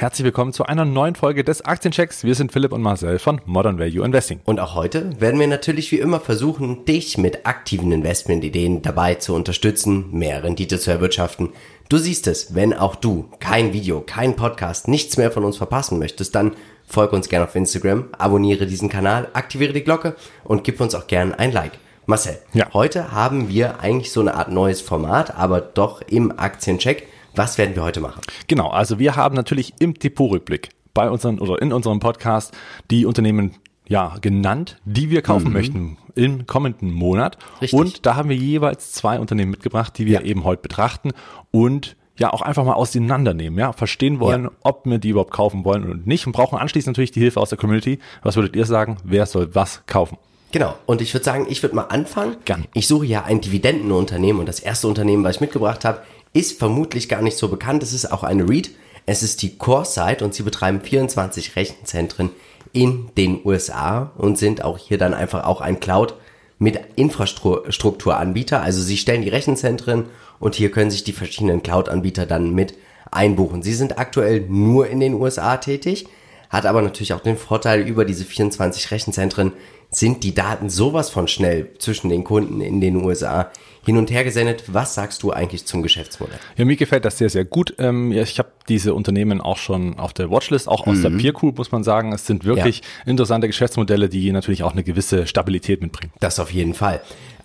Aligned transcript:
Herzlich 0.00 0.24
willkommen 0.26 0.52
zu 0.52 0.64
einer 0.64 0.84
neuen 0.84 1.16
Folge 1.16 1.42
des 1.42 1.64
Aktienchecks. 1.64 2.22
Wir 2.22 2.36
sind 2.36 2.52
Philipp 2.52 2.72
und 2.72 2.82
Marcel 2.82 3.18
von 3.18 3.40
Modern 3.46 3.80
Value 3.80 4.04
Investing. 4.04 4.38
Und 4.44 4.60
auch 4.60 4.76
heute 4.76 5.20
werden 5.20 5.40
wir 5.40 5.48
natürlich 5.48 5.90
wie 5.90 5.98
immer 5.98 6.20
versuchen, 6.20 6.84
dich 6.84 7.18
mit 7.18 7.46
aktiven 7.46 7.90
Investmentideen 7.90 8.80
dabei 8.80 9.16
zu 9.16 9.34
unterstützen, 9.34 10.06
mehr 10.12 10.44
Rendite 10.44 10.78
zu 10.78 10.92
erwirtschaften. 10.92 11.48
Du 11.88 11.98
siehst 11.98 12.28
es, 12.28 12.54
wenn 12.54 12.74
auch 12.74 12.94
du 12.94 13.28
kein 13.40 13.72
Video, 13.72 14.00
kein 14.00 14.36
Podcast, 14.36 14.86
nichts 14.86 15.16
mehr 15.16 15.32
von 15.32 15.44
uns 15.44 15.56
verpassen 15.56 15.98
möchtest, 15.98 16.32
dann 16.36 16.52
folge 16.86 17.16
uns 17.16 17.28
gerne 17.28 17.46
auf 17.46 17.56
Instagram, 17.56 18.04
abonniere 18.16 18.66
diesen 18.66 18.88
Kanal, 18.88 19.26
aktiviere 19.32 19.72
die 19.72 19.82
Glocke 19.82 20.14
und 20.44 20.62
gib 20.62 20.80
uns 20.80 20.94
auch 20.94 21.08
gerne 21.08 21.36
ein 21.40 21.50
Like. 21.50 21.72
Marcel, 22.06 22.38
Ja. 22.52 22.68
heute 22.72 23.10
haben 23.10 23.48
wir 23.48 23.80
eigentlich 23.80 24.12
so 24.12 24.20
eine 24.20 24.34
Art 24.34 24.52
neues 24.52 24.80
Format, 24.80 25.36
aber 25.36 25.60
doch 25.60 26.02
im 26.02 26.38
Aktiencheck. 26.38 27.08
Was 27.34 27.58
werden 27.58 27.74
wir 27.76 27.82
heute 27.82 28.00
machen? 28.00 28.20
Genau, 28.46 28.68
also 28.68 28.98
wir 28.98 29.16
haben 29.16 29.34
natürlich 29.34 29.74
im 29.78 29.94
Depotrückblick 29.94 30.70
bei 30.94 31.10
unseren 31.10 31.38
oder 31.38 31.60
in 31.62 31.72
unserem 31.72 32.00
Podcast 32.00 32.56
die 32.90 33.06
Unternehmen 33.06 33.54
ja 33.86 34.16
genannt, 34.20 34.78
die 34.84 35.08
wir 35.10 35.22
kaufen 35.22 35.52
möchten 35.52 35.96
im 36.14 36.46
kommenden 36.46 36.92
Monat. 36.92 37.38
Richtig. 37.62 37.78
Und 37.78 38.06
da 38.06 38.16
haben 38.16 38.28
wir 38.28 38.36
jeweils 38.36 38.92
zwei 38.92 39.18
Unternehmen 39.20 39.50
mitgebracht, 39.52 39.96
die 39.98 40.06
wir 40.06 40.20
Ja. 40.20 40.22
eben 40.22 40.44
heute 40.44 40.62
betrachten 40.62 41.12
und 41.52 41.96
ja 42.18 42.32
auch 42.32 42.42
einfach 42.42 42.64
mal 42.64 42.72
auseinandernehmen, 42.74 43.58
ja, 43.58 43.72
verstehen 43.72 44.18
wollen, 44.18 44.44
Ja. 44.44 44.50
ob 44.64 44.84
wir 44.86 44.98
die 44.98 45.10
überhaupt 45.10 45.30
kaufen 45.30 45.64
wollen 45.64 45.88
und 45.88 46.06
nicht 46.06 46.26
und 46.26 46.32
brauchen 46.32 46.58
anschließend 46.58 46.96
natürlich 46.96 47.12
die 47.12 47.20
Hilfe 47.20 47.40
aus 47.40 47.50
der 47.50 47.58
Community. 47.58 48.00
Was 48.22 48.34
würdet 48.34 48.56
ihr 48.56 48.66
sagen? 48.66 48.96
Wer 49.04 49.24
soll 49.26 49.54
was 49.54 49.82
kaufen? 49.86 50.18
Genau. 50.50 50.74
Und 50.86 51.00
ich 51.02 51.12
würde 51.14 51.24
sagen, 51.24 51.46
ich 51.48 51.62
würde 51.62 51.76
mal 51.76 51.82
anfangen. 51.84 52.36
Gern. 52.46 52.64
Ich 52.74 52.88
suche 52.88 53.06
ja 53.06 53.22
ein 53.24 53.40
Dividendenunternehmen 53.40 54.40
und 54.40 54.46
das 54.48 54.58
erste 54.60 54.88
Unternehmen, 54.88 55.22
was 55.22 55.36
ich 55.36 55.40
mitgebracht 55.42 55.84
habe, 55.84 56.00
ist 56.32 56.58
vermutlich 56.58 57.08
gar 57.08 57.22
nicht 57.22 57.36
so 57.36 57.48
bekannt. 57.48 57.82
Es 57.82 57.92
ist 57.92 58.10
auch 58.12 58.22
eine 58.22 58.48
REIT. 58.48 58.70
Es 59.06 59.22
ist 59.22 59.42
die 59.42 59.56
CoreSite 59.56 60.24
und 60.24 60.34
sie 60.34 60.42
betreiben 60.42 60.80
24 60.82 61.56
Rechenzentren 61.56 62.30
in 62.72 63.08
den 63.16 63.40
USA 63.44 64.12
und 64.18 64.38
sind 64.38 64.62
auch 64.62 64.76
hier 64.76 64.98
dann 64.98 65.14
einfach 65.14 65.44
auch 65.44 65.60
ein 65.60 65.80
Cloud 65.80 66.14
mit 66.58 66.78
Infrastrukturanbieter. 66.96 68.60
Also 68.60 68.82
sie 68.82 68.96
stellen 68.96 69.22
die 69.22 69.28
Rechenzentren 69.28 70.06
und 70.40 70.54
hier 70.54 70.70
können 70.70 70.90
sich 70.90 71.04
die 71.04 71.12
verschiedenen 71.12 71.62
Cloud-Anbieter 71.62 72.26
dann 72.26 72.54
mit 72.54 72.74
einbuchen. 73.10 73.62
Sie 73.62 73.74
sind 73.74 73.98
aktuell 73.98 74.40
nur 74.48 74.88
in 74.88 75.00
den 75.00 75.14
USA 75.14 75.56
tätig, 75.56 76.06
hat 76.50 76.66
aber 76.66 76.82
natürlich 76.82 77.12
auch 77.12 77.20
den 77.20 77.36
Vorteil, 77.36 77.86
über 77.86 78.04
diese 78.04 78.24
24 78.24 78.90
Rechenzentren 78.90 79.52
sind 79.90 80.22
die 80.22 80.34
Daten 80.34 80.68
sowas 80.68 81.10
von 81.10 81.28
schnell 81.28 81.70
zwischen 81.78 82.10
den 82.10 82.24
Kunden 82.24 82.60
in 82.60 82.80
den 82.80 82.96
USA 82.96 83.50
hin 83.88 83.96
und 83.96 84.10
her 84.10 84.22
gesendet. 84.22 84.64
Was 84.66 84.94
sagst 84.94 85.22
du 85.22 85.32
eigentlich 85.32 85.64
zum 85.64 85.82
Geschäftsmodell? 85.82 86.38
Ja, 86.58 86.66
mir 86.66 86.76
gefällt 86.76 87.06
das 87.06 87.16
sehr, 87.16 87.30
sehr 87.30 87.46
gut. 87.46 87.74
Ähm, 87.78 88.12
ja, 88.12 88.22
ich 88.22 88.38
habe 88.38 88.50
diese 88.68 88.92
Unternehmen 88.92 89.40
auch 89.40 89.56
schon 89.56 89.98
auf 89.98 90.12
der 90.12 90.30
Watchlist, 90.30 90.68
auch 90.68 90.86
aus 90.86 91.00
der 91.00 91.08
Peer 91.08 91.32
Group, 91.32 91.56
muss 91.56 91.72
man 91.72 91.82
sagen. 91.84 92.12
Es 92.12 92.26
sind 92.26 92.44
wirklich 92.44 92.82
interessante 93.06 93.46
Geschäftsmodelle, 93.46 94.10
die 94.10 94.30
natürlich 94.30 94.62
auch 94.62 94.72
eine 94.72 94.84
gewisse 94.84 95.26
Stabilität 95.26 95.80
mitbringen. 95.80 96.12
Das 96.20 96.38
auf 96.38 96.52
jeden 96.52 96.74
Fall. 96.74 97.00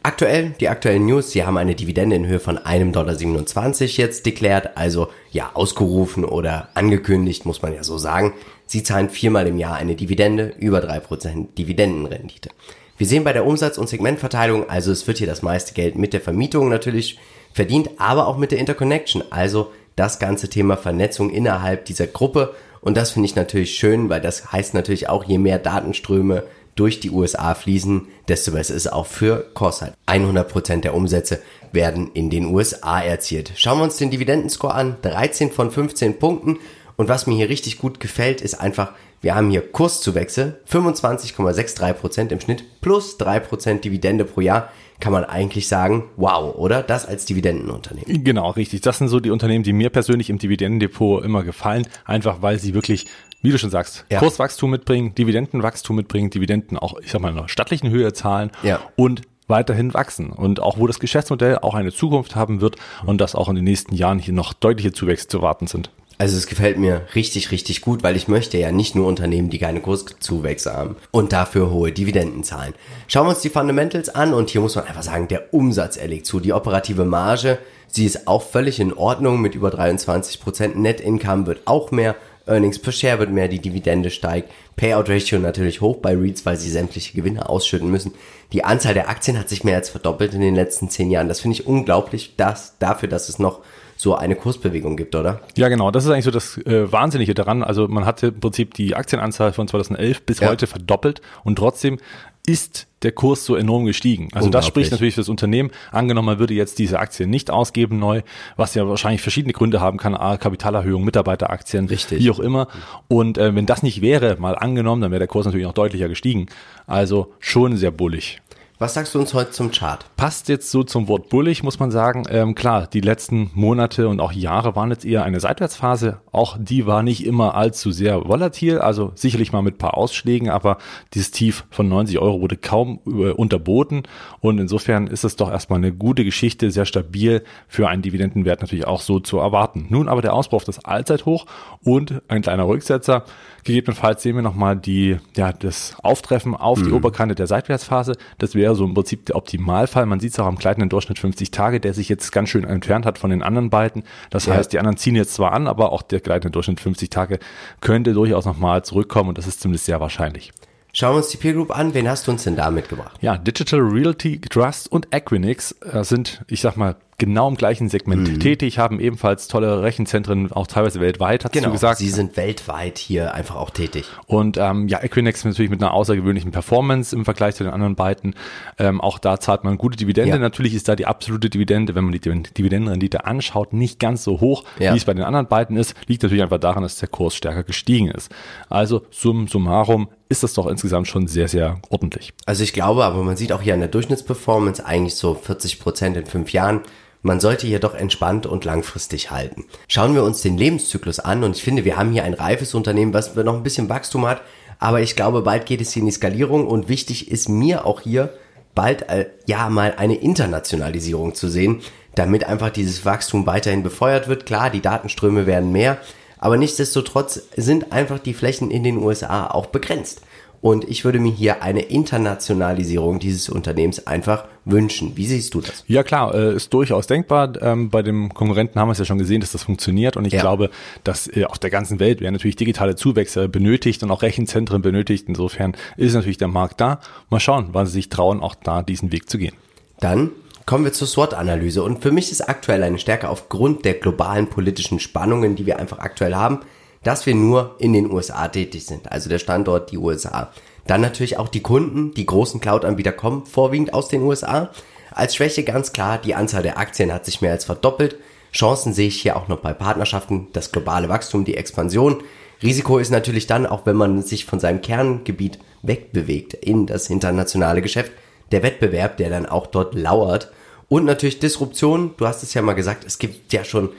Aktuell, 0.06 0.54
die 0.60 0.68
aktuellen 0.68 1.06
News, 1.06 1.32
sie 1.32 1.46
haben 1.46 1.56
eine 1.56 1.76
Dividende 1.76 2.18
in 2.18 2.28
Höhe 2.28 2.42
von 2.42 2.58
1,27 2.58 2.92
Dollar 2.92 3.16
jetzt 3.16 4.26
deklärt, 4.26 4.76
also 4.76 5.08
ja, 5.32 5.52
ausgerufen 5.54 6.26
oder 6.26 6.68
angekündigt, 6.74 7.46
muss 7.46 7.62
man 7.62 7.74
ja 7.74 7.86
so 7.86 7.98
sagen. 7.98 8.34
Sie 8.66 8.84
zahlen 8.84 9.08
viermal 9.08 9.48
im 9.48 9.58
Jahr 9.58 9.76
eine 9.76 9.96
Dividende, 9.96 10.54
über 10.60 10.80
3% 10.80 11.54
Dividendenrendite. 11.58 12.50
Wir 12.98 13.08
sehen 13.08 13.24
bei 13.24 13.34
der 13.34 13.46
Umsatz- 13.46 13.78
und 13.78 13.90
Segmentverteilung, 13.90 14.70
also 14.70 14.92
es 14.92 15.08
wird 15.08 15.18
hier 15.18 15.28
das 15.28 15.42
meiste 15.42 15.74
Geld 15.74 15.98
mit 15.98 16.14
der 16.14 16.22
Vermietung 16.22 16.70
natürlich 16.70 17.18
verdient, 17.52 17.90
aber 17.98 18.28
auch 18.28 18.38
mit 18.38 18.52
der 18.52 18.60
Interconnection, 18.60 19.24
also 19.32 19.72
das 19.96 20.20
ganze 20.20 20.50
Thema 20.50 20.78
Vernetzung 20.78 21.30
innerhalb 21.30 21.86
dieser 21.86 22.08
Gruppe. 22.08 22.54
Und 22.82 22.98
das 22.98 23.12
finde 23.12 23.28
ich 23.28 23.36
natürlich 23.36 23.76
schön, 23.76 24.10
weil 24.10 24.22
das 24.22 24.52
heißt 24.52 24.74
natürlich 24.74 25.10
auch, 25.10 25.24
je 25.24 25.38
mehr 25.38 25.60
Datenströme 25.60 26.44
durch 26.76 27.00
die 27.00 27.12
USA 27.12 27.54
fließen, 27.54 28.08
desto 28.28 28.52
besser 28.52 28.74
ist 28.74 28.88
es 28.88 28.92
auch 28.92 29.06
für 29.06 29.46
Corsair. 29.54 29.94
100% 30.08 30.82
der 30.82 30.96
Umsätze 30.96 31.40
werden 31.72 32.12
in 32.14 32.30
den 32.30 32.46
USA 32.46 33.02
erzielt. 33.02 33.54
Schauen 33.56 33.80
wir 33.80 33.84
uns 33.84 33.98
den 33.98 34.12
Dividendenscore 34.12 34.74
an. 34.74 34.98
13 35.02 35.52
von 35.52 35.72
15 35.72 36.18
Punkten. 36.20 36.60
Und 36.96 37.10
was 37.10 37.28
mir 37.28 37.36
hier 37.36 37.50
richtig 37.50 37.78
gut 37.80 38.00
gefällt, 38.00 38.42
ist 38.42 38.56
einfach, 38.56 38.92
wir 39.22 39.36
haben 39.36 39.50
hier 39.50 39.62
Kurszuwächse, 39.72 40.60
25,63% 40.70 42.32
im 42.32 42.40
Schnitt 42.40 42.64
plus 42.82 43.18
3% 43.20 43.80
Dividende 43.82 44.26
pro 44.26 44.42
Jahr. 44.42 44.70
Kann 45.00 45.12
man 45.12 45.26
eigentlich 45.26 45.68
sagen, 45.68 46.06
wow, 46.18 46.56
oder? 46.56 46.82
Das 46.84 47.06
als 47.06 47.26
Dividendenunternehmen. 47.26 48.24
Genau, 48.24 48.52
richtig. 48.52 48.82
Das 48.82 49.00
sind 49.00 49.08
so 49.10 49.20
die 49.20 49.32
Unternehmen, 49.32 49.64
die 49.64 49.74
mir 49.74 49.90
persönlich 49.90 50.30
im 50.30 50.38
Dividendendepot 50.38 51.26
immer 51.26 51.44
gefallen, 51.44 51.88
einfach 52.06 52.42
weil 52.42 52.60
sie 52.60 52.74
wirklich, 52.74 53.08
wie 53.42 53.52
du 53.52 53.58
schon 53.58 53.70
sagst, 53.72 54.06
Ja. 54.10 54.20
Kurswachstum 54.20 54.70
mitbringen, 54.70 55.14
Dividendenwachstum 55.16 55.96
mitbringen, 55.96 56.30
Dividenden 56.30 56.78
auch, 56.78 56.96
ich 57.02 57.12
sag 57.12 57.22
mal, 57.22 57.32
in 57.32 57.38
einer 57.38 57.50
stattlichen 57.50 57.90
Höhe 57.90 58.14
zahlen 58.14 58.52
Ja. 58.62 58.80
und 58.96 59.24
weiterhin 59.48 59.94
wachsen 59.94 60.30
und 60.32 60.62
auch 60.62 60.78
wo 60.78 60.88
das 60.88 61.00
Geschäftsmodell 61.00 61.58
auch 61.60 61.74
eine 61.74 61.92
Zukunft 61.92 62.36
haben 62.38 62.62
wird 62.62 62.78
und 63.06 63.20
dass 63.20 63.36
auch 63.36 63.50
in 63.50 63.56
den 63.56 63.66
nächsten 63.66 63.94
Jahren 63.94 64.20
hier 64.20 64.34
noch 64.34 64.54
deutliche 64.54 64.94
Zuwächse 64.94 65.28
zu 65.28 65.42
warten 65.42 65.68
sind. 65.68 65.90
Also 66.18 66.38
es 66.38 66.48
gefällt 66.48 66.78
mir 66.78 67.02
richtig, 67.16 67.52
richtig 67.52 67.82
gut, 67.82 68.04
weil 68.04 68.16
ich 68.16 68.28
möchte 68.28 68.58
ja 68.58 68.72
nicht 68.72 68.96
nur 68.96 69.08
Unternehmen, 69.08 69.50
die 69.50 69.58
keine 69.58 69.82
Kurszuwächse 69.82 70.74
haben 70.74 70.96
und 71.12 71.34
dafür 71.34 71.72
hohe 71.72 71.92
Dividenden 71.92 72.44
zahlen. 72.44 72.74
Schauen 73.08 73.26
wir 73.26 73.32
uns 73.32 73.42
die 73.42 73.50
Fundamentals 73.50 74.10
an 74.10 74.34
und 74.34 74.50
hier 74.50 74.62
muss 74.62 74.76
man 74.76 74.86
einfach 74.86 75.04
sagen, 75.04 75.28
der 75.28 75.54
Umsatz 75.54 75.98
erlegt 75.98 76.26
zu. 76.26 76.40
Die 76.40 76.54
operative 76.54 77.04
Marge, 77.04 77.58
sie 77.88 78.06
ist 78.06 78.28
auch 78.28 78.44
völlig 78.44 78.80
in 78.80 78.94
Ordnung 78.94 79.42
mit 79.42 79.56
über 79.56 79.70
23%. 79.70 80.76
Net 80.76 81.02
Income 81.02 81.48
wird 81.48 81.62
auch 81.66 81.92
mehr, 81.92 82.16
Earnings 82.46 82.80
per 82.80 82.92
Share 82.92 83.20
wird 83.20 83.32
mehr, 83.32 83.48
die 83.48 83.60
Dividende 83.60 84.10
steigt. 84.10 84.52
Payout 84.76 85.10
Ratio 85.10 85.40
natürlich 85.40 85.82
hoch 85.82 85.98
bei 85.98 86.16
REITs, 86.16 86.46
weil 86.46 86.58
sie 86.58 86.70
sämtliche 86.70 87.16
Gewinne 87.16 87.48
ausschütten 87.48 87.90
müssen. 87.90 88.14
Die 88.52 88.64
Anzahl 88.64 88.94
der 88.94 89.10
Aktien 89.10 89.40
hat 89.40 89.50
sich 89.50 89.64
mehr 89.64 89.78
als 89.78 89.90
verdoppelt 89.90 90.34
in 90.34 90.42
den 90.42 90.56
letzten 90.56 90.90
zehn 90.90 91.10
Jahren. 91.10 91.30
Das 91.30 91.40
finde 91.40 91.56
ich 91.56 91.68
unglaublich, 91.68 92.36
dass, 92.36 92.78
dafür, 92.80 93.08
dass 93.08 93.30
es 93.30 93.40
noch 93.40 93.62
so 94.04 94.16
eine 94.16 94.36
Kursbewegung 94.36 94.98
gibt, 94.98 95.16
oder? 95.16 95.40
Ja, 95.56 95.70
genau. 95.70 95.90
Das 95.90 96.04
ist 96.04 96.12
eigentlich 96.12 96.26
so 96.26 96.32
das 96.32 96.58
äh, 96.58 96.92
Wahnsinnige 96.92 97.34
daran. 97.34 97.64
Also 97.64 97.88
man 97.88 98.06
hatte 98.06 98.28
im 98.28 98.40
Prinzip 98.42 98.74
die 98.74 98.96
Aktienanzahl 98.96 99.54
von 99.54 99.66
2011 99.66 100.24
bis 100.24 100.42
Ja. 100.42 100.50
heute 100.50 100.68
verdoppelt 100.68 101.22
und 101.46 101.56
trotzdem 101.56 102.00
ist 102.46 102.88
der 103.04 103.14
Kurs 103.14 103.46
so 103.46 103.56
enorm 103.56 103.86
gestiegen. 103.86 104.28
Also 104.34 104.50
das 104.50 104.68
spricht 104.68 104.92
natürlich 104.92 105.14
für 105.16 105.22
das 105.22 105.30
Unternehmen. 105.30 105.72
Angenommen, 105.94 106.26
man 106.26 106.40
würde 106.40 106.54
jetzt 106.54 106.78
diese 106.80 107.00
Aktien 107.00 107.30
nicht 107.30 107.50
ausgeben 107.50 107.98
neu, 108.00 108.22
was 108.58 108.76
ja 108.76 108.86
wahrscheinlich 108.86 109.22
verschiedene 109.22 109.54
Gründe 109.54 109.80
haben 109.80 109.98
kann, 109.98 110.14
A, 110.14 110.36
Kapitalerhöhung, 110.36 111.06
Mitarbeiteraktien, 111.06 111.86
Richtig. 111.88 112.20
wie 112.22 112.30
auch 112.30 112.40
immer. 112.40 112.68
Und 113.08 113.38
äh, 113.38 113.56
wenn 113.56 113.66
das 113.66 113.84
nicht 113.84 114.02
wäre, 114.02 114.36
mal 114.38 114.58
angenommen, 114.58 115.02
dann 115.02 115.12
wäre 115.12 115.20
der 115.20 115.30
Kurs 115.30 115.46
natürlich 115.46 115.66
noch 115.66 115.74
deutlicher 115.74 116.10
gestiegen. 116.10 116.48
Also 116.86 117.32
schon 117.40 117.78
sehr 117.78 117.92
bullig. 117.92 118.42
Was 118.80 118.96
sagst 118.96 119.14
du 119.14 119.20
uns 119.20 119.36
heute 119.36 119.52
zum 119.52 119.70
Chart? 119.70 120.04
Passt 120.18 120.50
jetzt 120.50 120.72
so 120.72 120.84
zum 120.84 121.08
Wort 121.08 121.30
bullig, 121.30 121.62
muss 121.62 121.80
man 121.80 121.92
sagen. 121.92 122.24
Ähm, 122.30 122.56
klar, 122.56 122.88
die 122.88 123.02
letzten 123.02 123.52
Monate 123.54 124.08
und 124.08 124.20
auch 124.20 124.32
Jahre 124.32 124.76
waren 124.76 124.90
jetzt 124.90 125.06
eher 125.06 125.24
eine 125.24 125.40
Seitwärtsphase. 125.40 126.22
Auch 126.32 126.58
die 126.60 126.88
war 126.88 127.04
nicht 127.04 127.24
immer 127.24 127.54
allzu 127.54 127.92
sehr 127.92 128.28
volatil, 128.28 128.80
also 128.80 129.12
sicherlich 129.14 129.54
mal 129.54 129.62
mit 129.62 129.76
ein 129.76 129.78
paar 129.78 129.96
Ausschlägen, 129.96 130.50
aber 130.50 130.80
dieses 131.14 131.30
Tief 131.30 131.66
von 131.70 131.88
90 131.88 132.18
Euro 132.18 132.42
wurde 132.42 132.58
kaum 132.58 133.00
äh, 133.06 133.30
unterboten. 133.30 134.04
Und 134.40 134.58
insofern 134.58 135.06
ist 135.06 135.24
es 135.24 135.36
doch 135.36 135.52
erstmal 135.52 135.78
eine 135.78 135.94
gute 135.94 136.26
Geschichte, 136.26 136.72
sehr 136.72 136.86
stabil 136.86 137.44
für 137.68 137.88
einen 137.88 138.02
Dividendenwert 138.02 138.62
natürlich 138.62 138.88
auch 138.88 139.02
so 139.02 139.20
zu 139.20 139.38
erwarten. 139.38 139.86
Nun 139.90 140.10
aber 140.10 140.24
der 140.24 140.34
Ausbau 140.34 140.58
auf 140.58 140.64
das 140.64 140.84
Allzeithoch 140.84 141.46
und 141.84 142.24
ein 142.28 142.42
kleiner 142.42 142.68
Rücksetzer. 142.68 143.26
Gegebenenfalls 143.64 144.24
sehen 144.24 144.36
wir 144.36 144.42
nochmal 144.42 144.76
die, 144.76 145.18
ja, 145.38 145.54
das 145.54 145.96
Auftreffen 146.02 146.56
auf 146.56 146.82
die 146.82 146.92
Oberkante 146.92 147.36
der 147.36 147.48
Seitwärtsphase. 147.48 148.18
Das 148.40 148.56
wäre 148.56 148.63
so 148.76 148.86
im 148.86 148.94
Prinzip 148.94 149.26
der 149.26 149.36
Optimalfall. 149.36 150.06
Man 150.06 150.20
sieht 150.20 150.32
es 150.34 150.40
auch 150.40 150.46
am 150.46 150.56
gleitenden 150.56 150.90
Durchschnitt 150.90 151.20
50 151.20 151.52
Tage, 151.52 151.80
der 151.80 151.94
sich 151.94 152.10
jetzt 152.10 152.32
ganz 152.32 152.50
schön 152.50 152.64
entfernt 152.64 153.06
hat 153.06 153.18
von 153.18 153.30
den 153.30 153.44
anderen 153.44 153.70
beiden. 153.70 154.04
Das 154.30 154.46
Ja. 154.46 154.56
heißt, 154.56 154.72
die 154.74 154.80
anderen 154.80 154.98
ziehen 154.98 155.16
jetzt 155.16 155.34
zwar 155.34 155.52
an, 155.52 155.68
aber 155.68 155.92
auch 155.92 156.02
der 156.02 156.20
gleitende 156.22 156.52
Durchschnitt 156.52 156.80
50 156.80 157.10
Tage 157.10 157.40
könnte 157.82 158.14
durchaus 158.14 158.46
nochmal 158.46 158.84
zurückkommen 158.84 159.30
und 159.30 159.38
das 159.38 159.48
ist 159.48 159.60
zumindest 159.62 159.86
sehr 159.86 160.00
wahrscheinlich. 160.00 160.52
Schauen 160.96 161.14
wir 161.14 161.18
uns 161.18 161.30
die 161.30 161.38
Peer 161.38 161.54
Group 161.54 161.76
an. 161.76 161.94
Wen 161.96 162.08
hast 162.08 162.28
du 162.28 162.32
uns 162.32 162.44
denn 162.44 162.56
da 162.56 162.70
mitgebracht? 162.70 163.18
Ja, 163.20 163.36
Digital 163.38 163.80
Realty 163.80 164.40
Trust 164.42 164.92
und 164.92 165.08
Equinix 165.12 165.72
äh, 165.82 166.04
sind, 166.04 166.44
ich 166.48 166.62
sag 166.62 166.78
mal, 166.78 166.96
genau 167.26 167.48
im 167.48 167.56
gleichen 167.56 167.90
Segment 167.90 168.28
mhm. 168.28 168.40
tätig, 168.40 168.80
haben 168.80 169.00
ebenfalls 169.00 169.48
tolle 169.48 169.82
Rechenzentren, 169.82 170.52
auch 170.52 170.68
teilweise 170.68 171.00
weltweit, 171.00 171.46
hast 171.46 171.54
genau, 171.54 171.68
du 171.68 171.74
gesagt. 171.74 172.00
Sie 172.00 172.10
sind 172.10 172.36
weltweit 172.38 172.98
hier 172.98 173.34
einfach 173.34 173.56
auch 173.56 173.70
tätig. 173.70 174.06
Und 174.28 174.58
ähm, 174.58 174.88
ja, 174.88 175.02
Equinix 175.02 175.44
natürlich 175.46 175.72
mit 175.72 175.82
einer 175.82 175.94
außergewöhnlichen 175.94 176.52
Performance 176.52 177.16
im 177.16 177.26
Vergleich 177.26 177.56
zu 177.56 177.64
den 177.64 177.74
anderen 177.74 177.96
beiden. 177.96 178.36
Ähm, 178.78 179.02
auch 179.02 179.20
da 179.20 179.40
zahlt 179.40 179.64
man 179.64 179.78
gute 179.78 179.98
Dividende. 179.98 180.32
Ja. 180.32 180.40
Natürlich 180.40 180.74
ist 180.74 180.88
da 180.88 180.96
die 180.96 181.06
absolute 181.06 181.50
Dividende, 181.50 181.96
wenn 181.96 182.04
man 182.04 182.14
die 182.14 182.20
Dividendenrendite 182.20 183.26
anschaut, 183.26 183.74
nicht 183.74 184.00
ganz 184.00 184.24
so 184.24 184.42
hoch, 184.42 184.64
ja. 184.80 184.94
wie 184.94 184.98
es 184.98 185.06
bei 185.06 185.14
den 185.14 185.24
anderen 185.24 185.48
beiden 185.48 185.78
ist. 185.78 185.96
Liegt 186.08 186.24
natürlich 186.24 186.44
einfach 186.44 186.60
daran, 186.60 186.84
dass 186.84 186.98
der 186.98 187.10
Kurs 187.10 187.36
stärker 187.36 187.64
gestiegen 187.64 188.10
ist. 188.10 188.30
Also 188.70 189.04
sum 189.10 189.48
summarum 189.48 190.10
ist 190.30 190.44
das 190.44 190.54
doch 190.54 190.66
insgesamt 190.66 191.08
schon 191.08 191.28
sehr, 191.28 191.48
sehr 191.48 191.80
ordentlich. 191.90 192.34
Also 192.46 192.64
ich 192.64 192.74
glaube, 192.74 193.06
aber 193.06 193.24
man 193.24 193.38
sieht 193.38 193.52
auch 193.52 193.62
hier 193.62 193.76
an 193.76 193.80
der 193.80 193.90
Durchschnittsperformance 193.90 194.84
eigentlich 194.84 195.16
so 195.16 195.36
40 195.36 195.80
Prozent 195.80 196.18
in 196.18 196.26
fünf 196.26 196.52
Jahren. 196.52 196.82
Man 197.24 197.40
sollte 197.40 197.66
hier 197.66 197.80
doch 197.80 197.96
entspannt 197.96 198.46
und 198.46 198.66
langfristig 198.66 199.32
halten. 199.32 199.66
Schauen 199.88 200.14
wir 200.14 200.24
uns 200.24 200.42
den 200.42 200.58
Lebenszyklus 200.58 201.20
an 201.20 201.46
und 201.46 201.56
ich 201.56 201.64
finde, 201.64 201.86
wir 201.86 201.98
haben 201.98 202.12
hier 202.12 202.26
ein 202.26 202.34
reifes 202.34 202.74
Unternehmen, 202.74 203.14
was 203.14 203.34
noch 203.36 203.56
ein 203.56 203.64
bisschen 203.64 203.88
Wachstum 203.88 204.28
hat, 204.28 204.42
aber 204.78 205.00
ich 205.00 205.16
glaube, 205.16 205.42
bald 205.42 205.66
geht 205.66 205.80
es 205.80 205.94
hier 205.94 206.02
in 206.02 206.08
die 206.08 206.12
Skalierung 206.12 206.68
und 206.68 206.90
wichtig 206.90 207.32
ist 207.32 207.48
mir 207.48 207.86
auch 207.86 208.02
hier 208.02 208.34
bald 208.76 209.10
äh, 209.10 209.28
ja 209.46 209.70
mal 209.70 209.94
eine 209.98 210.16
Internationalisierung 210.16 211.34
zu 211.34 211.48
sehen, 211.48 211.82
damit 212.16 212.44
einfach 212.44 212.70
dieses 212.70 213.06
Wachstum 213.06 213.46
weiterhin 213.46 213.84
befeuert 213.84 214.28
wird. 214.28 214.46
Klar, 214.46 214.70
die 214.70 214.82
Datenströme 214.82 215.46
werden 215.46 215.72
mehr, 215.72 216.00
aber 216.40 216.58
nichtsdestotrotz 216.58 217.42
sind 217.56 217.94
einfach 217.94 218.20
die 218.20 218.34
Flächen 218.34 218.70
in 218.70 218.84
den 218.84 218.98
USA 218.98 219.48
auch 219.48 219.68
begrenzt. 219.68 220.22
Und 220.64 220.86
ich 220.90 221.04
würde 221.04 221.20
mir 221.20 221.34
hier 221.34 221.62
eine 221.62 221.82
Internationalisierung 221.82 223.20
dieses 223.20 223.50
Unternehmens 223.50 224.08
einfach 224.08 224.46
wünschen. 224.64 225.12
Wie 225.18 225.26
siehst 225.26 225.54
du 225.54 225.60
das? 225.60 225.84
Ja 225.88 226.04
klar, 226.04 226.34
äh, 226.34 226.56
ist 226.56 226.74
durchaus 226.74 227.06
denkbar. 227.06 227.62
Ähm, 227.62 227.90
bei 227.90 228.02
dem 228.02 228.34
Konkurrenten 228.34 228.80
haben 228.80 228.88
wir 228.88 228.94
es 228.94 228.98
ja 228.98 229.04
schon 229.04 229.18
gesehen, 229.18 229.42
dass 229.42 229.52
das 229.52 229.64
funktioniert. 229.64 230.16
Und 230.16 230.24
ich 230.24 230.32
ja. 230.32 230.40
glaube, 230.40 230.70
dass 231.04 231.28
äh, 231.28 231.44
auf 231.44 231.60
der 231.60 231.70
ganzen 231.70 232.00
Welt 232.00 232.22
werden 232.22 232.32
natürlich 232.34 232.56
digitale 232.56 232.96
Zuwächse 232.96 233.50
benötigt 233.50 234.04
und 234.04 234.12
auch 234.12 234.22
Rechenzentren 234.22 234.82
benötigt. 234.82 235.26
Insofern 235.28 235.76
ist 235.98 236.14
natürlich 236.14 236.38
der 236.38 236.48
Markt 236.48 236.80
da. 236.80 237.02
Mal 237.30 237.42
schauen, 237.42 237.72
wann 237.74 237.86
sie 237.86 237.92
sich 237.92 238.08
trauen, 238.08 238.40
auch 238.40 238.56
da 238.56 238.84
diesen 238.84 239.12
Weg 239.12 239.30
zu 239.30 239.38
gehen. 239.38 239.56
Dann 240.00 240.32
Kommen 240.66 240.86
wir 240.86 240.94
zur 240.94 241.10
SWOT-Analyse. 241.10 241.84
Und 241.84 242.02
für 242.02 242.14
mich 242.14 242.32
ist 242.32 242.40
aktuell 242.40 242.84
eine 242.84 242.98
Stärke 242.98 243.28
aufgrund 243.28 243.84
der 243.84 243.96
globalen 243.96 244.48
politischen 244.48 245.02
Spannungen, 245.02 245.58
die 245.58 245.66
wir 245.66 245.78
einfach 245.78 246.00
aktuell 246.00 246.36
haben, 246.36 246.62
dass 247.04 247.26
wir 247.26 247.36
nur 247.36 247.76
in 247.80 247.94
den 247.94 248.12
USA 248.12 248.48
tätig 248.48 248.86
sind. 248.86 249.12
Also 249.12 249.30
der 249.30 249.40
Standort 249.40 249.92
die 249.92 249.98
USA. 249.98 250.52
Dann 250.88 251.02
natürlich 251.02 251.38
auch 251.38 251.48
die 251.48 251.62
Kunden, 251.62 252.14
die 252.14 252.26
großen 252.26 252.60
Cloud-Anbieter 252.60 253.12
kommen 253.12 253.46
vorwiegend 253.46 253.94
aus 253.94 254.10
den 254.10 254.22
USA. 254.22 254.70
Als 255.12 255.36
Schwäche 255.36 255.64
ganz 255.64 255.94
klar, 255.94 256.18
die 256.18 256.36
Anzahl 256.36 256.64
der 256.64 256.78
Aktien 256.78 257.14
hat 257.14 257.26
sich 257.26 257.42
mehr 257.42 257.52
als 257.52 257.66
verdoppelt. 257.66 258.18
Chancen 258.52 258.94
sehe 258.94 259.08
ich 259.08 259.22
hier 259.22 259.36
auch 259.36 259.48
noch 259.48 259.60
bei 259.60 259.74
Partnerschaften, 259.74 260.48
das 260.54 260.72
globale 260.72 261.10
Wachstum, 261.10 261.46
die 261.46 261.58
Expansion. 261.58 262.24
Risiko 262.62 262.98
ist 262.98 263.10
natürlich 263.10 263.48
dann, 263.48 263.66
auch 263.66 263.86
wenn 263.86 263.96
man 263.96 264.22
sich 264.22 264.46
von 264.46 264.60
seinem 264.60 264.82
Kerngebiet 264.82 265.60
wegbewegt 265.82 266.54
in 266.54 266.86
das 266.86 267.10
internationale 267.10 267.82
Geschäft, 267.82 268.12
der 268.52 268.64
Wettbewerb, 268.64 269.18
der 269.18 269.30
dann 269.30 269.46
auch 269.46 269.68
dort 269.68 269.96
lauert. 269.96 270.52
Und 270.88 271.06
natürlich 271.06 271.40
Disruption. 271.40 272.14
Du 272.18 272.28
hast 272.28 272.44
es 272.44 272.54
ja 272.54 272.62
mal 272.62 272.74
gesagt, 272.74 273.04
es 273.06 273.18
gibt 273.18 273.52
ja 273.52 273.64
schon 273.64 273.90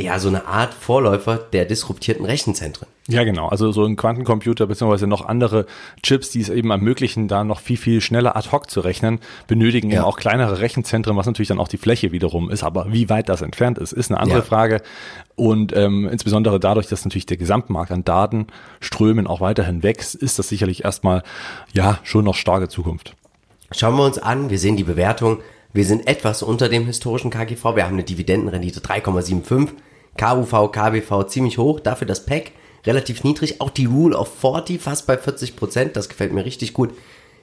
ja 0.00 0.18
so 0.18 0.28
eine 0.28 0.46
Art 0.46 0.74
Vorläufer 0.74 1.36
der 1.36 1.64
disruptierten 1.64 2.24
Rechenzentren. 2.24 2.88
Ja, 3.08 3.24
genau. 3.24 3.48
Also 3.48 3.72
so 3.72 3.84
ein 3.84 3.96
Quantencomputer 3.96 4.66
beziehungsweise 4.66 5.06
noch 5.06 5.26
andere 5.26 5.66
Chips, 6.02 6.30
die 6.30 6.40
es 6.40 6.50
eben 6.50 6.70
ermöglichen, 6.70 7.26
da 7.26 7.42
noch 7.42 7.60
viel, 7.60 7.78
viel 7.78 8.00
schneller 8.00 8.36
ad 8.36 8.50
hoc 8.52 8.70
zu 8.70 8.80
rechnen, 8.80 9.18
benötigen 9.46 9.90
ja. 9.90 9.96
eben 9.96 10.04
auch 10.04 10.18
kleinere 10.18 10.60
Rechenzentren, 10.60 11.16
was 11.16 11.26
natürlich 11.26 11.48
dann 11.48 11.58
auch 11.58 11.68
die 11.68 11.78
Fläche 11.78 12.12
wiederum 12.12 12.50
ist. 12.50 12.62
Aber 12.62 12.92
wie 12.92 13.08
weit 13.08 13.28
das 13.28 13.42
entfernt 13.42 13.78
ist, 13.78 13.92
ist 13.92 14.10
eine 14.10 14.20
andere 14.20 14.40
ja. 14.40 14.44
Frage. 14.44 14.82
Und 15.36 15.74
ähm, 15.74 16.08
insbesondere 16.10 16.60
dadurch, 16.60 16.86
dass 16.86 17.04
natürlich 17.04 17.26
der 17.26 17.38
Gesamtmarkt 17.38 17.90
an 17.90 18.04
Datenströmen 18.04 19.26
auch 19.26 19.40
weiterhin 19.40 19.82
wächst, 19.82 20.14
ist 20.14 20.38
das 20.38 20.48
sicherlich 20.48 20.84
erstmal 20.84 21.22
ja 21.72 21.98
schon 22.02 22.24
noch 22.24 22.34
starke 22.34 22.68
Zukunft. 22.68 23.16
Schauen 23.72 23.96
wir 23.96 24.04
uns 24.04 24.18
an, 24.18 24.50
wir 24.50 24.58
sehen 24.58 24.76
die 24.76 24.84
Bewertung. 24.84 25.38
Wir 25.72 25.84
sind 25.84 26.06
etwas 26.06 26.42
unter 26.42 26.68
dem 26.68 26.86
historischen 26.86 27.30
KGV. 27.30 27.76
Wir 27.76 27.84
haben 27.84 27.94
eine 27.94 28.04
Dividendenrendite 28.04 28.80
3,75. 28.80 29.68
KUV, 30.18 30.70
KBV 30.70 31.26
ziemlich 31.28 31.56
hoch. 31.56 31.80
Dafür 31.80 32.06
das 32.06 32.26
PEC 32.26 32.52
relativ 32.84 33.24
niedrig. 33.24 33.60
Auch 33.60 33.70
die 33.70 33.86
Rule 33.86 34.16
of 34.16 34.28
40 34.40 34.80
fast 34.80 35.06
bei 35.06 35.16
40 35.16 35.56
Prozent. 35.56 35.96
Das 35.96 36.08
gefällt 36.10 36.32
mir 36.32 36.44
richtig 36.44 36.74
gut. 36.74 36.90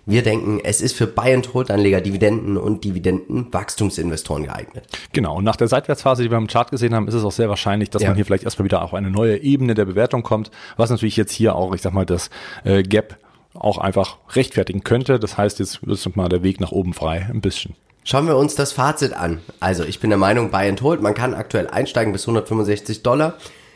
Wir 0.08 0.22
denken, 0.22 0.60
es 0.64 0.82
ist 0.82 0.96
für 0.96 1.08
Buy-and-Hold-Anleger, 1.08 2.00
Dividenden 2.00 2.58
und 2.58 2.84
Dividenden-Wachstumsinvestoren 2.84 4.44
geeignet. 4.44 4.86
Genau. 5.14 5.38
Und 5.38 5.44
nach 5.44 5.56
der 5.56 5.68
Seitwärtsphase, 5.68 6.22
die 6.22 6.30
wir 6.30 6.38
im 6.38 6.46
Chart 6.46 6.70
gesehen 6.70 6.94
haben, 6.94 7.08
ist 7.08 7.16
es 7.16 7.24
auch 7.24 7.32
sehr 7.32 7.50
wahrscheinlich, 7.50 7.90
dass 7.90 8.04
ja. 8.04 8.10
man 8.10 8.16
hier 8.16 8.26
vielleicht 8.26 8.44
erstmal 8.44 8.66
wieder 8.66 8.84
auf 8.84 8.94
eine 8.94 9.10
neue 9.10 9.42
Ebene 9.42 9.74
der 9.74 9.86
Bewertung 9.86 10.22
kommt, 10.22 10.52
was 10.78 10.92
natürlich 10.92 11.18
jetzt 11.18 11.32
hier 11.32 11.56
auch, 11.56 11.74
ich 11.74 11.82
sag 11.82 11.94
mal, 11.94 12.06
das 12.06 12.30
äh, 12.66 12.84
Gap 12.84 13.18
auch 13.56 13.80
einfach 13.80 14.18
rechtfertigen 14.36 14.84
könnte. 14.84 15.18
Das 15.18 15.40
heißt, 15.40 15.58
jetzt 15.58 15.82
ist 15.84 16.16
mal 16.16 16.30
der 16.30 16.44
Weg 16.44 16.60
nach 16.60 16.72
oben 16.72 16.94
frei, 16.94 17.28
ein 17.32 17.42
bisschen. 17.42 17.76
Schauen 18.08 18.28
wir 18.28 18.38
uns 18.38 18.54
das 18.54 18.72
Fazit 18.72 19.14
an. 19.14 19.42
Also 19.60 19.84
ich 19.84 20.00
bin 20.00 20.12
der 20.12 20.20
Meinung, 20.20 20.52
Buy 20.52 20.70
and 20.70 20.80
Hold, 20.84 21.02
man 21.02 21.16
kann 21.16 21.34
aktuell 21.34 21.68
einsteigen 21.68 22.14
bis 22.14 22.22
165 22.28 23.02
Dollar. 23.02 23.34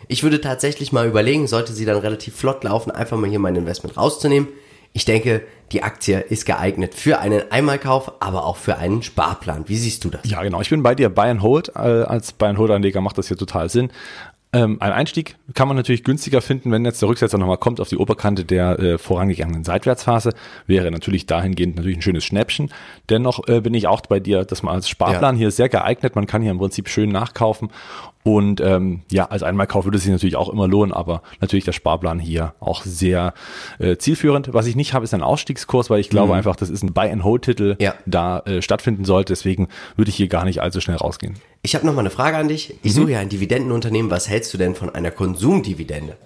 Ich 0.07 0.21
würde 0.21 0.39
tatsächlich 0.39 0.91
mal 0.91 1.07
überlegen, 1.07 1.47
sollte 1.47 1.73
sie 1.73 1.83
dann 1.83 1.97
relativ 1.97 2.35
flott 2.35 2.63
laufen, 2.63 2.91
einfach 2.91 3.17
mal 3.17 3.27
hier 3.27 3.39
mein 3.39 3.55
Investment 3.55 3.97
rauszunehmen. 3.97 4.47
Ich 4.93 5.05
denke, 5.05 5.41
die 5.71 5.81
Aktie 5.81 6.19
ist 6.19 6.45
geeignet 6.45 6.93
für 6.93 7.19
einen 7.19 7.51
Einmalkauf, 7.51 8.21
aber 8.21 8.45
auch 8.45 8.57
für 8.57 8.77
einen 8.77 9.01
Sparplan. 9.01 9.63
Wie 9.67 9.77
siehst 9.77 10.03
du 10.03 10.09
das? 10.09 10.21
Ja, 10.25 10.43
genau. 10.43 10.61
Ich 10.61 10.69
bin 10.69 10.83
bei 10.83 10.93
dir. 10.93 11.09
Buy 11.09 11.29
and 11.29 11.41
Hold. 11.41 11.69
Äh, 11.69 11.79
als 11.79 12.31
Buy 12.31 12.49
and 12.49 12.59
Hold 12.59 12.69
Anleger 12.69 13.01
macht 13.01 13.17
das 13.17 13.27
hier 13.27 13.37
total 13.37 13.69
Sinn. 13.69 13.91
Ähm, 14.51 14.77
ein 14.79 14.91
Einstieg 14.91 15.35
kann 15.53 15.67
man 15.67 15.77
natürlich 15.77 16.03
günstiger 16.03 16.41
finden, 16.41 16.71
wenn 16.71 16.83
jetzt 16.83 17.01
der 17.01 17.09
Rücksetzer 17.09 17.37
nochmal 17.37 17.57
kommt 17.57 17.79
auf 17.79 17.89
die 17.89 17.97
Oberkante 17.97 18.45
der 18.45 18.79
äh, 18.79 18.97
vorangegangenen 18.97 19.63
Seitwärtsphase. 19.63 20.31
Wäre 20.65 20.89
natürlich 20.89 21.27
dahingehend 21.27 21.75
natürlich 21.75 21.97
ein 21.97 22.01
schönes 22.01 22.25
Schnäppchen. 22.25 22.71
Dennoch 23.09 23.47
äh, 23.47 23.61
bin 23.61 23.75
ich 23.75 23.85
auch 23.87 24.01
bei 24.01 24.19
dir, 24.19 24.45
dass 24.45 24.63
man 24.63 24.73
als 24.73 24.89
Sparplan 24.89 25.35
ja. 25.35 25.39
hier 25.39 25.51
sehr 25.51 25.69
geeignet. 25.69 26.15
Man 26.15 26.25
kann 26.25 26.41
hier 26.41 26.49
im 26.49 26.57
Prinzip 26.57 26.89
schön 26.89 27.11
nachkaufen 27.11 27.69
und 28.23 28.59
ähm, 28.59 29.01
ja, 29.11 29.25
als 29.25 29.43
Einmalkauf 29.43 29.85
würde 29.85 29.97
es 29.97 30.03
sich 30.03 30.11
natürlich 30.11 30.35
auch 30.35 30.49
immer 30.49 30.67
lohnen, 30.67 30.93
aber 30.93 31.21
natürlich 31.39 31.65
der 31.65 31.71
Sparplan 31.71 32.19
hier 32.19 32.53
auch 32.59 32.83
sehr 32.83 33.33
äh, 33.79 33.97
zielführend. 33.97 34.53
Was 34.53 34.67
ich 34.67 34.75
nicht 34.75 34.93
habe, 34.93 35.05
ist 35.05 35.13
ein 35.13 35.23
Ausstiegskurs, 35.23 35.89
weil 35.89 35.99
ich 35.99 36.09
glaube 36.09 36.33
mhm. 36.33 36.39
einfach, 36.39 36.55
das 36.55 36.69
ist 36.69 36.83
ein 36.83 36.93
Buy-and-Hold-Titel, 36.93 37.77
ja. 37.79 37.93
da 38.05 38.39
äh, 38.39 38.61
stattfinden 38.61 39.05
sollte. 39.05 39.33
Deswegen 39.33 39.69
würde 39.95 40.09
ich 40.09 40.15
hier 40.15 40.27
gar 40.27 40.43
nicht 40.43 40.61
allzu 40.61 40.81
schnell 40.81 40.97
rausgehen. 40.97 41.35
Ich 41.61 41.75
habe 41.75 41.85
noch 41.85 41.93
mal 41.93 42.01
eine 42.01 42.09
Frage 42.09 42.37
an 42.37 42.47
dich. 42.47 42.75
Ich 42.83 42.93
mhm. 42.93 43.01
suche 43.01 43.11
ja 43.11 43.19
ein 43.19 43.29
Dividendenunternehmen. 43.29 44.09
Was 44.11 44.29
hältst 44.29 44.53
du 44.53 44.57
denn 44.57 44.75
von 44.75 44.89
einer 44.89 45.11
Konsumdividende? 45.11 46.17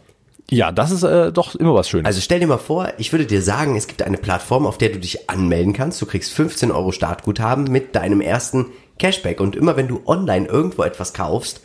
Ja, 0.49 0.71
das 0.71 0.91
ist 0.91 1.03
äh, 1.03 1.31
doch 1.31 1.55
immer 1.55 1.73
was 1.73 1.89
Schönes. 1.89 2.05
Also 2.05 2.21
stell 2.21 2.39
dir 2.39 2.47
mal 2.47 2.57
vor, 2.57 2.93
ich 2.97 3.11
würde 3.11 3.25
dir 3.25 3.41
sagen, 3.41 3.75
es 3.75 3.87
gibt 3.87 4.03
eine 4.03 4.17
Plattform, 4.17 4.67
auf 4.67 4.77
der 4.77 4.89
du 4.89 4.99
dich 4.99 5.29
anmelden 5.29 5.73
kannst. 5.73 6.01
Du 6.01 6.05
kriegst 6.05 6.33
15 6.33 6.71
Euro 6.71 6.91
Startguthaben 6.91 7.65
mit 7.65 7.95
deinem 7.95 8.21
ersten 8.21 8.67
Cashback. 8.99 9.39
Und 9.39 9.55
immer 9.55 9.75
wenn 9.75 9.87
du 9.87 10.01
online 10.05 10.47
irgendwo 10.47 10.83
etwas 10.83 11.13
kaufst, 11.13 11.61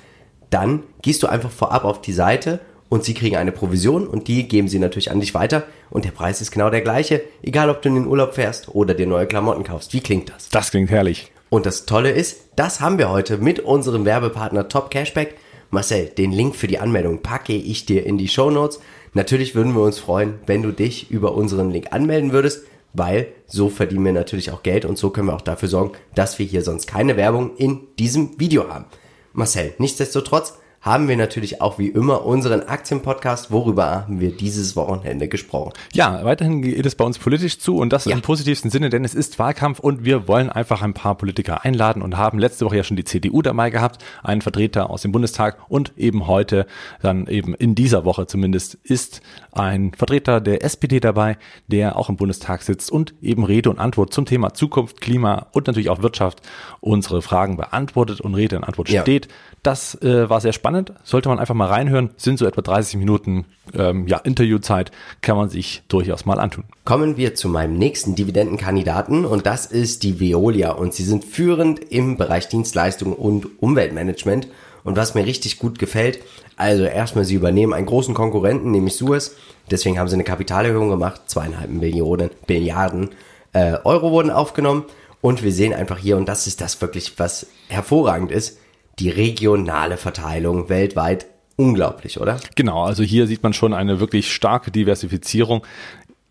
dann 0.50 0.82
gehst 1.02 1.22
du 1.22 1.26
einfach 1.26 1.50
vorab 1.50 1.84
auf 1.84 2.00
die 2.00 2.12
Seite 2.12 2.60
und 2.88 3.04
sie 3.04 3.12
kriegen 3.12 3.36
eine 3.36 3.52
Provision 3.52 4.06
und 4.06 4.28
die 4.28 4.48
geben 4.48 4.68
sie 4.68 4.78
natürlich 4.78 5.10
an 5.10 5.20
dich 5.20 5.34
weiter 5.34 5.64
und 5.90 6.06
der 6.06 6.10
Preis 6.10 6.40
ist 6.40 6.50
genau 6.50 6.70
der 6.70 6.80
gleiche, 6.80 7.22
egal 7.42 7.68
ob 7.68 7.82
du 7.82 7.90
in 7.90 7.96
den 7.96 8.06
Urlaub 8.06 8.34
fährst 8.34 8.74
oder 8.74 8.94
dir 8.94 9.06
neue 9.06 9.26
Klamotten 9.26 9.64
kaufst. 9.64 9.92
Wie 9.92 10.00
klingt 10.00 10.30
das? 10.30 10.48
Das 10.48 10.70
klingt 10.70 10.90
herrlich. 10.90 11.30
Und 11.50 11.66
das 11.66 11.86
Tolle 11.86 12.10
ist, 12.10 12.50
das 12.56 12.80
haben 12.80 12.98
wir 12.98 13.10
heute 13.10 13.38
mit 13.38 13.60
unserem 13.60 14.04
Werbepartner 14.04 14.68
Top 14.68 14.90
Cashback. 14.90 15.36
Marcel, 15.70 16.06
den 16.06 16.32
Link 16.32 16.56
für 16.56 16.66
die 16.66 16.78
Anmeldung 16.78 17.22
packe 17.22 17.54
ich 17.54 17.86
dir 17.86 18.04
in 18.04 18.18
die 18.18 18.28
Show 18.28 18.50
Notes. 18.50 18.80
Natürlich 19.14 19.54
würden 19.54 19.74
wir 19.74 19.82
uns 19.82 19.98
freuen, 19.98 20.34
wenn 20.46 20.62
du 20.62 20.72
dich 20.72 21.10
über 21.10 21.34
unseren 21.34 21.70
Link 21.70 21.92
anmelden 21.92 22.32
würdest, 22.32 22.64
weil 22.92 23.28
so 23.46 23.68
verdienen 23.68 24.04
wir 24.04 24.12
natürlich 24.12 24.50
auch 24.50 24.62
Geld 24.62 24.84
und 24.84 24.98
so 24.98 25.10
können 25.10 25.28
wir 25.28 25.34
auch 25.34 25.42
dafür 25.42 25.68
sorgen, 25.68 25.92
dass 26.14 26.38
wir 26.38 26.46
hier 26.46 26.62
sonst 26.62 26.86
keine 26.86 27.16
Werbung 27.16 27.56
in 27.56 27.80
diesem 27.98 28.38
Video 28.38 28.68
haben. 28.68 28.84
Marcel, 29.32 29.74
nichtsdestotrotz 29.78 30.58
haben 30.80 31.08
wir 31.08 31.16
natürlich 31.16 31.60
auch 31.60 31.78
wie 31.78 31.88
immer 31.88 32.24
unseren 32.24 32.62
Aktienpodcast. 32.62 33.50
Worüber 33.50 33.90
haben 33.90 34.20
wir 34.20 34.30
dieses 34.30 34.76
Wochenende 34.76 35.28
gesprochen? 35.28 35.72
Ja, 35.92 36.24
weiterhin 36.24 36.62
geht 36.62 36.86
es 36.86 36.94
bei 36.94 37.04
uns 37.04 37.18
politisch 37.18 37.58
zu 37.58 37.76
und 37.76 37.92
das 37.92 38.04
ja. 38.04 38.14
im 38.14 38.22
positivsten 38.22 38.70
Sinne, 38.70 38.88
denn 38.88 39.04
es 39.04 39.14
ist 39.14 39.38
Wahlkampf 39.38 39.80
und 39.80 40.04
wir 40.04 40.28
wollen 40.28 40.50
einfach 40.50 40.82
ein 40.82 40.94
paar 40.94 41.16
Politiker 41.16 41.64
einladen 41.64 42.00
und 42.00 42.16
haben 42.16 42.38
letzte 42.38 42.64
Woche 42.64 42.76
ja 42.76 42.84
schon 42.84 42.96
die 42.96 43.04
CDU 43.04 43.42
dabei 43.42 43.70
gehabt, 43.70 44.04
einen 44.22 44.40
Vertreter 44.40 44.90
aus 44.90 45.02
dem 45.02 45.12
Bundestag 45.12 45.58
und 45.68 45.92
eben 45.96 46.26
heute, 46.26 46.66
dann 47.02 47.26
eben 47.26 47.54
in 47.54 47.74
dieser 47.74 48.04
Woche 48.04 48.26
zumindest, 48.26 48.74
ist 48.84 49.20
ein 49.52 49.92
Vertreter 49.94 50.40
der 50.40 50.64
SPD 50.64 51.00
dabei, 51.00 51.38
der 51.66 51.96
auch 51.96 52.08
im 52.08 52.16
Bundestag 52.16 52.62
sitzt 52.62 52.92
und 52.92 53.14
eben 53.20 53.44
Rede 53.44 53.68
und 53.70 53.80
Antwort 53.80 54.14
zum 54.14 54.26
Thema 54.26 54.54
Zukunft, 54.54 55.00
Klima 55.00 55.48
und 55.52 55.66
natürlich 55.66 55.90
auch 55.90 56.02
Wirtschaft 56.02 56.40
unsere 56.80 57.20
Fragen 57.20 57.56
beantwortet 57.56 58.20
und 58.20 58.34
Rede 58.34 58.56
und 58.56 58.64
Antwort 58.64 58.88
steht. 58.88 59.26
Ja. 59.26 59.32
Das 59.64 60.00
äh, 60.02 60.30
war 60.30 60.40
sehr 60.40 60.52
spannend 60.52 60.67
spannend, 60.68 60.92
sollte 61.02 61.30
man 61.30 61.38
einfach 61.38 61.54
mal 61.54 61.66
reinhören. 61.66 62.10
Sind 62.18 62.38
so 62.38 62.46
etwa 62.46 62.60
30 62.60 62.96
Minuten 62.98 63.46
ähm, 63.74 64.06
ja, 64.06 64.18
Interviewzeit, 64.18 64.92
kann 65.22 65.36
man 65.36 65.48
sich 65.48 65.82
durchaus 65.88 66.26
mal 66.26 66.38
antun. 66.38 66.64
Kommen 66.84 67.16
wir 67.16 67.34
zu 67.34 67.48
meinem 67.48 67.78
nächsten 67.78 68.14
Dividendenkandidaten 68.14 69.24
und 69.24 69.46
das 69.46 69.64
ist 69.64 70.02
die 70.02 70.20
Veolia 70.20 70.72
und 70.72 70.92
sie 70.92 71.04
sind 71.04 71.24
führend 71.24 71.80
im 71.90 72.18
Bereich 72.18 72.48
Dienstleistungen 72.48 73.14
und 73.14 73.62
Umweltmanagement 73.62 74.48
und 74.84 74.96
was 74.96 75.14
mir 75.14 75.24
richtig 75.24 75.58
gut 75.58 75.78
gefällt, 75.78 76.20
also 76.56 76.84
erstmal 76.84 77.24
sie 77.24 77.34
übernehmen 77.34 77.72
einen 77.72 77.86
großen 77.86 78.14
Konkurrenten, 78.14 78.70
nämlich 78.70 78.96
Suez, 78.96 79.36
deswegen 79.70 79.98
haben 79.98 80.08
sie 80.08 80.14
eine 80.14 80.24
Kapitalerhöhung 80.24 80.90
gemacht, 80.90 81.22
zweieinhalb 81.26 81.70
Millionen, 81.70 82.30
Milliarden 82.46 83.10
äh, 83.54 83.76
Euro 83.84 84.10
wurden 84.10 84.30
aufgenommen 84.30 84.84
und 85.20 85.42
wir 85.42 85.52
sehen 85.52 85.72
einfach 85.72 85.98
hier, 85.98 86.16
und 86.18 86.28
das 86.28 86.46
ist 86.46 86.60
das 86.60 86.80
wirklich, 86.80 87.18
was 87.18 87.46
hervorragend 87.68 88.30
ist, 88.30 88.58
die 88.98 89.10
regionale 89.10 89.96
Verteilung 89.96 90.68
weltweit 90.68 91.26
unglaublich, 91.56 92.20
oder? 92.20 92.38
Genau, 92.54 92.84
also 92.84 93.02
hier 93.02 93.26
sieht 93.26 93.42
man 93.42 93.52
schon 93.52 93.74
eine 93.74 94.00
wirklich 94.00 94.32
starke 94.32 94.70
Diversifizierung. 94.70 95.64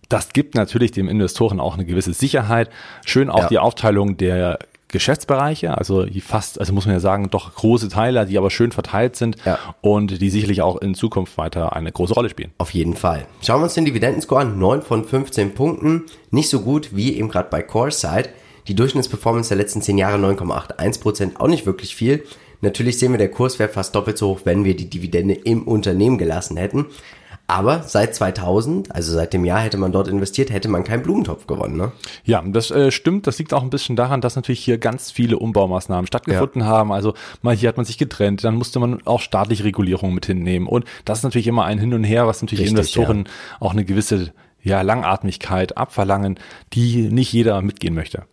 Das 0.10 0.32
gibt 0.32 0.56
natürlich 0.56 0.92
dem 0.92 1.10
Investoren 1.10 1.60
auch 1.60 1.74
eine 1.74 1.86
gewisse 1.86 2.14
Sicherheit. 2.14 2.70
Schön 3.06 3.30
auch 3.30 3.40
ja. 3.40 3.48
die 3.48 3.60
Aufteilung 3.60 4.16
der 4.16 4.60
Geschäftsbereiche, 4.90 5.78
also 5.78 6.06
die 6.06 6.22
fast, 6.22 6.62
also 6.62 6.72
muss 6.72 6.86
man 6.86 6.96
ja 6.96 7.02
sagen, 7.02 7.30
doch 7.30 7.54
große 7.54 7.90
Teile, 7.90 8.26
die 8.26 8.38
aber 8.38 8.50
schön 8.50 8.72
verteilt 8.72 9.18
sind 9.18 9.36
ja. 9.44 9.60
und 9.82 10.22
die 10.22 10.30
sicherlich 10.30 10.62
auch 10.62 10.78
in 10.78 10.96
Zukunft 10.96 11.38
weiter 11.38 11.76
eine 11.76 11.92
große 11.92 12.14
Rolle 12.14 12.30
spielen. 12.30 12.52
Auf 12.58 12.74
jeden 12.74 12.96
Fall. 12.96 13.28
Schauen 13.42 13.60
wir 13.60 13.66
uns 13.66 13.74
den 13.74 13.84
Dividendenscore 13.84 14.42
an, 14.42 14.58
9 14.58 14.82
von 14.82 15.04
15 15.04 15.56
Punkten, 15.56 16.06
nicht 16.32 16.50
so 16.50 16.62
gut 16.62 16.96
wie 16.96 17.18
eben 17.18 17.28
gerade 17.28 17.50
bei 17.50 17.62
CoreSide. 17.62 18.30
Die 18.70 18.76
Durchschnittsperformance 18.76 19.50
der 19.50 19.58
letzten 19.58 19.82
10 19.82 19.98
Jahre 19.98 20.18
9,81%, 20.18 21.38
auch 21.38 21.48
nicht 21.48 21.66
wirklich 21.66 21.94
viel. 21.96 22.24
Natürlich 22.62 23.00
sehen 23.00 23.12
wir, 23.12 23.18
der 23.18 23.32
Kurs 23.32 23.60
wäre 23.60 23.70
fast 23.70 23.94
doppelt 23.96 24.18
so 24.18 24.30
hoch, 24.30 24.42
wenn 24.44 24.64
wir 24.64 24.76
die 24.76 24.90
Dividende 24.90 25.34
im 25.34 25.64
Unternehmen 25.68 26.18
gelassen 26.18 26.58
hätten. 26.58 26.88
Aber 27.50 27.84
seit 27.84 28.14
2000, 28.14 28.94
also 28.94 29.14
seit 29.14 29.32
dem 29.32 29.46
Jahr 29.46 29.62
hätte 29.62 29.78
man 29.78 29.94
dort 29.94 30.10
investiert, 30.10 30.50
hätte 30.50 30.68
man 30.68 30.84
keinen 30.84 31.02
Blumentopf 31.02 31.48
gewonnen. 31.48 31.78
Ne? 31.78 31.94
Ja, 32.26 32.44
das 32.46 32.72
äh, 32.72 32.92
stimmt. 32.92 33.26
Das 33.26 33.40
liegt 33.40 33.54
auch 33.54 33.64
ein 33.64 33.70
bisschen 33.70 33.96
daran, 33.96 34.20
dass 34.20 34.36
natürlich 34.36 34.60
hier 34.60 34.78
ganz 34.78 35.12
viele 35.12 35.40
Umbaumaßnahmen 35.40 36.08
stattgefunden 36.08 36.62
ja. 36.62 36.68
haben. 36.68 36.92
Also 36.92 37.14
mal 37.42 37.56
hier 37.56 37.70
hat 37.70 37.78
man 37.78 37.86
sich 37.86 37.98
getrennt, 37.98 38.44
dann 38.44 38.56
musste 38.56 38.80
man 38.80 39.02
auch 39.08 39.22
staatliche 39.22 39.64
Regulierungen 39.64 40.14
mit 40.14 40.26
hinnehmen. 40.26 40.68
Und 40.68 40.84
das 41.06 41.20
ist 41.20 41.24
natürlich 41.24 41.48
immer 41.48 41.64
ein 41.64 41.80
Hin 41.80 41.94
und 41.94 42.04
Her, 42.04 42.28
was 42.28 42.42
natürlich 42.42 42.66
Richtig, 42.66 42.78
Investoren 42.78 43.26
ja. 43.26 43.58
auch 43.62 43.72
eine 43.72 43.86
gewisse 43.86 44.34
ja, 44.62 44.82
Langatmigkeit 44.82 45.78
abverlangen, 45.78 46.38
die 46.74 47.04
nicht 47.04 47.32
jeder 47.32 47.62
mitgehen 47.62 47.94
möchte. 47.94 48.24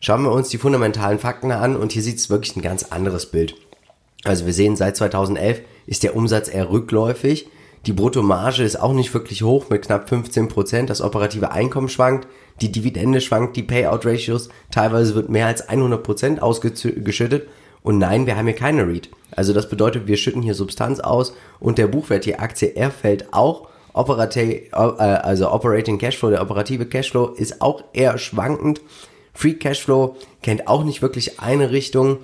Schauen 0.00 0.24
wir 0.24 0.32
uns 0.32 0.48
die 0.48 0.58
fundamentalen 0.58 1.20
Fakten 1.20 1.52
an 1.52 1.76
und 1.76 1.92
hier 1.92 2.02
sieht 2.02 2.18
es 2.18 2.28
wirklich 2.28 2.56
ein 2.56 2.62
ganz 2.62 2.82
anderes 2.82 3.26
Bild. 3.26 3.54
Also 4.24 4.46
wir 4.46 4.52
sehen, 4.52 4.76
seit 4.76 4.96
2011 4.96 5.60
ist 5.86 6.02
der 6.02 6.16
Umsatz 6.16 6.48
eher 6.48 6.70
rückläufig. 6.70 7.48
Die 7.86 7.92
Bruttomarge 7.92 8.62
ist 8.62 8.80
auch 8.80 8.94
nicht 8.94 9.12
wirklich 9.12 9.42
hoch 9.42 9.68
mit 9.68 9.82
knapp 9.82 10.08
15 10.08 10.48
Prozent. 10.48 10.88
Das 10.88 11.02
operative 11.02 11.52
Einkommen 11.52 11.90
schwankt, 11.90 12.26
die 12.62 12.72
Dividende 12.72 13.20
schwankt, 13.20 13.56
die 13.56 13.62
Payout-Ratios, 13.62 14.48
teilweise 14.70 15.14
wird 15.14 15.28
mehr 15.28 15.46
als 15.46 15.68
100 15.68 16.02
Prozent 16.02 16.42
ausgeschüttet. 16.42 17.46
Und 17.82 17.98
nein, 17.98 18.26
wir 18.26 18.36
haben 18.36 18.46
hier 18.46 18.56
keine 18.56 18.86
REIT. 18.86 19.10
Also 19.36 19.52
das 19.52 19.68
bedeutet, 19.68 20.06
wir 20.06 20.16
schütten 20.16 20.40
hier 20.40 20.54
Substanz 20.54 21.00
aus 21.00 21.34
und 21.60 21.76
der 21.76 21.86
Buchwert 21.86 22.24
der 22.24 22.40
Aktie, 22.40 22.68
er 22.74 22.90
fällt 22.90 23.34
auch. 23.34 23.68
Operating, 23.92 24.50
äh, 24.72 24.74
also 24.74 25.52
Operating 25.52 25.98
Cashflow, 25.98 26.30
der 26.30 26.40
operative 26.40 26.86
Cashflow 26.86 27.26
ist 27.26 27.60
auch 27.60 27.84
eher 27.92 28.16
schwankend. 28.16 28.80
Free 29.34 29.54
Cashflow 29.54 30.16
kennt 30.42 30.66
auch 30.66 30.84
nicht 30.84 31.02
wirklich 31.02 31.40
eine 31.40 31.70
Richtung. 31.70 32.18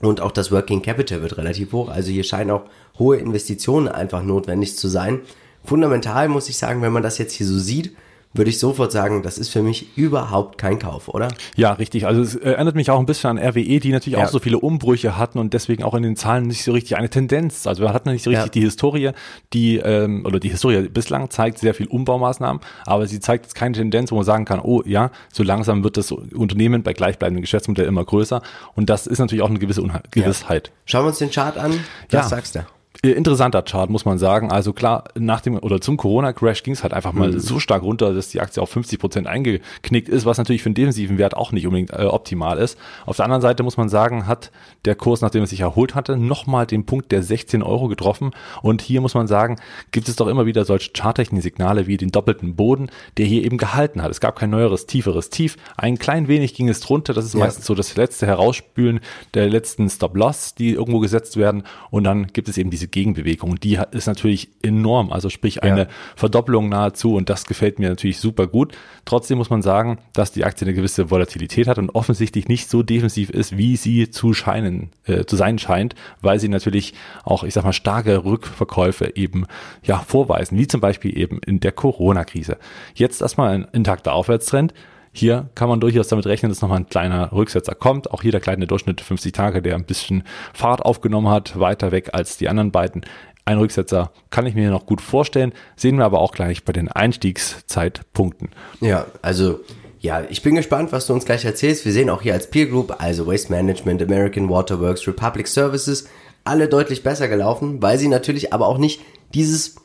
Und 0.00 0.20
auch 0.20 0.32
das 0.32 0.50
Working 0.50 0.82
Capital 0.82 1.22
wird 1.22 1.38
relativ 1.38 1.72
hoch. 1.72 1.88
Also 1.88 2.10
hier 2.10 2.24
scheinen 2.24 2.50
auch 2.50 2.64
hohe 2.98 3.16
Investitionen 3.16 3.88
einfach 3.88 4.22
notwendig 4.22 4.76
zu 4.76 4.88
sein. 4.88 5.20
Fundamental 5.64 6.28
muss 6.28 6.48
ich 6.48 6.58
sagen, 6.58 6.82
wenn 6.82 6.92
man 6.92 7.02
das 7.02 7.18
jetzt 7.18 7.32
hier 7.32 7.46
so 7.46 7.58
sieht, 7.58 7.96
würde 8.34 8.50
ich 8.50 8.58
sofort 8.58 8.90
sagen, 8.92 9.22
das 9.22 9.38
ist 9.38 9.48
für 9.48 9.62
mich 9.62 9.96
überhaupt 9.96 10.58
kein 10.58 10.78
Kauf, 10.78 11.08
oder? 11.08 11.28
Ja, 11.56 11.72
richtig. 11.72 12.06
Also 12.06 12.20
es 12.20 12.34
erinnert 12.34 12.74
mich 12.74 12.90
auch 12.90 12.98
ein 12.98 13.06
bisschen 13.06 13.30
an 13.30 13.38
RWE, 13.38 13.78
die 13.78 13.92
natürlich 13.92 14.18
ja. 14.18 14.24
auch 14.24 14.30
so 14.30 14.40
viele 14.40 14.58
Umbrüche 14.58 15.16
hatten 15.16 15.38
und 15.38 15.54
deswegen 15.54 15.84
auch 15.84 15.94
in 15.94 16.02
den 16.02 16.16
Zahlen 16.16 16.48
nicht 16.48 16.64
so 16.64 16.72
richtig 16.72 16.96
eine 16.96 17.08
Tendenz. 17.08 17.66
Also 17.66 17.82
wir 17.82 17.92
hatten 17.92 18.10
nicht 18.10 18.24
so 18.24 18.30
richtig 18.30 18.46
ja. 18.46 18.50
die 18.50 18.60
Historie, 18.60 19.10
die 19.52 19.76
ähm, 19.76 20.26
oder 20.26 20.40
die 20.40 20.48
Historie 20.48 20.88
bislang 20.88 21.30
zeigt 21.30 21.58
sehr 21.58 21.74
viel 21.74 21.86
Umbaumaßnahmen, 21.86 22.60
aber 22.86 23.06
sie 23.06 23.20
zeigt 23.20 23.46
jetzt 23.46 23.54
keine 23.54 23.74
Tendenz, 23.74 24.10
wo 24.10 24.16
man 24.16 24.24
sagen 24.24 24.44
kann, 24.44 24.60
oh 24.60 24.82
ja, 24.84 25.10
so 25.32 25.44
langsam 25.44 25.84
wird 25.84 25.96
das 25.96 26.10
Unternehmen 26.10 26.82
bei 26.82 26.92
gleichbleibendem 26.92 27.42
Geschäftsmodell 27.42 27.86
immer 27.86 28.04
größer 28.04 28.42
und 28.74 28.90
das 28.90 29.06
ist 29.06 29.20
natürlich 29.20 29.42
auch 29.42 29.50
eine 29.50 29.60
gewisse 29.60 29.82
Unha 29.82 30.02
Gewissheit. 30.10 30.68
Ja. 30.68 30.74
Schauen 30.86 31.04
wir 31.04 31.08
uns 31.08 31.18
den 31.18 31.30
Chart 31.30 31.56
an. 31.56 31.78
Was 32.10 32.30
sagst 32.30 32.56
du? 32.56 32.66
Äh, 33.02 33.10
interessanter 33.10 33.62
Chart, 33.62 33.90
muss 33.90 34.04
man 34.04 34.18
sagen. 34.18 34.50
Also 34.50 34.72
klar, 34.72 35.04
nach 35.18 35.40
dem 35.40 35.58
oder 35.58 35.80
zum 35.80 35.96
Corona-Crash 35.96 36.62
ging 36.62 36.74
es 36.74 36.82
halt 36.82 36.94
einfach 36.94 37.12
mal 37.12 37.30
mhm. 37.30 37.40
so 37.40 37.58
stark 37.58 37.82
runter, 37.82 38.14
dass 38.14 38.28
die 38.28 38.40
Aktie 38.40 38.62
auf 38.62 38.70
50 38.70 38.98
Prozent 38.98 39.26
eingeknickt 39.26 40.08
ist, 40.08 40.24
was 40.26 40.38
natürlich 40.38 40.62
für 40.62 40.68
einen 40.68 40.74
defensiven 40.74 41.18
Wert 41.18 41.36
auch 41.36 41.52
nicht 41.52 41.66
unbedingt 41.66 41.90
äh, 41.90 42.04
optimal 42.04 42.58
ist. 42.58 42.78
Auf 43.06 43.16
der 43.16 43.24
anderen 43.24 43.42
Seite 43.42 43.62
muss 43.62 43.76
man 43.76 43.88
sagen, 43.88 44.26
hat 44.26 44.50
der 44.84 44.94
Kurs, 44.94 45.20
nachdem 45.20 45.42
es 45.42 45.50
sich 45.50 45.60
erholt 45.60 45.94
hatte, 45.94 46.16
nochmal 46.16 46.66
den 46.66 46.86
Punkt 46.86 47.10
der 47.12 47.22
16 47.22 47.62
Euro 47.62 47.88
getroffen. 47.88 48.30
Und 48.62 48.80
hier 48.80 49.00
muss 49.00 49.14
man 49.14 49.26
sagen, 49.26 49.56
gibt 49.90 50.08
es 50.08 50.16
doch 50.16 50.28
immer 50.28 50.46
wieder 50.46 50.64
solche 50.64 50.90
charttechnischen 50.92 51.42
Signale 51.42 51.86
wie 51.86 51.96
den 51.96 52.10
doppelten 52.10 52.54
Boden, 52.54 52.90
der 53.16 53.26
hier 53.26 53.44
eben 53.44 53.58
gehalten 53.58 54.02
hat. 54.02 54.10
Es 54.10 54.20
gab 54.20 54.38
kein 54.38 54.50
neueres, 54.50 54.86
tieferes 54.86 55.30
Tief. 55.30 55.56
Ein 55.76 55.98
klein 55.98 56.28
wenig 56.28 56.54
ging 56.54 56.68
es 56.68 56.80
drunter. 56.80 57.12
Das 57.12 57.24
ist 57.24 57.34
ja. 57.34 57.40
meistens 57.40 57.66
so 57.66 57.74
das 57.74 57.96
letzte 57.96 58.26
Herausspülen 58.26 59.00
der 59.34 59.48
letzten 59.48 59.90
Stop-Loss, 59.90 60.54
die 60.54 60.72
irgendwo 60.72 61.00
gesetzt 61.00 61.36
werden. 61.36 61.64
Und 61.90 62.04
dann 62.04 62.28
gibt 62.28 62.48
es 62.48 62.56
eben 62.56 62.70
diese 62.70 62.83
Gegenbewegung. 62.88 63.58
Die 63.60 63.78
ist 63.92 64.06
natürlich 64.06 64.48
enorm, 64.62 65.12
also 65.12 65.30
sprich 65.30 65.62
eine 65.62 65.80
ja. 65.82 65.88
Verdopplung 66.16 66.68
nahezu 66.68 67.14
und 67.14 67.28
das 67.28 67.46
gefällt 67.46 67.78
mir 67.78 67.88
natürlich 67.88 68.18
super 68.18 68.46
gut. 68.46 68.74
Trotzdem 69.04 69.38
muss 69.38 69.50
man 69.50 69.62
sagen, 69.62 69.98
dass 70.12 70.32
die 70.32 70.44
Aktie 70.44 70.66
eine 70.66 70.74
gewisse 70.74 71.10
Volatilität 71.10 71.66
hat 71.68 71.78
und 71.78 71.90
offensichtlich 71.90 72.48
nicht 72.48 72.70
so 72.70 72.82
defensiv 72.82 73.30
ist, 73.30 73.56
wie 73.56 73.76
sie 73.76 74.10
zu 74.10 74.34
scheinen, 74.34 74.90
äh, 75.04 75.24
zu 75.24 75.36
sein 75.36 75.58
scheint, 75.58 75.94
weil 76.20 76.38
sie 76.38 76.48
natürlich 76.48 76.94
auch, 77.24 77.44
ich 77.44 77.54
sag 77.54 77.64
mal, 77.64 77.72
starke 77.72 78.24
Rückverkäufe 78.24 79.16
eben 79.16 79.46
ja 79.82 79.98
vorweisen, 79.98 80.58
wie 80.58 80.66
zum 80.66 80.80
Beispiel 80.80 81.16
eben 81.18 81.40
in 81.40 81.60
der 81.60 81.72
Corona-Krise. 81.72 82.58
Jetzt 82.94 83.22
erstmal 83.22 83.54
ein 83.54 83.66
intakter 83.72 84.12
Aufwärtstrend. 84.12 84.74
Hier 85.16 85.48
kann 85.54 85.68
man 85.68 85.78
durchaus 85.78 86.08
damit 86.08 86.26
rechnen, 86.26 86.50
dass 86.50 86.60
nochmal 86.60 86.80
ein 86.80 86.88
kleiner 86.88 87.30
Rücksetzer 87.30 87.76
kommt. 87.76 88.10
Auch 88.10 88.22
hier 88.22 88.32
der 88.32 88.40
kleine 88.40 88.66
Durchschnitt 88.66 89.00
50 89.00 89.32
Tage, 89.32 89.62
der 89.62 89.76
ein 89.76 89.84
bisschen 89.84 90.24
Fahrt 90.52 90.82
aufgenommen 90.82 91.28
hat, 91.28 91.58
weiter 91.58 91.92
weg 91.92 92.10
als 92.12 92.36
die 92.36 92.48
anderen 92.48 92.72
beiden. 92.72 93.02
Ein 93.44 93.58
Rücksetzer 93.58 94.10
kann 94.30 94.44
ich 94.44 94.56
mir 94.56 94.70
noch 94.70 94.86
gut 94.86 95.00
vorstellen, 95.00 95.52
sehen 95.76 95.98
wir 95.98 96.04
aber 96.04 96.18
auch 96.18 96.32
gleich 96.32 96.64
bei 96.64 96.72
den 96.72 96.88
Einstiegszeitpunkten. 96.88 98.48
Ja, 98.80 99.06
also 99.22 99.60
ja, 100.00 100.24
ich 100.28 100.42
bin 100.42 100.56
gespannt, 100.56 100.90
was 100.90 101.06
du 101.06 101.12
uns 101.12 101.24
gleich 101.24 101.44
erzählst. 101.44 101.84
Wir 101.84 101.92
sehen 101.92 102.10
auch 102.10 102.22
hier 102.22 102.34
als 102.34 102.50
Peer 102.50 102.66
Group, 102.66 102.96
also 102.98 103.28
Waste 103.28 103.52
Management, 103.52 104.02
American 104.02 104.48
Waterworks, 104.48 105.06
Republic 105.06 105.46
Services, 105.46 106.08
alle 106.42 106.68
deutlich 106.68 107.04
besser 107.04 107.28
gelaufen, 107.28 107.80
weil 107.80 107.98
sie 107.98 108.08
natürlich 108.08 108.52
aber 108.52 108.66
auch 108.66 108.78
nicht 108.78 109.00
dieses 109.32 109.76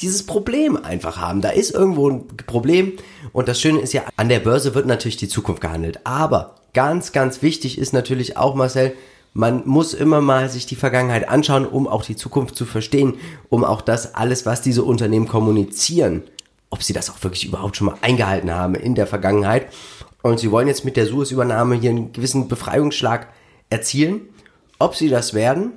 dieses 0.00 0.24
Problem 0.24 0.76
einfach 0.76 1.18
haben. 1.18 1.40
Da 1.40 1.50
ist 1.50 1.70
irgendwo 1.70 2.10
ein 2.10 2.26
Problem 2.46 2.92
und 3.32 3.48
das 3.48 3.60
Schöne 3.60 3.80
ist 3.80 3.92
ja, 3.92 4.02
an 4.16 4.28
der 4.28 4.40
Börse 4.40 4.74
wird 4.74 4.86
natürlich 4.86 5.16
die 5.16 5.28
Zukunft 5.28 5.60
gehandelt. 5.60 6.00
Aber 6.04 6.56
ganz, 6.74 7.12
ganz 7.12 7.42
wichtig 7.42 7.78
ist 7.78 7.92
natürlich 7.92 8.36
auch, 8.36 8.54
Marcel, 8.54 8.92
man 9.32 9.62
muss 9.66 9.92
immer 9.92 10.22
mal 10.22 10.48
sich 10.48 10.64
die 10.64 10.76
Vergangenheit 10.76 11.28
anschauen, 11.28 11.66
um 11.66 11.86
auch 11.86 12.04
die 12.04 12.16
Zukunft 12.16 12.56
zu 12.56 12.64
verstehen, 12.64 13.14
um 13.50 13.64
auch 13.64 13.82
das 13.82 14.14
alles, 14.14 14.46
was 14.46 14.62
diese 14.62 14.82
Unternehmen 14.82 15.28
kommunizieren, 15.28 16.22
ob 16.70 16.82
sie 16.82 16.94
das 16.94 17.10
auch 17.10 17.22
wirklich 17.22 17.44
überhaupt 17.44 17.76
schon 17.76 17.88
mal 17.88 17.98
eingehalten 18.00 18.50
haben 18.50 18.74
in 18.74 18.94
der 18.94 19.06
Vergangenheit. 19.06 19.66
Und 20.22 20.40
sie 20.40 20.50
wollen 20.50 20.68
jetzt 20.68 20.86
mit 20.86 20.96
der 20.96 21.06
Suez-Übernahme 21.06 21.74
hier 21.76 21.90
einen 21.90 22.12
gewissen 22.12 22.48
Befreiungsschlag 22.48 23.28
erzielen. 23.68 24.22
Ob 24.78 24.94
sie 24.96 25.08
das 25.08 25.34
werden, 25.34 25.72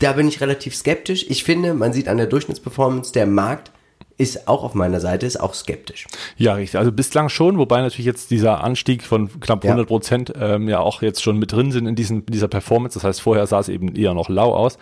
da 0.00 0.12
bin 0.12 0.26
ich 0.26 0.40
relativ 0.40 0.74
skeptisch. 0.74 1.24
Ich 1.28 1.44
finde, 1.44 1.74
man 1.74 1.92
sieht 1.92 2.08
an 2.08 2.16
der 2.16 2.26
Durchschnittsperformance, 2.26 3.12
der 3.12 3.26
Markt 3.26 3.70
ist 4.18 4.48
auch 4.48 4.64
auf 4.64 4.74
meiner 4.74 5.00
Seite, 5.00 5.24
ist 5.24 5.40
auch 5.40 5.54
skeptisch. 5.54 6.06
Ja, 6.36 6.54
richtig. 6.54 6.78
Also 6.78 6.92
bislang 6.92 7.30
schon, 7.30 7.56
wobei 7.56 7.80
natürlich 7.80 8.04
jetzt 8.06 8.30
dieser 8.30 8.62
Anstieg 8.62 9.02
von 9.02 9.40
knapp 9.40 9.64
100 9.64 9.86
Prozent 9.86 10.28
ja. 10.28 10.56
Ähm, 10.56 10.68
ja 10.68 10.80
auch 10.80 11.00
jetzt 11.00 11.22
schon 11.22 11.38
mit 11.38 11.52
drin 11.52 11.72
sind 11.72 11.86
in 11.86 11.94
diesen, 11.94 12.26
dieser 12.26 12.48
Performance. 12.48 12.98
Das 12.98 13.04
heißt, 13.04 13.20
vorher 13.22 13.46
sah 13.46 13.60
es 13.60 13.70
eben 13.70 13.94
eher 13.94 14.12
noch 14.12 14.28
lau 14.28 14.54
aus. 14.54 14.76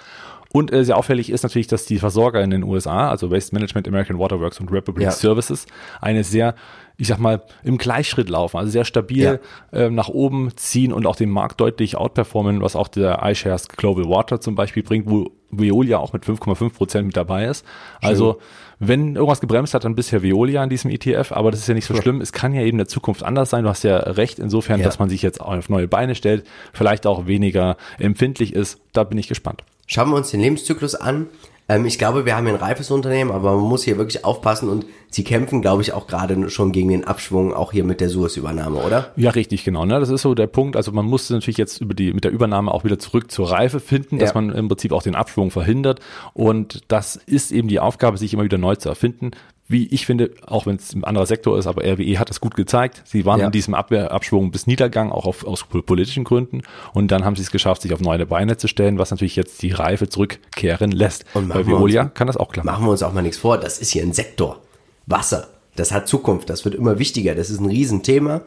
Und 0.52 0.72
äh, 0.72 0.84
sehr 0.84 0.96
auffällig 0.96 1.30
ist 1.30 1.42
natürlich, 1.42 1.66
dass 1.66 1.84
die 1.84 1.98
Versorger 1.98 2.42
in 2.42 2.50
den 2.50 2.64
USA, 2.64 3.10
also 3.10 3.30
Waste 3.30 3.54
Management, 3.54 3.86
American 3.86 4.18
Waterworks 4.18 4.58
und 4.60 4.72
Republic 4.72 5.04
ja. 5.04 5.10
Services, 5.10 5.66
eine 6.00 6.24
sehr 6.24 6.54
ich 7.00 7.06
sag 7.06 7.18
mal, 7.18 7.42
im 7.62 7.78
Gleichschritt 7.78 8.28
laufen, 8.28 8.56
also 8.56 8.70
sehr 8.70 8.84
stabil 8.84 9.22
ja. 9.22 9.38
ähm, 9.72 9.94
nach 9.94 10.08
oben 10.08 10.50
ziehen 10.56 10.92
und 10.92 11.06
auch 11.06 11.14
den 11.14 11.30
Markt 11.30 11.60
deutlich 11.60 11.96
outperformen, 11.96 12.60
was 12.60 12.74
auch 12.74 12.88
der 12.88 13.20
iShares 13.24 13.68
Global 13.68 14.06
Water 14.06 14.40
zum 14.40 14.56
Beispiel 14.56 14.82
bringt, 14.82 15.08
wo 15.08 15.30
Veolia 15.50 15.98
auch 15.98 16.12
mit 16.12 16.24
5,5 16.24 16.70
Prozent 16.74 17.06
mit 17.06 17.16
dabei 17.16 17.46
ist. 17.46 17.64
Schön. 18.00 18.10
Also 18.10 18.38
wenn 18.80 19.14
irgendwas 19.14 19.40
gebremst 19.40 19.74
hat, 19.74 19.84
dann 19.84 19.94
bisher 19.94 20.22
Veolia 20.22 20.62
in 20.62 20.70
diesem 20.70 20.90
ETF, 20.90 21.32
aber 21.32 21.52
das 21.52 21.60
ist 21.60 21.68
ja 21.68 21.74
nicht 21.74 21.86
so 21.86 21.94
ja. 21.94 22.02
schlimm. 22.02 22.20
Es 22.20 22.32
kann 22.32 22.52
ja 22.52 22.62
eben 22.62 22.72
in 22.72 22.78
der 22.78 22.88
Zukunft 22.88 23.22
anders 23.22 23.50
sein. 23.50 23.62
Du 23.62 23.70
hast 23.70 23.84
ja 23.84 23.96
recht 23.96 24.40
insofern, 24.40 24.80
ja. 24.80 24.86
dass 24.86 24.98
man 24.98 25.08
sich 25.08 25.22
jetzt 25.22 25.40
auf 25.40 25.68
neue 25.68 25.86
Beine 25.86 26.16
stellt, 26.16 26.46
vielleicht 26.72 27.06
auch 27.06 27.26
weniger 27.26 27.76
empfindlich 27.98 28.52
ist. 28.52 28.80
Da 28.92 29.04
bin 29.04 29.18
ich 29.18 29.28
gespannt. 29.28 29.62
Schauen 29.86 30.10
wir 30.10 30.16
uns 30.16 30.32
den 30.32 30.40
Lebenszyklus 30.40 30.96
an. 30.96 31.28
Ähm, 31.68 31.84
ich 31.84 31.98
glaube, 31.98 32.24
wir 32.24 32.36
haben 32.36 32.46
hier 32.46 32.54
ein 32.54 32.60
reifes 32.60 32.90
Unternehmen, 32.90 33.30
aber 33.30 33.54
man 33.56 33.64
muss 33.64 33.82
hier 33.84 33.98
wirklich 33.98 34.24
aufpassen 34.24 34.68
und 34.68 34.86
sie 35.10 35.22
kämpfen, 35.24 35.60
glaube 35.60 35.82
ich, 35.82 35.92
auch 35.92 36.06
gerade 36.06 36.48
schon 36.50 36.72
gegen 36.72 36.88
den 36.88 37.04
Abschwung, 37.04 37.52
auch 37.52 37.72
hier 37.72 37.84
mit 37.84 38.00
der 38.00 38.08
Suez-Übernahme, 38.08 38.78
oder? 38.78 39.12
Ja, 39.16 39.30
richtig, 39.30 39.64
genau. 39.64 39.84
Ne? 39.84 40.00
Das 40.00 40.08
ist 40.08 40.22
so 40.22 40.34
der 40.34 40.46
Punkt. 40.46 40.76
Also 40.76 40.92
man 40.92 41.04
musste 41.04 41.34
natürlich 41.34 41.58
jetzt 41.58 41.80
über 41.80 41.94
die, 41.94 42.12
mit 42.12 42.24
der 42.24 42.32
Übernahme 42.32 42.72
auch 42.72 42.84
wieder 42.84 42.98
zurück 42.98 43.30
zur 43.30 43.50
Reife 43.50 43.80
finden, 43.80 44.18
dass 44.18 44.30
Ja. 44.30 44.40
man 44.40 44.50
im 44.54 44.68
Prinzip 44.68 44.92
auch 44.92 45.02
den 45.02 45.14
Abschwung 45.14 45.50
verhindert. 45.50 46.00
Und 46.32 46.80
das 46.88 47.16
ist 47.16 47.52
eben 47.52 47.68
die 47.68 47.80
Aufgabe, 47.80 48.16
sich 48.16 48.32
immer 48.32 48.44
wieder 48.44 48.58
neu 48.58 48.76
zu 48.76 48.88
erfinden. 48.88 49.32
Wie 49.70 49.86
ich 49.88 50.06
finde, 50.06 50.30
auch 50.46 50.64
wenn 50.64 50.76
es 50.76 50.94
ein 50.94 51.04
anderer 51.04 51.26
Sektor 51.26 51.58
ist, 51.58 51.66
aber 51.66 51.82
RWE 51.84 52.18
hat 52.18 52.30
das 52.30 52.40
gut 52.40 52.54
gezeigt. 52.56 53.02
Sie 53.04 53.26
waren 53.26 53.40
Ja. 53.40 53.46
in 53.46 53.52
diesem 53.52 53.74
Abwehrabschwung 53.74 54.50
bis 54.50 54.66
Niedergang, 54.66 55.12
auch 55.12 55.26
auf, 55.26 55.44
aus 55.46 55.64
politischen 55.64 56.24
Gründen. 56.24 56.62
Und 56.94 57.10
dann 57.10 57.24
haben 57.26 57.36
sie 57.36 57.42
es 57.42 57.50
geschafft, 57.50 57.82
sich 57.82 57.92
auf 57.92 58.00
neue 58.00 58.24
Beine 58.24 58.56
zu 58.56 58.66
stellen, 58.66 58.98
was 58.98 59.10
natürlich 59.10 59.36
jetzt 59.36 59.60
die 59.60 59.72
Reife 59.72 60.08
zurückkehren 60.08 60.90
lässt. 60.90 61.26
Und 61.34 61.48
Bei 61.48 61.56
wir 61.66 61.74
uns- 61.74 61.80
Veolia 61.80 62.04
kann 62.06 62.26
das 62.28 62.38
auch 62.38 62.50
klappen. 62.50 62.66
Machen 62.66 62.86
wir 62.86 62.90
uns 62.92 63.02
auch 63.02 63.12
mal 63.12 63.20
nichts 63.20 63.36
vor, 63.36 63.58
das 63.58 63.78
ist 63.78 63.90
hier 63.92 64.02
ein 64.02 64.14
Sektor. 64.14 64.62
Wasser, 65.04 65.48
das 65.76 65.92
hat 65.92 66.08
Zukunft, 66.08 66.48
das 66.48 66.64
wird 66.64 66.74
immer 66.74 66.98
wichtiger, 66.98 67.34
das 67.34 67.50
ist 67.50 67.60
ein 67.60 67.66
Riesenthema. 67.66 68.40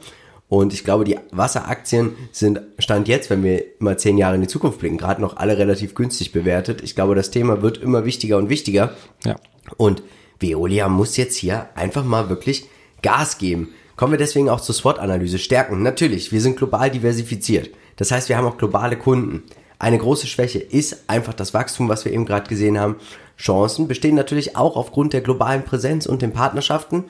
Und 0.50 0.74
ich 0.74 0.84
glaube, 0.84 1.04
die 1.06 1.18
Wasseraktien 1.32 2.14
sind, 2.32 2.62
Stand 2.80 3.08
jetzt, 3.08 3.30
wenn 3.30 3.44
wir 3.44 3.64
immer 3.80 3.96
zehn 3.96 4.18
Jahre 4.18 4.36
in 4.36 4.42
die 4.42 4.48
Zukunft 4.48 4.80
blicken, 4.80 4.98
gerade 4.98 5.22
noch 5.22 5.38
alle 5.38 5.58
relativ 5.58 5.94
günstig 5.96 6.32
bewertet. 6.34 6.82
Ich 6.82 6.94
glaube, 6.96 7.14
das 7.16 7.30
Thema 7.32 7.62
wird 7.62 7.78
immer 7.78 8.06
wichtiger 8.06 8.38
und 8.38 8.50
wichtiger. 8.50 8.96
Ja. 9.24 9.36
Und 9.78 10.02
Veolia 10.42 10.90
muss 10.90 11.18
jetzt 11.18 11.38
hier 11.38 11.68
einfach 11.76 12.04
mal 12.04 12.30
wirklich 12.30 12.66
Gas 13.02 13.38
geben. 13.38 13.70
Kommen 13.96 14.14
wir 14.14 14.18
deswegen 14.18 14.50
auch 14.50 14.62
zur 14.62 14.76
SWOT-Analyse. 14.76 15.40
Stärken, 15.40 15.84
natürlich, 15.84 16.32
wir 16.32 16.42
sind 16.42 16.58
global 16.58 16.90
diversifiziert. 16.90 17.70
Das 17.98 18.12
heißt, 18.12 18.30
wir 18.30 18.38
haben 18.38 18.48
auch 18.48 18.58
globale 18.58 18.98
Kunden. 18.98 19.44
Eine 19.78 19.98
große 19.98 20.28
Schwäche 20.28 20.60
ist 20.60 21.04
einfach 21.08 21.34
das 21.34 21.54
Wachstum, 21.54 21.90
was 21.90 22.06
wir 22.06 22.14
eben 22.14 22.26
gerade 22.26 22.48
gesehen 22.48 22.80
haben. 22.80 22.96
Chancen 23.38 23.88
bestehen 23.88 24.16
natürlich 24.16 24.56
auch 24.56 24.76
aufgrund 24.76 25.14
der 25.14 25.22
globalen 25.22 25.64
Präsenz 25.64 26.06
und 26.06 26.22
den 26.22 26.34
Partnerschaften. 26.34 27.06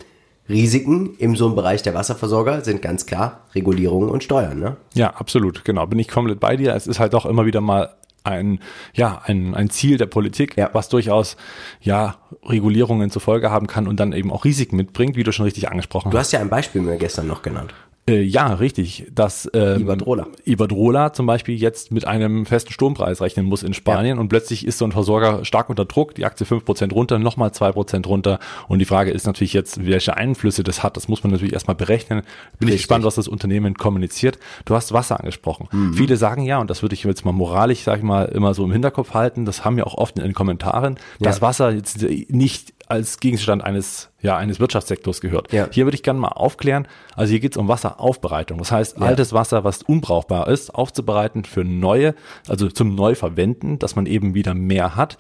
Risiken 0.50 1.16
im 1.18 1.36
so 1.36 1.46
einem 1.46 1.56
Bereich 1.56 1.82
der 1.82 1.94
Wasserversorger 1.94 2.62
sind 2.64 2.82
ganz 2.82 3.06
klar 3.06 3.46
Regulierungen 3.56 4.10
und 4.10 4.24
Steuern. 4.24 4.60
Ne? 4.60 4.78
Ja, 4.94 5.12
absolut, 5.12 5.64
genau. 5.64 5.86
Bin 5.86 6.00
ich 6.00 6.08
komplett 6.08 6.40
bei 6.40 6.58
dir. 6.58 6.76
Es 6.76 6.88
ist 6.88 7.00
halt 7.00 7.14
doch 7.14 7.26
immer 7.26 7.46
wieder 7.46 7.62
mal 7.62 7.96
ein, 8.24 8.60
ja, 8.94 9.22
ein, 9.26 9.56
ein 9.56 9.70
Ziel 9.70 9.98
der 9.98 10.06
Politik, 10.06 10.56
Ja. 10.58 10.70
was 10.74 10.90
durchaus, 10.90 11.38
ja, 11.82 12.16
Regulierungen 12.46 13.10
zur 13.10 13.22
Folge 13.22 13.50
haben 13.52 13.68
kann 13.68 13.88
und 13.88 14.00
dann 14.00 14.14
eben 14.14 14.32
auch 14.32 14.46
Risiken 14.46 14.76
mitbringt, 14.76 15.16
wie 15.16 15.24
du 15.24 15.32
schon 15.32 15.46
richtig 15.46 15.70
angesprochen 15.70 16.12
Du 16.12 16.18
hast. 16.18 16.28
hast 16.28 16.32
ja 16.34 16.40
ein 16.40 16.50
Beispiel 16.50 16.82
mir 16.82 16.98
gestern 16.98 17.28
noch 17.28 17.42
genannt. 17.42 17.74
Äh, 18.10 18.22
ja, 18.24 18.54
richtig. 18.56 19.08
Dass 19.14 19.48
ähm, 19.54 19.82
Iberdrola. 19.82 20.28
Iberdrola 20.44 21.14
zum 21.14 21.28
Beispiel 21.28 21.56
jetzt 21.56 21.92
mit 21.92 22.08
einem 22.08 22.48
festen 22.48 22.74
Strompreis 22.74 23.22
rechnen 23.22 23.46
muss 23.46 23.62
in 23.62 23.74
Spanien 23.76 24.18
und 24.18 24.28
plötzlich 24.30 24.66
ist 24.66 24.80
so 24.80 24.86
ein 24.86 24.92
Versorger 24.92 25.46
stark 25.46 25.70
unter 25.70 25.86
Druck, 25.86 26.16
die 26.16 26.26
Aktie 26.26 26.46
5% 26.46 26.92
runter, 26.94 27.20
nochmal 27.20 27.50
2% 27.52 28.08
runter 28.08 28.40
und 28.68 28.80
die 28.80 28.86
Frage 28.86 29.12
ist 29.12 29.28
natürlich 29.28 29.54
jetzt, 29.54 29.86
welche 29.86 30.18
Einflüsse 30.18 30.64
das 30.64 30.82
hat, 30.82 30.98
das 30.98 31.08
muss 31.08 31.24
man 31.24 31.32
natürlich 31.32 31.54
erstmal 31.54 31.76
berechnen. 31.76 32.22
Bin 32.60 32.68
ich 32.70 32.74
Richtig. 32.74 32.78
gespannt, 32.82 33.06
was 33.06 33.16
das 33.16 33.28
Unternehmen 33.28 33.76
kommuniziert. 33.76 34.40
Du 34.66 34.74
hast 34.74 34.92
Wasser 34.94 35.20
angesprochen. 35.20 35.68
Viele 35.94 36.18
sagen 36.18 36.44
ja, 36.44 36.58
und 36.60 36.70
das 36.72 36.82
würde 36.82 36.96
ich 36.96 37.04
jetzt 37.04 37.24
mal 37.24 37.32
moralisch, 37.34 37.82
sag 37.82 38.00
ich 38.00 38.04
mal, 38.04 38.26
immer 38.26 38.56
so 38.56 38.66
im 38.66 38.72
Hinterkopf 38.72 39.14
halten, 39.14 39.46
das 39.46 39.64
haben 39.64 39.78
wir 39.78 39.86
auch 39.86 39.96
oft 39.96 40.18
in 40.18 40.24
den 40.24 40.34
Kommentaren, 40.34 40.96
dass 41.20 41.38
Ja. 41.38 41.42
Wasser 41.44 41.72
jetzt 41.72 42.02
nicht 42.30 42.74
als 42.92 43.20
Gegenstand 43.20 43.64
eines, 43.64 44.10
ja, 44.22 44.38
eines 44.38 44.60
Wirtschaftssektors 44.60 45.22
gehört. 45.22 45.52
Ja. 45.54 45.68
Hier 45.72 45.86
würde 45.86 45.96
ich 45.96 46.04
gerne 46.04 46.20
mal 46.20 46.30
aufklären. 46.30 46.88
Also 47.16 47.32
hier 47.32 47.40
geht 47.40 47.54
es 47.54 47.58
um 47.58 47.68
Wasseraufbereitung. 47.68 48.58
Das 48.58 48.72
heißt, 48.72 49.02
altes 49.02 49.34
Wasser, 49.34 49.64
was 49.64 49.82
unbrauchbar 49.82 50.48
ist, 50.50 50.76
aufzubereiten 50.76 51.46
für 51.46 51.64
neue, 51.64 52.16
also 52.48 52.68
zum 52.70 52.94
Neuverwenden, 52.96 53.80
dass 53.80 53.96
man 53.96 54.06
eben 54.06 54.34
wieder 54.34 54.54
mehr 54.54 54.96
hat, 54.96 55.18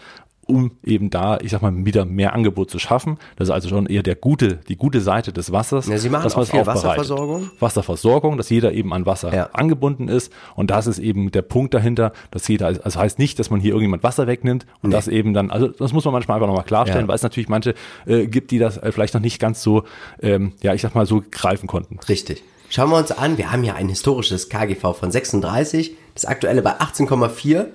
um 0.47 0.71
eben 0.83 1.09
da, 1.09 1.37
ich 1.41 1.51
sag 1.51 1.61
mal, 1.61 1.71
wieder 1.85 2.03
mehr 2.05 2.33
Angebot 2.33 2.69
zu 2.71 2.79
schaffen. 2.79 3.17
Das 3.37 3.47
ist 3.47 3.53
also 3.53 3.69
schon 3.69 3.85
eher 3.85 4.03
der 4.03 4.15
gute, 4.15 4.55
die 4.67 4.75
gute 4.75 4.99
Seite 4.99 5.31
des 5.31 5.51
Wassers. 5.51 5.87
Ja, 5.87 5.97
Sie 5.97 6.09
machen 6.09 6.23
dass 6.23 6.35
auch 6.35 6.45
viel. 6.45 6.65
Wasserversorgung. 6.65 7.51
Wasserversorgung, 7.59 8.37
dass 8.37 8.49
jeder 8.49 8.73
eben 8.73 8.93
an 8.93 9.05
Wasser 9.05 9.33
Ja. 9.33 9.49
angebunden 9.53 10.07
ist. 10.07 10.31
Und 10.55 10.71
das 10.71 10.87
ist 10.87 10.99
eben 10.99 11.31
der 11.31 11.41
Punkt 11.43 11.73
dahinter, 11.73 12.11
dass 12.31 12.47
jeder, 12.47 12.67
also 12.67 12.99
heißt 12.99 13.19
nicht, 13.19 13.39
dass 13.39 13.49
man 13.49 13.59
hier 13.61 13.69
irgendjemand 13.71 14.03
Wasser 14.03 14.27
wegnimmt 14.27 14.65
und 14.81 14.91
das 14.91 15.07
eben 15.07 15.33
dann, 15.33 15.51
also 15.51 15.67
das 15.67 15.93
muss 15.93 16.03
man 16.05 16.13
manchmal 16.13 16.35
einfach 16.35 16.47
nochmal 16.47 16.65
klarstellen, 16.65 17.03
Ja. 17.05 17.07
weil 17.07 17.15
es 17.15 17.23
natürlich 17.23 17.49
manche 17.49 17.73
äh, 18.05 18.25
gibt, 18.27 18.51
die 18.51 18.59
das 18.59 18.77
äh, 18.77 18.91
vielleicht 18.91 19.13
noch 19.13 19.21
nicht 19.21 19.39
ganz 19.39 19.61
so, 19.61 19.83
ähm, 20.21 20.53
ja, 20.61 20.73
ich 20.73 20.81
sag 20.81 20.95
mal 20.95 21.05
so 21.05 21.23
greifen 21.31 21.67
konnten. 21.67 21.99
Richtig. 22.09 22.43
Schauen 22.69 22.89
wir 22.89 22.97
uns 22.97 23.11
an, 23.11 23.37
wir 23.37 23.51
haben 23.51 23.63
hier 23.63 23.75
ein 23.75 23.89
historisches 23.89 24.47
KGV 24.49 24.93
von 24.97 25.11
36, 25.11 25.91
das 26.15 26.25
aktuelle 26.25 26.61
bei 26.61 26.79
18,4, 26.79 27.65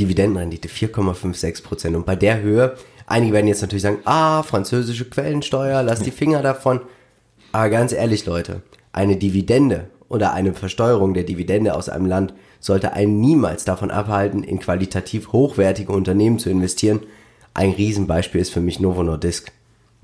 Dividendenrendite 0.00 0.68
4,56 0.68 1.62
Prozent. 1.62 1.96
Und 1.96 2.06
bei 2.06 2.16
der 2.16 2.40
Höhe, 2.40 2.76
einige 3.06 3.32
werden 3.32 3.48
jetzt 3.48 3.62
natürlich 3.62 3.82
sagen, 3.82 4.00
ah, 4.04 4.42
französische 4.42 5.08
Quellensteuer, 5.08 5.82
lass 5.82 6.00
die 6.00 6.10
Finger 6.10 6.42
davon. 6.42 6.80
Aber 7.52 7.70
ganz 7.70 7.92
ehrlich, 7.92 8.26
Leute, 8.26 8.62
eine 8.92 9.16
Dividende 9.16 9.90
oder 10.08 10.32
eine 10.32 10.54
Versteuerung 10.54 11.14
der 11.14 11.24
Dividende 11.24 11.74
aus 11.74 11.88
einem 11.88 12.06
Land 12.06 12.34
sollte 12.60 12.92
einen 12.92 13.20
niemals 13.20 13.64
davon 13.64 13.90
abhalten, 13.90 14.42
in 14.42 14.58
qualitativ 14.58 15.32
hochwertige 15.32 15.92
Unternehmen 15.92 16.38
zu 16.38 16.50
investieren. 16.50 17.00
Ein 17.54 17.70
Riesenbeispiel 17.70 18.40
ist 18.40 18.52
für 18.52 18.60
mich 18.60 18.80
Novo 18.80 19.02
Nordisk. 19.02 19.52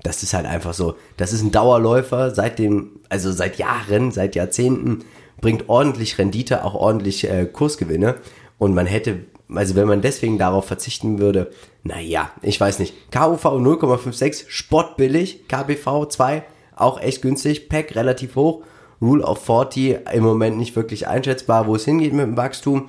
Das 0.01 0.23
ist 0.23 0.33
halt 0.33 0.45
einfach 0.45 0.73
so. 0.73 0.95
Das 1.17 1.33
ist 1.33 1.43
ein 1.43 1.51
Dauerläufer 1.51 2.31
seit 2.35 2.59
dem, 2.59 2.99
also 3.09 3.31
seit 3.31 3.57
Jahren, 3.57 4.11
seit 4.11 4.35
Jahrzehnten, 4.35 5.05
bringt 5.39 5.69
ordentlich 5.69 6.17
Rendite, 6.17 6.65
auch 6.65 6.73
ordentlich 6.73 7.29
äh, 7.29 7.45
Kursgewinne. 7.45 8.15
Und 8.57 8.73
man 8.73 8.85
hätte, 8.85 9.21
also 9.49 9.75
wenn 9.75 9.87
man 9.87 10.01
deswegen 10.01 10.37
darauf 10.37 10.65
verzichten 10.65 11.19
würde, 11.19 11.51
naja, 11.83 12.31
ich 12.41 12.59
weiß 12.59 12.79
nicht. 12.79 13.11
KUV 13.11 13.45
0,56, 13.45 14.45
spottbillig, 14.47 15.47
KBV 15.47 16.07
2, 16.07 16.43
auch 16.75 16.99
echt 17.01 17.21
günstig, 17.21 17.69
PEC 17.69 17.95
relativ 17.95 18.35
hoch, 18.35 18.63
Rule 19.01 19.23
of 19.23 19.43
40 19.43 19.99
im 20.13 20.23
Moment 20.23 20.57
nicht 20.57 20.75
wirklich 20.75 21.07
einschätzbar, 21.07 21.67
wo 21.67 21.75
es 21.75 21.85
hingeht 21.85 22.13
mit 22.13 22.25
dem 22.25 22.37
Wachstum. 22.37 22.87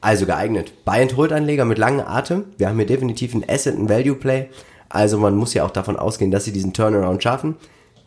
Also 0.00 0.26
geeignet. 0.26 0.84
Buy-and-Hold-Anleger 0.84 1.64
mit 1.64 1.78
langem 1.78 2.06
Atem. 2.06 2.44
Wir 2.56 2.68
haben 2.68 2.76
hier 2.76 2.86
definitiv 2.86 3.34
ein 3.34 3.44
Asset, 3.48 3.76
ein 3.76 3.88
Value-Play. 3.88 4.48
Also 4.88 5.18
man 5.18 5.36
muss 5.36 5.54
ja 5.54 5.64
auch 5.64 5.72
davon 5.72 5.96
ausgehen, 5.96 6.30
dass 6.30 6.44
sie 6.44 6.52
diesen 6.52 6.72
Turnaround 6.72 7.20
schaffen. 7.20 7.56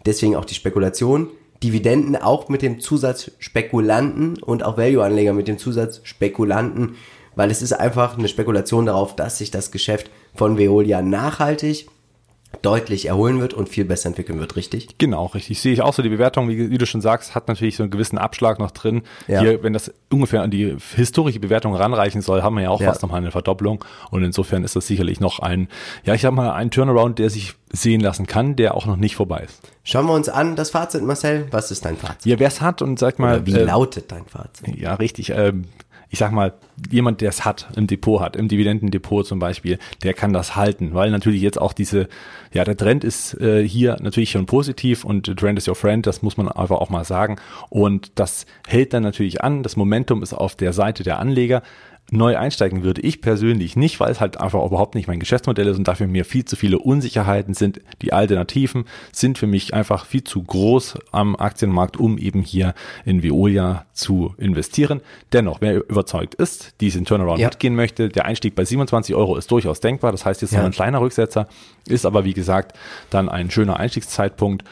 Deswegen 0.06 0.38
auch 0.38 0.46
die 0.46 0.56
Spekulation. 0.56 1.28
Dividenden 1.62 2.16
auch 2.16 2.48
mit 2.48 2.62
dem 2.62 2.80
Zusatz 2.80 3.32
Spekulanten 3.40 4.42
und 4.42 4.64
auch 4.64 4.78
Value-Anleger 4.78 5.34
mit 5.34 5.48
dem 5.48 5.58
Zusatz 5.58 6.00
Spekulanten, 6.04 6.96
weil 7.36 7.52
es 7.52 7.62
ist 7.62 7.74
einfach 7.74 8.18
eine 8.18 8.28
Spekulation 8.28 8.86
darauf, 8.86 9.16
dass 9.16 9.38
sich 9.38 9.52
das 9.52 9.72
Geschäft 9.72 10.10
von 10.36 10.58
Veolia 10.58 11.02
nachhaltig 11.02 11.88
deutlich 12.62 13.06
erholen 13.08 13.40
wird 13.40 13.54
und 13.54 13.70
viel 13.70 13.86
besser 13.86 14.08
entwickeln 14.10 14.38
wird, 14.38 14.58
richtig? 14.58 14.98
Genau, 14.98 15.28
richtig. 15.28 15.62
Sehe 15.62 15.72
ich 15.72 15.82
auch 15.82 15.94
so. 15.94 16.02
Die 16.04 16.10
Bewertung, 16.10 16.50
wie, 16.50 16.70
wie 16.70 16.78
du 16.78 16.86
schon 16.86 17.00
sagst, 17.00 17.34
hat 17.34 17.48
natürlich 17.48 17.78
so 17.78 17.84
einen 17.84 17.92
gewissen 17.92 18.18
Abschlag 18.18 18.60
noch 18.60 18.72
drin. 18.72 19.04
Ja. 19.30 19.40
Hier, 19.40 19.64
wenn 19.64 19.72
das 19.72 19.92
ungefähr 20.10 20.42
an 20.42 20.52
die 20.52 20.76
historische 20.96 21.40
Bewertung 21.40 21.74
ranreichen 21.74 22.22
soll, 22.22 22.44
haben 22.44 22.56
wir 22.56 22.64
ja 22.64 22.70
auch 22.70 22.82
Ja. 22.82 22.90
fast 22.90 23.02
nochmal 23.04 23.20
eine 23.22 23.32
Verdopplung. 23.32 23.84
Und 24.12 24.24
insofern 24.24 24.66
ist 24.66 24.76
das 24.76 24.86
sicherlich 24.86 25.22
noch 25.22 25.40
ein, 25.40 25.70
ja, 26.04 26.14
ich 26.14 26.22
sag 26.22 26.34
mal, 26.34 26.52
ein 26.52 26.72
Turnaround, 26.72 27.20
der 27.20 27.30
sich 27.30 27.54
sehen 27.72 28.02
lassen 28.02 28.28
kann, 28.28 28.58
der 28.58 28.76
auch 28.76 28.86
noch 28.86 28.98
nicht 28.98 29.16
vorbei 29.16 29.44
ist. 29.46 29.62
Schauen 29.86 30.06
wir 30.08 30.14
uns 30.14 30.28
an, 30.28 30.58
das 30.58 30.72
Fazit, 30.72 31.04
Marcel. 31.04 31.48
Was 31.52 31.72
ist 31.72 31.86
dein 31.86 31.96
Fazit? 31.96 32.26
Ja, 32.26 32.38
wer 32.38 32.50
es 32.50 32.60
hat 32.60 32.82
und 32.82 33.00
sag 33.00 33.18
mal, 33.18 33.38
Oder 33.38 33.46
wie 33.46 33.54
äh, 33.56 33.64
lautet 33.64 34.12
dein 34.12 34.26
Fazit? 34.26 34.76
Ja, 34.78 34.96
richtig. 34.96 35.30
Ähm, 35.30 35.66
ich 36.12 36.20
sag 36.20 36.34
mal, 36.34 36.54
jemand, 36.92 37.22
der 37.22 37.30
es 37.30 37.46
hat, 37.46 37.70
im 37.78 37.88
Depot 37.88 38.20
hat, 38.20 38.36
im 38.36 38.50
Dividendendepot 38.50 39.26
zum 39.26 39.40
Beispiel, 39.40 39.80
der 40.04 40.14
kann 40.14 40.34
das 40.34 40.58
halten, 40.58 40.94
weil 40.94 41.10
natürlich 41.10 41.42
jetzt 41.42 41.60
auch 41.60 41.72
diese, 41.72 42.10
ja, 42.52 42.66
der 42.66 42.76
Trend 42.76 43.06
ist 43.06 43.40
äh, 43.40 43.66
hier 43.66 43.96
natürlich 44.02 44.32
schon 44.32 44.46
positiv 44.46 45.06
und 45.06 45.24
Trend 45.38 45.58
is 45.58 45.70
your 45.70 45.76
friend, 45.76 46.06
das 46.06 46.22
muss 46.22 46.36
man 46.36 46.50
einfach 46.50 46.78
auch 46.78 46.90
mal 46.90 47.06
sagen. 47.06 47.38
Und 47.70 48.12
das 48.16 48.46
hält 48.68 48.94
dann 48.94 49.04
natürlich 49.04 49.42
an. 49.42 49.64
Das 49.64 49.78
Momentum 49.78 50.22
ist 50.22 50.34
auf 50.34 50.56
der 50.56 50.74
Seite 50.74 51.04
der 51.04 51.18
Anleger. 51.18 51.64
Neu 52.14 52.38
einsteigen 52.38 52.84
würde 52.84 53.00
ich 53.00 53.22
persönlich 53.22 53.78
nicht, 53.78 54.02
weil 54.02 54.12
es 54.12 54.20
halt 54.20 54.38
einfach 54.38 54.62
überhaupt 54.66 54.96
nicht 54.96 55.08
mein 55.08 55.22
Geschäftsmodell 55.22 55.66
ist 55.68 55.78
und 55.78 55.88
dafür 55.88 56.08
mir 56.08 56.26
viel 56.26 56.44
zu 56.44 56.58
viele 56.58 56.78
Unsicherheiten 56.78 57.54
sind. 57.54 57.80
Die 58.02 58.12
Alternativen 58.12 58.84
sind 59.14 59.38
für 59.38 59.48
mich 59.48 59.74
einfach 59.74 60.06
viel 60.06 60.22
zu 60.26 60.44
groß 60.44 60.98
am 61.14 61.38
Aktienmarkt, 61.38 61.96
um 61.96 62.18
eben 62.18 62.42
hier 62.42 62.74
in 63.06 63.24
Veolia 63.24 63.86
zu 63.94 64.36
investieren. 64.38 65.00
Dennoch, 65.32 65.62
wer 65.62 65.76
überzeugt 65.90 66.36
ist, 66.36 66.74
diesen 66.82 67.06
Turnaround 67.06 67.40
Ja. 67.40 67.48
mitgehen 67.48 67.76
möchte, 67.76 68.10
der 68.10 68.26
Einstieg 68.26 68.56
bei 68.56 68.66
27 68.66 69.16
Euro 69.16 69.38
ist 69.38 69.50
durchaus 69.50 69.80
denkbar. 69.80 70.12
Das 70.12 70.26
heißt 70.26 70.42
jetzt 70.42 70.52
Ja. 70.52 70.60
nur 70.60 70.66
ein 70.66 70.74
kleiner 70.74 71.00
Rücksetzer, 71.00 71.48
ist 71.88 72.06
aber 72.06 72.26
wie 72.26 72.34
gesagt 72.34 72.78
dann 73.10 73.30
ein 73.30 73.50
schöner 73.52 73.78
Einstiegszeitpunkt. 73.80 74.66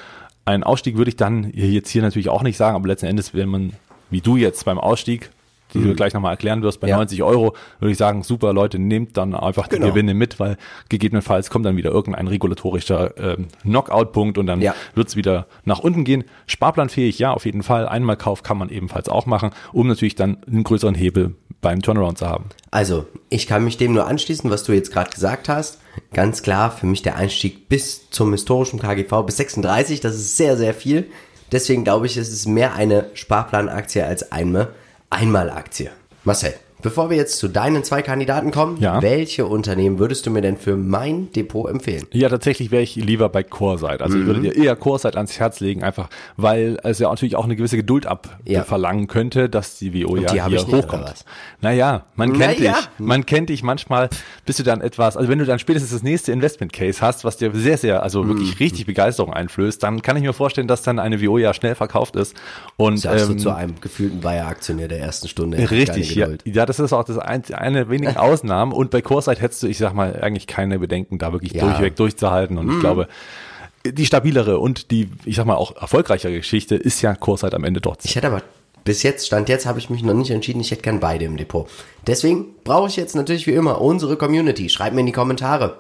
Ein 0.44 0.64
Ausstieg 0.66 0.98
würde 0.98 1.08
ich 1.10 1.16
dann 1.16 1.50
jetzt 1.54 1.90
hier 1.90 2.02
natürlich 2.02 2.28
auch 2.28 2.44
nicht 2.44 2.58
sagen, 2.58 2.76
aber 2.76 2.90
letzten 2.90 3.06
Endes, 3.06 3.34
wenn 3.34 3.48
man, 3.48 3.74
wie 4.10 4.20
du 4.20 4.36
jetzt 4.36 4.66
beim 4.66 4.78
Ausstieg 4.78 5.30
die 5.74 5.82
du 5.84 5.94
gleich 5.96 6.14
nochmal 6.14 6.32
erklären 6.34 6.62
wirst, 6.62 6.80
bei 6.80 6.88
Ja. 6.88 6.98
90 6.98 7.22
Euro, 7.24 7.54
würde 7.80 7.92
ich 7.92 7.98
sagen, 7.98 8.24
super 8.24 8.54
Leute, 8.54 8.80
nehmt 8.80 9.18
dann 9.18 9.34
einfach 9.36 9.68
die 9.68 9.76
Genau. 9.76 9.88
Gewinne 9.90 10.14
mit, 10.14 10.40
weil 10.40 10.58
gegebenenfalls 10.90 11.50
kommt 11.50 11.66
dann 11.66 11.78
wieder 11.78 11.92
irgendein 11.92 12.28
regulatorischer 12.28 13.14
ähm, 13.18 13.48
Knockout-Punkt 13.64 14.38
und 14.38 14.48
dann 14.48 14.62
Ja. 14.62 14.74
wird's 14.96 15.16
wieder 15.16 15.48
nach 15.66 15.80
unten 15.80 16.04
gehen. 16.04 16.24
Sparplanfähig, 16.48 17.20
ja, 17.20 17.32
auf 17.32 17.46
jeden 17.46 17.64
Fall. 17.64 17.88
Einmalkauf 17.88 18.44
kann 18.44 18.58
man 18.58 18.70
ebenfalls 18.70 19.10
auch 19.10 19.26
machen, 19.26 19.52
um 19.74 19.88
natürlich 19.88 20.16
dann 20.16 20.38
einen 20.48 20.64
größeren 20.64 20.96
Hebel 20.96 21.36
beim 21.62 21.82
Turnaround 21.82 22.18
zu 22.18 22.28
haben. 22.28 22.46
Also, 22.72 23.06
ich 23.30 23.46
kann 23.48 23.64
mich 23.64 23.78
dem 23.78 23.94
nur 23.94 24.08
anschließen, 24.08 24.50
was 24.50 24.64
du 24.64 24.72
jetzt 24.74 24.92
gerade 24.92 25.10
gesagt 25.12 25.50
hast. 25.50 25.80
Ganz 26.14 26.42
klar, 26.42 26.72
für 26.72 26.86
mich 26.86 27.02
der 27.02 27.16
Einstieg 27.18 27.68
bis 27.70 28.10
zum 28.10 28.32
historischen 28.32 28.80
KGV, 28.80 29.24
bis 29.26 29.38
36, 29.38 30.00
das 30.00 30.16
ist 30.16 30.38
sehr, 30.38 30.56
sehr 30.58 30.74
viel. 30.74 31.08
Deswegen 31.52 31.84
glaube 31.84 32.06
ich, 32.06 32.16
es 32.16 32.30
ist 32.30 32.46
mehr 32.48 32.74
eine 32.76 33.08
Sparplanaktie 33.14 34.02
als 34.04 34.32
eine 34.32 34.70
Einmalaktie. 35.10 35.90
Marcel, 36.24 36.54
bevor 36.82 37.10
wir 37.10 37.18
jetzt 37.18 37.38
zu 37.40 37.48
deinen 37.48 37.84
zwei 37.84 38.02
Kandidaten 38.02 38.52
kommen, 38.52 38.78
Ja. 38.80 39.02
welche 39.02 39.46
Unternehmen 39.46 40.00
würdest 40.00 40.26
du 40.26 40.32
mir 40.32 40.42
denn 40.42 40.58
für 40.58 40.76
mein 40.76 41.32
Depot 41.34 41.70
empfehlen? 41.70 42.08
Ja, 42.12 42.30
tatsächlich 42.30 42.72
wäre 42.72 42.84
ich 42.84 42.96
lieber 42.96 43.30
bei 43.30 43.44
CoreSite. 43.44 44.02
Also 44.02 44.18
ich 44.18 44.24
Mhm. 44.24 44.28
würde 44.28 44.40
dir 44.42 44.56
eher 44.56 44.76
CoreSite 44.76 45.16
ans 45.18 45.40
Herz 45.40 45.60
legen, 45.60 45.84
einfach 45.84 46.10
weil 46.38 46.78
es 46.84 47.00
ja 47.00 47.10
natürlich 47.10 47.36
auch 47.36 47.44
eine 47.46 47.56
gewisse 47.56 47.78
Geduld 47.78 48.06
Ja. 48.46 48.62
abverlangen 48.62 49.08
könnte, 49.08 49.50
dass 49.50 49.78
die 49.78 49.94
WO 49.94 50.16
ja 50.16 50.32
die 50.34 50.42
hier 50.44 50.60
ich 50.62 50.68
hochkommt. 50.68 51.26
Naja, 51.62 52.06
man 52.16 52.34
kennt 52.34 52.60
Naja. 52.60 52.74
dich. 52.74 52.90
Man 53.00 53.26
kennt 53.26 53.50
dich 53.50 53.64
manchmal, 53.64 54.10
bist 54.46 54.60
du 54.60 54.64
dann 54.64 54.82
etwas, 54.82 55.18
also 55.18 55.30
wenn 55.30 55.40
du 55.40 55.46
dann 55.46 55.60
spätestens 55.60 55.92
das 55.92 56.04
nächste 56.04 56.32
Investment 56.32 56.72
Case 56.74 57.02
hast, 57.02 57.24
was 57.26 57.38
dir 57.38 57.52
sehr, 57.54 57.78
sehr, 57.78 58.04
also 58.04 58.24
Mhm. 58.24 58.30
wirklich 58.30 58.60
richtig 58.60 58.86
Begeisterung 58.86 59.34
einflößt, 59.34 59.82
dann 59.84 60.02
kann 60.02 60.16
ich 60.18 60.24
mir 60.24 60.34
vorstellen, 60.34 60.68
dass 60.68 60.82
dann 60.82 61.00
eine 61.00 61.22
WO 61.22 61.38
ja 61.38 61.54
schnell 61.54 61.76
verkauft 61.76 62.16
ist. 62.16 62.36
Und 62.78 62.98
Sagst 62.98 63.28
du 63.28 63.32
ähm, 63.34 63.40
zu 63.40 63.50
einem 63.52 63.82
gefühlten 63.82 64.22
Bayer-Aktionär 64.22 64.88
der 64.88 65.00
ersten 65.00 65.28
Stunde. 65.28 65.58
Ich 65.58 65.70
Richtig, 65.72 66.16
ja. 66.16 66.28
Ja, 66.46 66.66
das 66.70 66.80
ist 66.80 66.94
auch 66.94 67.04
das 67.04 67.18
ein, 67.18 67.44
eine 67.52 67.90
wenigen 67.90 68.16
Ausnahmen. 68.18 68.72
Und 68.72 68.92
bei 68.92 69.02
CoreSite 69.02 69.42
hättest 69.42 69.64
du, 69.64 69.68
ich 69.68 69.78
sag 69.78 69.94
mal, 69.94 70.20
eigentlich 70.22 70.48
keine 70.48 70.80
Bedenken, 70.80 71.18
da 71.18 71.32
wirklich 71.34 71.54
Ja. 71.54 71.66
Mhm. 71.66 71.70
durchweg 71.72 71.96
durchzuhalten. 71.96 72.58
Und 72.58 72.72
ich 72.72 72.80
glaube, 72.80 73.08
die 73.86 74.06
stabilere 74.06 74.60
und 74.60 74.92
die, 74.92 75.10
ich 75.26 75.36
sag 75.36 75.46
mal, 75.46 75.56
auch 75.56 75.76
erfolgreichere 75.82 76.34
Geschichte 76.34 76.76
ist 76.76 77.02
ja 77.02 77.16
CoreSite 77.16 77.56
am 77.56 77.64
Ende 77.64 77.82
dort. 77.82 78.06
Ich 78.06 78.16
hätte 78.16 78.28
aber 78.28 78.44
bis 78.86 79.04
jetzt, 79.04 79.28
Stand 79.28 79.50
jetzt, 79.50 79.66
habe 79.66 79.80
ich 79.80 79.90
mich 79.90 80.04
noch 80.04 80.14
nicht 80.14 80.32
entschieden, 80.32 80.62
ich 80.62 80.72
hätte 80.72 80.82
gern 80.82 81.00
beide 81.00 81.26
im 81.26 81.38
Depot. 81.38 81.68
Deswegen 82.08 82.46
brauche 82.64 82.88
ich 82.88 82.96
jetzt 82.96 83.16
natürlich 83.16 83.46
wie 83.48 83.52
immer 83.54 83.82
unsere 83.82 84.16
Community. 84.16 84.70
Schreibt 84.70 84.94
mir 84.96 85.02
in 85.02 85.06
die 85.06 85.12
Kommentare, 85.12 85.78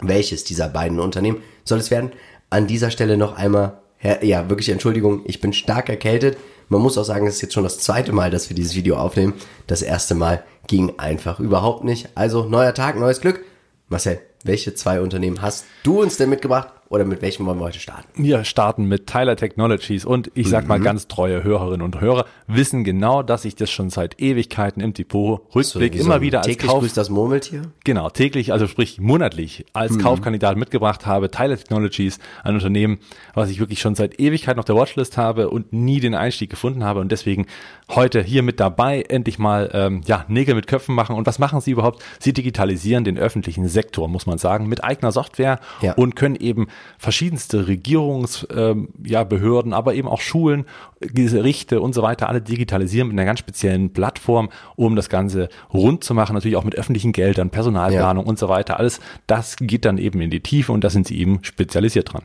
welches 0.00 0.44
dieser 0.44 0.68
beiden 0.68 1.00
Unternehmen 1.00 1.38
soll 1.64 1.78
es 1.78 1.90
werden. 1.90 2.12
An 2.50 2.66
dieser 2.66 2.90
Stelle 2.90 3.16
noch 3.16 3.36
einmal, 3.36 3.78
ja, 4.22 4.48
wirklich 4.50 4.68
Entschuldigung, 4.68 5.22
ich 5.24 5.40
bin 5.40 5.52
stark 5.52 5.88
erkältet. 5.88 6.36
Man 6.68 6.80
muss 6.80 6.98
auch 6.98 7.04
sagen, 7.04 7.26
es 7.26 7.36
ist 7.36 7.42
jetzt 7.42 7.54
schon 7.54 7.64
das 7.64 7.78
zweite 7.78 8.12
Mal, 8.12 8.30
dass 8.30 8.48
wir 8.48 8.56
dieses 8.56 8.74
Video 8.74 8.96
aufnehmen. 8.96 9.34
Das 9.66 9.82
erste 9.82 10.14
Mal 10.14 10.44
ging 10.66 10.94
einfach 10.98 11.40
überhaupt 11.40 11.84
nicht. 11.84 12.08
Also, 12.14 12.44
neuer 12.44 12.74
Tag, 12.74 12.98
neues 12.98 13.20
Glück. 13.20 13.44
Marcel, 13.88 14.20
welche 14.44 14.74
zwei 14.74 15.00
Unternehmen 15.00 15.42
hast 15.42 15.64
du 15.82 16.00
uns 16.02 16.16
denn 16.16 16.30
mitgebracht 16.30 16.68
oder 16.88 17.04
mit 17.04 17.22
welchem 17.22 17.46
wollen 17.46 17.58
wir 17.58 17.64
heute 17.64 17.78
starten? 17.80 18.08
Wir 18.22 18.44
starten 18.44 18.84
mit 18.86 19.06
Tyler 19.06 19.36
Technologies 19.36 20.04
und 20.04 20.30
ich 20.34 20.48
sag 20.48 20.62
Mhm. 20.64 20.68
mal 20.68 20.80
ganz 20.80 21.08
treue 21.08 21.42
Hörerinnen 21.42 21.82
und 21.82 22.00
Hörer 22.00 22.26
wissen 22.46 22.84
genau, 22.84 23.22
dass 23.22 23.44
ich 23.44 23.56
das 23.56 23.70
schon 23.70 23.90
seit 23.90 24.20
Ewigkeiten 24.20 24.80
im 24.82 24.92
Depot 24.94 25.40
Rückblick 25.54 25.94
so 25.94 26.00
immer 26.04 26.16
ein 26.16 26.20
wieder 26.20 26.38
als 26.38 26.46
täglich 26.46 26.70
Kauf 26.70 26.80
grüßt 26.80 26.96
das 26.96 27.10
Murmeltier. 27.10 27.62
Genau, 27.84 28.10
täglich, 28.10 28.52
also 28.52 28.66
sprich 28.66 29.00
monatlich 29.00 29.60
Mhm. 29.60 29.64
als 29.72 29.98
Kaufkandidat 29.98 30.56
mitgebracht 30.56 31.06
habe. 31.06 31.30
Tyler 31.30 31.56
Technologies, 31.56 32.18
ein 32.42 32.54
Unternehmen, 32.54 32.98
was 33.34 33.50
ich 33.50 33.58
wirklich 33.60 33.80
schon 33.80 33.94
seit 33.94 34.20
Ewigkeit 34.20 34.58
auf 34.58 34.64
der 34.64 34.76
Watchlist 34.76 35.16
habe 35.16 35.50
und 35.50 35.72
nie 35.72 36.00
den 36.00 36.14
Einstieg 36.14 36.50
gefunden 36.50 36.84
habe 36.84 37.00
und 37.00 37.10
deswegen 37.10 37.46
heute 37.94 38.22
hier 38.22 38.42
mit 38.42 38.60
dabei, 38.60 39.02
endlich 39.02 39.38
mal 39.38 39.70
ähm, 39.72 40.02
ja, 40.06 40.24
Nägel 40.28 40.54
mit 40.54 40.66
Köpfen 40.66 40.94
machen. 40.94 41.16
Und 41.16 41.26
was 41.26 41.38
machen 41.38 41.60
sie 41.60 41.70
überhaupt? 41.72 42.02
Sie 42.20 42.32
digitalisieren 42.32 43.04
den 43.04 43.18
öffentlichen 43.18 43.68
Sektor, 43.68 44.08
muss 44.08 44.26
man 44.26 44.38
sagen, 44.38 44.66
mit 44.68 44.84
eigener 44.84 45.12
Software 45.12 45.58
Ja. 45.82 45.92
und 45.94 46.14
können 46.16 46.36
eben 46.36 46.68
verschiedenste 46.98 47.66
Regierungsbehörden, 47.66 48.88
ähm, 48.88 49.72
ja, 49.72 49.76
aber 49.76 49.94
eben 49.94 50.08
auch 50.08 50.20
Schulen, 50.20 50.64
Gerichte 51.00 51.80
und 51.80 51.94
so 51.94 52.02
weiter 52.02 52.28
alle 52.28 52.40
digitalisieren 52.40 53.08
mit 53.08 53.18
einer 53.18 53.26
ganz 53.26 53.38
speziellen 53.38 53.92
Plattform, 53.92 54.50
um 54.76 54.96
das 54.96 55.08
Ganze 55.08 55.48
rund 55.72 56.04
zu 56.04 56.14
machen, 56.14 56.34
natürlich 56.34 56.56
auch 56.56 56.64
mit 56.64 56.76
öffentlichen 56.76 57.12
Geldern, 57.12 57.50
Personalplanung 57.50 58.24
und 58.24 58.38
so 58.38 58.48
weiter. 58.48 58.78
Alles 58.78 59.00
das 59.26 59.56
geht 59.56 59.84
dann 59.84 59.98
eben 59.98 60.20
in 60.20 60.30
die 60.30 60.40
Tiefe 60.40 60.72
und 60.72 60.82
da 60.84 60.90
sind 60.90 61.06
sie 61.06 61.18
eben 61.18 61.40
spezialisiert 61.42 62.12
dran. 62.12 62.22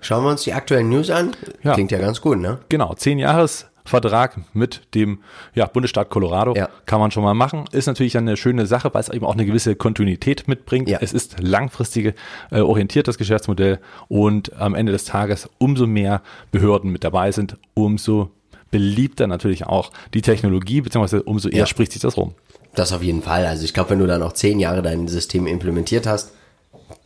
Schauen 0.00 0.24
wir 0.24 0.30
uns 0.30 0.42
die 0.42 0.52
aktuellen 0.52 0.88
News 0.88 1.10
an. 1.10 1.32
Ja. 1.62 1.74
Klingt 1.74 1.90
ja 1.90 1.98
ganz 1.98 2.20
gut, 2.20 2.38
ne? 2.38 2.58
Genau, 2.68 2.94
zehn 2.94 3.18
Jahres 3.18 3.66
Vertrag 3.88 4.36
mit 4.54 4.82
dem 4.94 5.18
ja, 5.54 5.66
Bundesstaat 5.66 6.10
Colorado 6.10 6.54
Ja. 6.56 6.68
kann 6.86 7.00
man 7.00 7.10
schon 7.10 7.22
mal 7.24 7.34
machen. 7.34 7.64
Ist 7.72 7.86
natürlich 7.86 8.16
eine 8.16 8.36
schöne 8.36 8.66
Sache, 8.66 8.92
weil 8.94 9.00
es 9.00 9.08
eben 9.08 9.24
auch 9.26 9.34
eine 9.34 9.46
gewisse 9.46 9.74
Kontinuität 9.74 10.46
mitbringt. 10.48 10.88
Ja. 10.88 10.98
Es 11.00 11.12
ist 11.12 11.36
langfristige 11.40 12.14
äh, 12.50 12.60
orientiert, 12.60 13.08
das 13.08 13.18
Geschäftsmodell. 13.18 13.80
Und 14.08 14.54
am 14.60 14.74
Ende 14.74 14.92
des 14.92 15.04
Tages, 15.04 15.48
umso 15.58 15.86
mehr 15.86 16.22
Behörden 16.52 16.90
mit 16.92 17.04
dabei 17.04 17.32
sind, 17.32 17.56
umso 17.74 18.30
beliebter 18.70 19.26
natürlich 19.26 19.66
auch 19.66 19.90
die 20.14 20.20
Technologie, 20.22 20.82
beziehungsweise 20.82 21.22
umso 21.22 21.48
eher 21.48 21.60
Ja. 21.60 21.66
spricht 21.66 21.92
sich 21.92 22.02
das 22.02 22.16
rum. 22.16 22.34
Das 22.74 22.92
auf 22.92 23.02
jeden 23.02 23.22
Fall. 23.22 23.46
Also 23.46 23.64
ich 23.64 23.72
glaube, 23.74 23.90
wenn 23.90 23.98
du 23.98 24.06
dann 24.06 24.22
auch 24.22 24.34
zehn 24.34 24.60
Jahre 24.60 24.82
dein 24.82 25.08
System 25.08 25.46
implementiert 25.46 26.06
hast, 26.06 26.32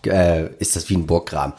äh, 0.06 0.48
ist 0.58 0.74
das 0.76 0.90
wie 0.90 0.96
ein 0.96 1.06
Burggraben. 1.06 1.54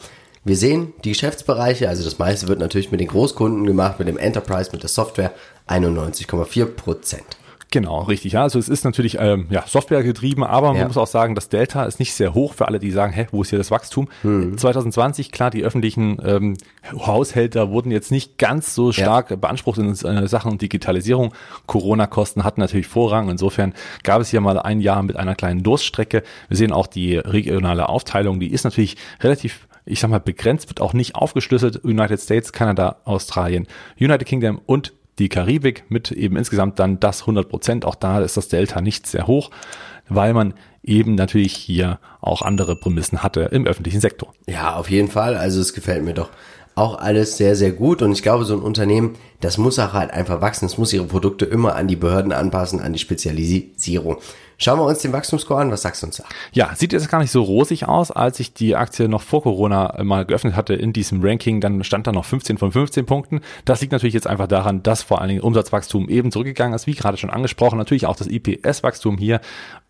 Wir 0.46 0.56
sehen 0.56 0.92
die 1.04 1.10
Geschäftsbereiche, 1.10 1.88
also 1.88 2.04
das 2.04 2.18
meiste 2.18 2.48
wird 2.48 2.58
natürlich 2.58 2.90
mit 2.90 3.00
den 3.00 3.08
Großkunden 3.08 3.64
gemacht, 3.66 3.98
mit 3.98 4.08
dem 4.08 4.18
Enterprise, 4.18 4.70
mit 4.72 4.82
der 4.82 4.90
Software, 4.90 5.32
91,4 5.68 6.66
Prozent. 6.66 7.24
Genau, 7.70 8.02
richtig. 8.02 8.34
Ja, 8.34 8.42
also 8.42 8.58
es 8.58 8.68
ist 8.68 8.84
natürlich 8.84 9.16
ähm, 9.18 9.46
ja, 9.50 9.64
Software 9.66 10.04
getrieben, 10.04 10.44
aber 10.44 10.68
man 10.68 10.76
Ja. 10.82 10.86
muss 10.86 10.96
auch 10.98 11.08
sagen, 11.08 11.34
das 11.34 11.48
Delta 11.48 11.86
ist 11.86 11.98
nicht 11.98 12.12
sehr 12.14 12.32
hoch 12.34 12.52
für 12.54 12.68
alle, 12.68 12.78
die 12.78 12.92
sagen, 12.92 13.12
hä, 13.12 13.26
wo 13.32 13.42
ist 13.42 13.48
hier 13.50 13.58
das 13.58 13.70
Wachstum? 13.72 14.08
Hm. 14.22 14.56
2020, 14.56 15.32
klar, 15.32 15.50
die 15.50 15.64
öffentlichen 15.64 16.18
ähm, 16.24 16.56
Haushälter 16.92 17.70
wurden 17.70 17.90
jetzt 17.90 18.12
nicht 18.12 18.38
ganz 18.38 18.74
so 18.76 18.92
stark 18.92 19.40
beansprucht 19.40 19.78
in 19.78 19.90
äh, 19.90 20.28
Sachen 20.28 20.58
Digitalisierung. 20.58 21.32
Corona-Kosten 21.66 22.44
hatten 22.44 22.60
natürlich 22.60 22.86
Vorrang. 22.86 23.28
Insofern 23.28 23.74
gab 24.04 24.20
es 24.20 24.28
hier 24.28 24.40
mal 24.40 24.58
ein 24.60 24.80
Jahr 24.80 25.02
mit 25.02 25.16
einer 25.16 25.34
kleinen 25.34 25.64
Durststrecke. 25.64 26.22
Wir 26.48 26.56
sehen 26.56 26.70
auch 26.70 26.86
die 26.86 27.16
regionale 27.16 27.88
Aufteilung, 27.88 28.38
die 28.38 28.52
ist 28.52 28.62
natürlich 28.64 28.96
relativ 29.20 29.66
ich 29.86 30.00
sag 30.00 30.10
mal, 30.10 30.20
begrenzt, 30.20 30.68
wird 30.68 30.80
auch 30.80 30.92
nicht 30.92 31.14
aufgeschlüsselt. 31.14 31.84
United 31.84 32.20
States, 32.20 32.52
Kanada, 32.52 32.96
Australien, 33.04 33.66
United 33.98 34.26
Kingdom 34.26 34.60
und 34.66 34.92
die 35.18 35.28
Karibik 35.28 35.84
mit 35.88 36.10
eben 36.10 36.36
insgesamt 36.36 36.78
dann 36.78 36.98
das 37.00 37.22
100 37.22 37.48
Prozent. 37.48 37.84
Auch 37.84 37.94
da 37.94 38.20
ist 38.20 38.36
das 38.36 38.48
Delta 38.48 38.80
nicht 38.80 39.06
sehr 39.06 39.26
hoch, 39.26 39.50
weil 40.08 40.34
man 40.34 40.54
eben 40.82 41.14
natürlich 41.14 41.54
hier 41.54 41.98
auch 42.20 42.42
andere 42.42 42.76
Prämissen 42.76 43.22
hatte 43.22 43.42
im 43.52 43.66
öffentlichen 43.66 44.00
Sektor. 44.00 44.32
Ja, 44.46 44.74
auf 44.74 44.90
jeden 44.90 45.08
Fall. 45.08 45.36
Also 45.36 45.60
es 45.60 45.72
gefällt 45.72 46.04
mir 46.04 46.14
doch 46.14 46.30
auch 46.74 46.98
alles 46.98 47.36
sehr, 47.36 47.54
sehr 47.54 47.72
gut. 47.72 48.02
Und 48.02 48.12
ich 48.12 48.22
glaube, 48.22 48.44
so 48.44 48.54
ein 48.54 48.62
Unternehmen, 48.62 49.14
das 49.40 49.58
muss 49.58 49.78
auch 49.78 49.92
halt 49.92 50.10
einfach 50.10 50.40
wachsen. 50.40 50.66
Es 50.66 50.78
muss 50.78 50.92
ihre 50.92 51.06
Produkte 51.06 51.44
immer 51.44 51.76
an 51.76 51.88
die 51.88 51.96
Behörden 51.96 52.32
anpassen, 52.32 52.80
an 52.80 52.92
die 52.92 52.98
Spezialisierung. 52.98 54.18
Schauen 54.58 54.78
wir 54.78 54.84
uns 54.84 54.98
den 54.98 55.12
Wachstumsscore 55.12 55.60
an. 55.60 55.70
Was 55.70 55.82
sagst 55.82 56.02
du 56.02 56.06
uns 56.06 56.16
da? 56.16 56.24
Ja, 56.52 56.74
sieht 56.74 56.92
jetzt 56.92 57.08
gar 57.08 57.18
nicht 57.18 57.30
so 57.30 57.42
rosig 57.42 57.86
aus. 57.86 58.10
Als 58.10 58.40
ich 58.40 58.54
die 58.54 58.76
Aktie 58.76 59.08
noch 59.08 59.22
vor 59.22 59.42
Corona 59.42 60.02
mal 60.02 60.24
geöffnet 60.24 60.56
hatte 60.56 60.74
in 60.74 60.92
diesem 60.92 61.22
Ranking, 61.22 61.60
dann 61.60 61.82
stand 61.84 62.06
da 62.06 62.12
noch 62.12 62.24
15 62.24 62.58
von 62.58 62.72
15 62.72 63.06
Punkten. 63.06 63.40
Das 63.64 63.80
liegt 63.80 63.92
natürlich 63.92 64.14
jetzt 64.14 64.26
einfach 64.26 64.46
daran, 64.46 64.82
dass 64.82 65.02
vor 65.02 65.20
allen 65.20 65.28
Dingen 65.28 65.40
Umsatzwachstum 65.40 66.08
eben 66.08 66.30
zurückgegangen 66.30 66.74
ist, 66.74 66.86
wie 66.86 66.94
gerade 66.94 67.16
schon 67.16 67.30
angesprochen. 67.30 67.78
Natürlich 67.78 68.06
auch 68.06 68.16
das 68.16 68.28
IPS-Wachstum 68.28 69.18
hier 69.18 69.40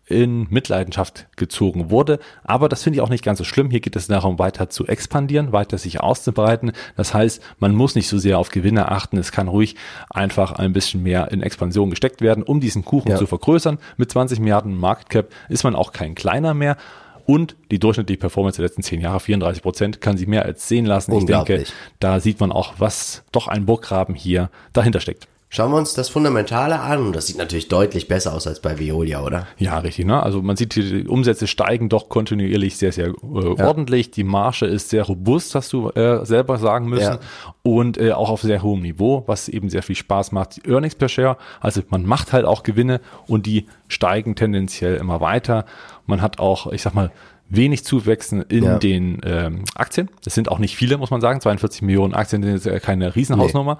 in 0.07 0.47
Mitleidenschaft 0.49 1.27
gezogen 1.35 1.89
wurde. 1.89 2.19
Aber 2.43 2.69
das 2.69 2.83
finde 2.83 2.97
ich 2.97 3.01
auch 3.01 3.09
nicht 3.09 3.23
ganz 3.23 3.39
so 3.39 3.43
schlimm. 3.43 3.71
Hier 3.71 3.79
geht 3.79 3.95
es 3.95 4.07
darum, 4.07 4.37
weiter 4.37 4.69
zu 4.69 4.85
expandieren, 4.85 5.51
weiter 5.51 5.77
sich 5.77 5.99
auszubreiten. 5.99 6.71
Das 6.95 7.13
heißt, 7.13 7.41
man 7.59 7.73
muss 7.73 7.95
nicht 7.95 8.07
so 8.07 8.17
sehr 8.17 8.37
auf 8.37 8.49
Gewinne 8.49 8.91
achten. 8.91 9.17
Es 9.17 9.31
kann 9.31 9.47
ruhig 9.47 9.75
einfach 10.09 10.51
ein 10.53 10.73
bisschen 10.73 11.01
mehr 11.03 11.31
in 11.31 11.41
Expansion 11.41 11.89
gesteckt 11.89 12.21
werden, 12.21 12.43
um 12.43 12.59
diesen 12.59 12.85
Kuchen 12.85 13.11
Ja. 13.11 13.17
zu 13.17 13.25
vergrößern. 13.25 13.79
Mit 13.97 14.11
20 14.11 14.39
Milliarden 14.39 14.75
Market 14.77 15.09
Cap 15.09 15.29
ist 15.49 15.63
man 15.63 15.75
auch 15.75 15.91
kein 15.91 16.13
kleiner 16.15 16.53
mehr. 16.53 16.77
Und 17.25 17.55
die 17.71 17.79
durchschnittliche 17.79 18.19
Performance 18.19 18.57
der 18.57 18.67
letzten 18.67 18.83
zehn 18.83 19.01
Jahre, 19.01 19.19
34 19.19 19.63
Prozent, 19.63 19.99
kann 19.99 20.15
sich 20.15 20.27
mehr 20.27 20.45
als 20.45 20.67
sehen 20.67 20.85
lassen. 20.85 21.11
Ich 21.13 21.25
denke, 21.25 21.63
da 21.99 22.19
sieht 22.19 22.39
man 22.39 22.51
auch, 22.51 22.75
was 22.77 23.23
doch 23.31 23.47
ein 23.47 23.65
Burggraben 23.65 24.13
hier 24.13 24.51
dahinter 24.73 24.99
steckt. 24.99 25.27
Schauen 25.55 25.71
wir 25.71 25.77
uns 25.77 25.93
das 25.93 26.09
Fundamentale 26.09 26.81
an. 26.81 26.99
Und 27.07 27.15
das 27.15 27.27
sieht 27.27 27.37
natürlich 27.37 27.69
deutlich 27.69 28.09
besser 28.09 28.33
aus 28.33 28.45
als 28.45 28.59
bei 28.59 28.77
Veolia, 28.77 29.23
oder? 29.23 29.47
Ja, 29.57 29.79
richtig. 29.79 30.05
Ne? 30.05 30.21
Also 30.21 30.41
man 30.41 30.57
sieht, 30.57 30.75
die 30.75 31.07
Umsätze 31.07 31.47
steigen 31.47 31.87
doch 31.87 32.09
kontinuierlich 32.09 32.75
sehr, 32.75 32.91
sehr 32.91 33.07
äh, 33.07 33.13
ordentlich. 33.23 34.11
Die 34.11 34.25
Marge 34.25 34.65
ist 34.65 34.89
sehr 34.89 35.03
robust, 35.03 35.55
hast 35.55 35.71
du 35.71 35.91
äh, 35.91 36.25
selber 36.25 36.57
sagen 36.57 36.89
müssen. 36.89 37.03
Ja. 37.13 37.19
Und 37.63 37.97
äh, 37.97 38.11
auch 38.11 38.29
auf 38.29 38.41
sehr 38.41 38.63
hohem 38.63 38.81
Niveau, 38.81 39.23
was 39.27 39.47
eben 39.47 39.69
sehr 39.69 39.81
viel 39.81 39.95
Spaß 39.95 40.33
macht. 40.33 40.57
Die 40.57 40.69
Earnings 40.69 40.95
per 40.95 41.07
Share, 41.07 41.37
also 41.61 41.81
man 41.87 42.05
macht 42.05 42.33
halt 42.33 42.43
auch 42.43 42.63
Gewinne 42.63 42.99
und 43.25 43.45
die 43.45 43.67
steigen 43.87 44.35
tendenziell 44.35 44.97
immer 44.97 45.21
weiter. 45.21 45.63
Man 46.05 46.21
hat 46.21 46.37
auch, 46.37 46.69
ich 46.73 46.81
sag 46.81 46.93
mal, 46.95 47.11
wenig 47.47 47.85
Zuwächsen 47.85 48.41
in 48.41 48.65
Ja. 48.65 48.77
den 48.77 49.21
ähm, 49.23 49.63
Aktien. 49.75 50.09
Das 50.23 50.33
sind 50.33 50.49
auch 50.49 50.59
nicht 50.59 50.75
viele, 50.75 50.97
muss 50.97 51.11
man 51.11 51.21
sagen. 51.21 51.39
42 51.39 51.81
Millionen 51.81 52.13
Aktien 52.13 52.43
sind 52.43 52.65
jetzt 52.65 52.83
keine 52.83 53.15
Riesenhausnummer. 53.15 53.77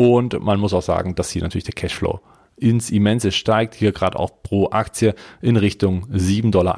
Und 0.00 0.40
man 0.40 0.60
muss 0.60 0.72
auch 0.72 0.82
sagen, 0.82 1.16
dass 1.16 1.30
hier 1.30 1.42
natürlich 1.42 1.64
der 1.64 1.74
Cashflow 1.74 2.20
ins 2.56 2.90
Immense 2.90 3.32
steigt, 3.32 3.74
hier 3.74 3.92
gerade 3.92 4.18
auch 4.18 4.30
pro 4.42 4.70
Aktie 4.70 5.14
in 5.40 5.56
Richtung 5.56 6.06
7,51 6.12 6.50
Dollar, 6.50 6.76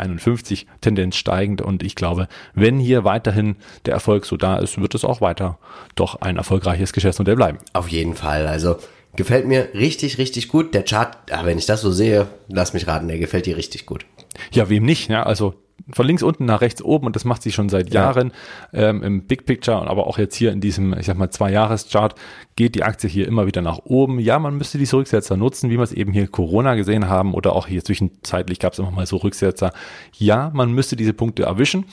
Tendenz 0.80 1.16
steigend 1.16 1.62
und 1.62 1.82
ich 1.82 1.94
glaube, 1.94 2.28
wenn 2.54 2.78
hier 2.78 3.04
weiterhin 3.04 3.56
der 3.86 3.94
Erfolg 3.94 4.26
so 4.26 4.36
da 4.36 4.58
ist, 4.58 4.80
wird 4.80 4.94
es 4.94 5.04
auch 5.04 5.20
weiter 5.20 5.58
doch 5.94 6.20
ein 6.20 6.36
erfolgreiches 6.36 6.92
Geschäftsmodell 6.92 7.36
bleiben. 7.36 7.58
Auf 7.72 7.88
jeden 7.88 8.14
Fall, 8.14 8.46
also 8.46 8.76
gefällt 9.16 9.46
mir 9.46 9.68
richtig, 9.74 10.18
richtig 10.18 10.48
gut. 10.48 10.74
Der 10.74 10.84
Chart, 10.84 11.16
ah, 11.30 11.44
wenn 11.44 11.58
ich 11.58 11.66
das 11.66 11.80
so 11.80 11.90
sehe, 11.90 12.28
lass 12.48 12.74
mich 12.74 12.86
raten, 12.86 13.08
der 13.08 13.18
gefällt 13.18 13.46
dir 13.46 13.56
richtig 13.56 13.86
gut. 13.86 14.06
Ja, 14.52 14.68
wem 14.68 14.84
nicht, 14.84 15.10
ja, 15.10 15.22
also 15.22 15.54
von 15.92 16.06
links 16.06 16.22
unten 16.22 16.44
nach 16.44 16.60
rechts 16.60 16.82
oben 16.82 17.06
und 17.06 17.16
das 17.16 17.24
macht 17.24 17.42
sie 17.42 17.52
schon 17.52 17.68
seit 17.68 17.92
Jahren 17.92 18.32
ja. 18.72 18.90
ähm, 18.90 19.02
im 19.02 19.26
Big 19.26 19.46
Picture, 19.46 19.88
aber 19.88 20.06
auch 20.06 20.18
jetzt 20.18 20.34
hier 20.34 20.52
in 20.52 20.60
diesem, 20.60 20.96
ich 20.98 21.06
sag 21.06 21.16
mal, 21.16 21.30
Zwei-Jahres-Chart 21.30 22.14
geht 22.56 22.74
die 22.74 22.82
Aktie 22.82 23.08
hier 23.08 23.26
immer 23.26 23.46
wieder 23.46 23.62
nach 23.62 23.78
oben. 23.84 24.18
Ja, 24.18 24.38
man 24.38 24.56
müsste 24.56 24.78
diese 24.78 24.96
Rücksetzer 24.96 25.36
nutzen, 25.36 25.70
wie 25.70 25.76
wir 25.76 25.82
es 25.82 25.92
eben 25.92 26.12
hier 26.12 26.28
Corona 26.28 26.74
gesehen 26.74 27.08
haben 27.08 27.34
oder 27.34 27.54
auch 27.54 27.66
hier 27.66 27.84
zwischenzeitlich 27.84 28.58
gab 28.58 28.72
es 28.72 28.78
immer 28.78 28.90
mal 28.90 29.06
so 29.06 29.16
Rücksetzer. 29.16 29.72
Ja, 30.16 30.50
man 30.54 30.72
müsste 30.72 30.96
diese 30.96 31.12
Punkte 31.12 31.44
erwischen. 31.44 31.84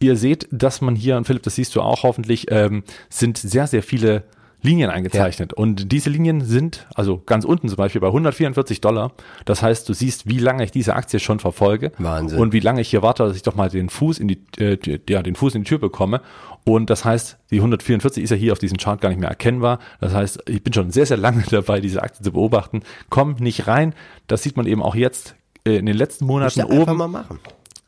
Ihr 0.00 0.16
seht, 0.16 0.48
dass 0.50 0.80
man 0.80 0.96
hier, 0.96 1.16
und 1.16 1.26
Philipp, 1.26 1.42
das 1.42 1.56
siehst 1.56 1.76
du 1.76 1.82
auch 1.82 2.04
hoffentlich, 2.04 2.50
ähm, 2.50 2.84
sind 3.10 3.36
sehr, 3.36 3.66
sehr 3.66 3.82
viele 3.82 4.24
Linien 4.62 4.90
eingezeichnet. 4.90 5.52
Ja. 5.52 5.62
Und 5.62 5.92
diese 5.92 6.10
Linien 6.10 6.42
sind, 6.42 6.86
also 6.94 7.22
ganz 7.24 7.44
unten 7.44 7.68
zum 7.68 7.76
Beispiel 7.76 8.00
bei 8.00 8.08
144 8.08 8.80
Dollar. 8.80 9.12
Das 9.44 9.62
heißt, 9.62 9.88
du 9.88 9.94
siehst, 9.94 10.28
wie 10.28 10.38
lange 10.38 10.64
ich 10.64 10.70
diese 10.70 10.94
Aktie 10.94 11.20
schon 11.20 11.38
verfolge. 11.38 11.92
Wahnsinn. 11.98 12.38
Und 12.38 12.52
wie 12.52 12.60
lange 12.60 12.80
ich 12.80 12.90
hier 12.90 13.02
warte, 13.02 13.24
dass 13.24 13.36
ich 13.36 13.42
doch 13.42 13.54
mal 13.54 13.68
den 13.68 13.88
Fuß 13.88 14.18
in 14.18 14.28
die, 14.28 14.42
äh, 14.58 14.78
ja, 15.08 15.22
den 15.22 15.34
Fuß 15.34 15.54
in 15.54 15.62
die 15.62 15.68
Tür 15.68 15.78
bekomme. 15.78 16.20
Und 16.64 16.90
das 16.90 17.04
heißt, 17.04 17.38
die 17.50 17.56
144 17.56 18.22
ist 18.22 18.30
ja 18.30 18.36
hier 18.36 18.52
auf 18.52 18.58
diesem 18.58 18.76
Chart 18.78 19.00
gar 19.00 19.08
nicht 19.08 19.20
mehr 19.20 19.30
erkennbar. 19.30 19.78
Das 20.00 20.14
heißt, 20.14 20.44
ich 20.48 20.62
bin 20.62 20.72
schon 20.72 20.90
sehr, 20.90 21.06
sehr 21.06 21.16
lange 21.16 21.42
dabei, 21.50 21.80
diese 21.80 22.02
Aktie 22.02 22.22
zu 22.22 22.32
beobachten. 22.32 22.82
Kommt 23.08 23.40
nicht 23.40 23.66
rein. 23.66 23.94
Das 24.26 24.42
sieht 24.42 24.56
man 24.56 24.66
eben 24.66 24.82
auch 24.82 24.94
jetzt 24.94 25.34
äh, 25.64 25.76
in 25.76 25.86
den 25.86 25.96
letzten 25.96 26.26
Monaten 26.26 26.62
oben. 26.64 26.96
Mal 26.96 27.08
machen. 27.08 27.38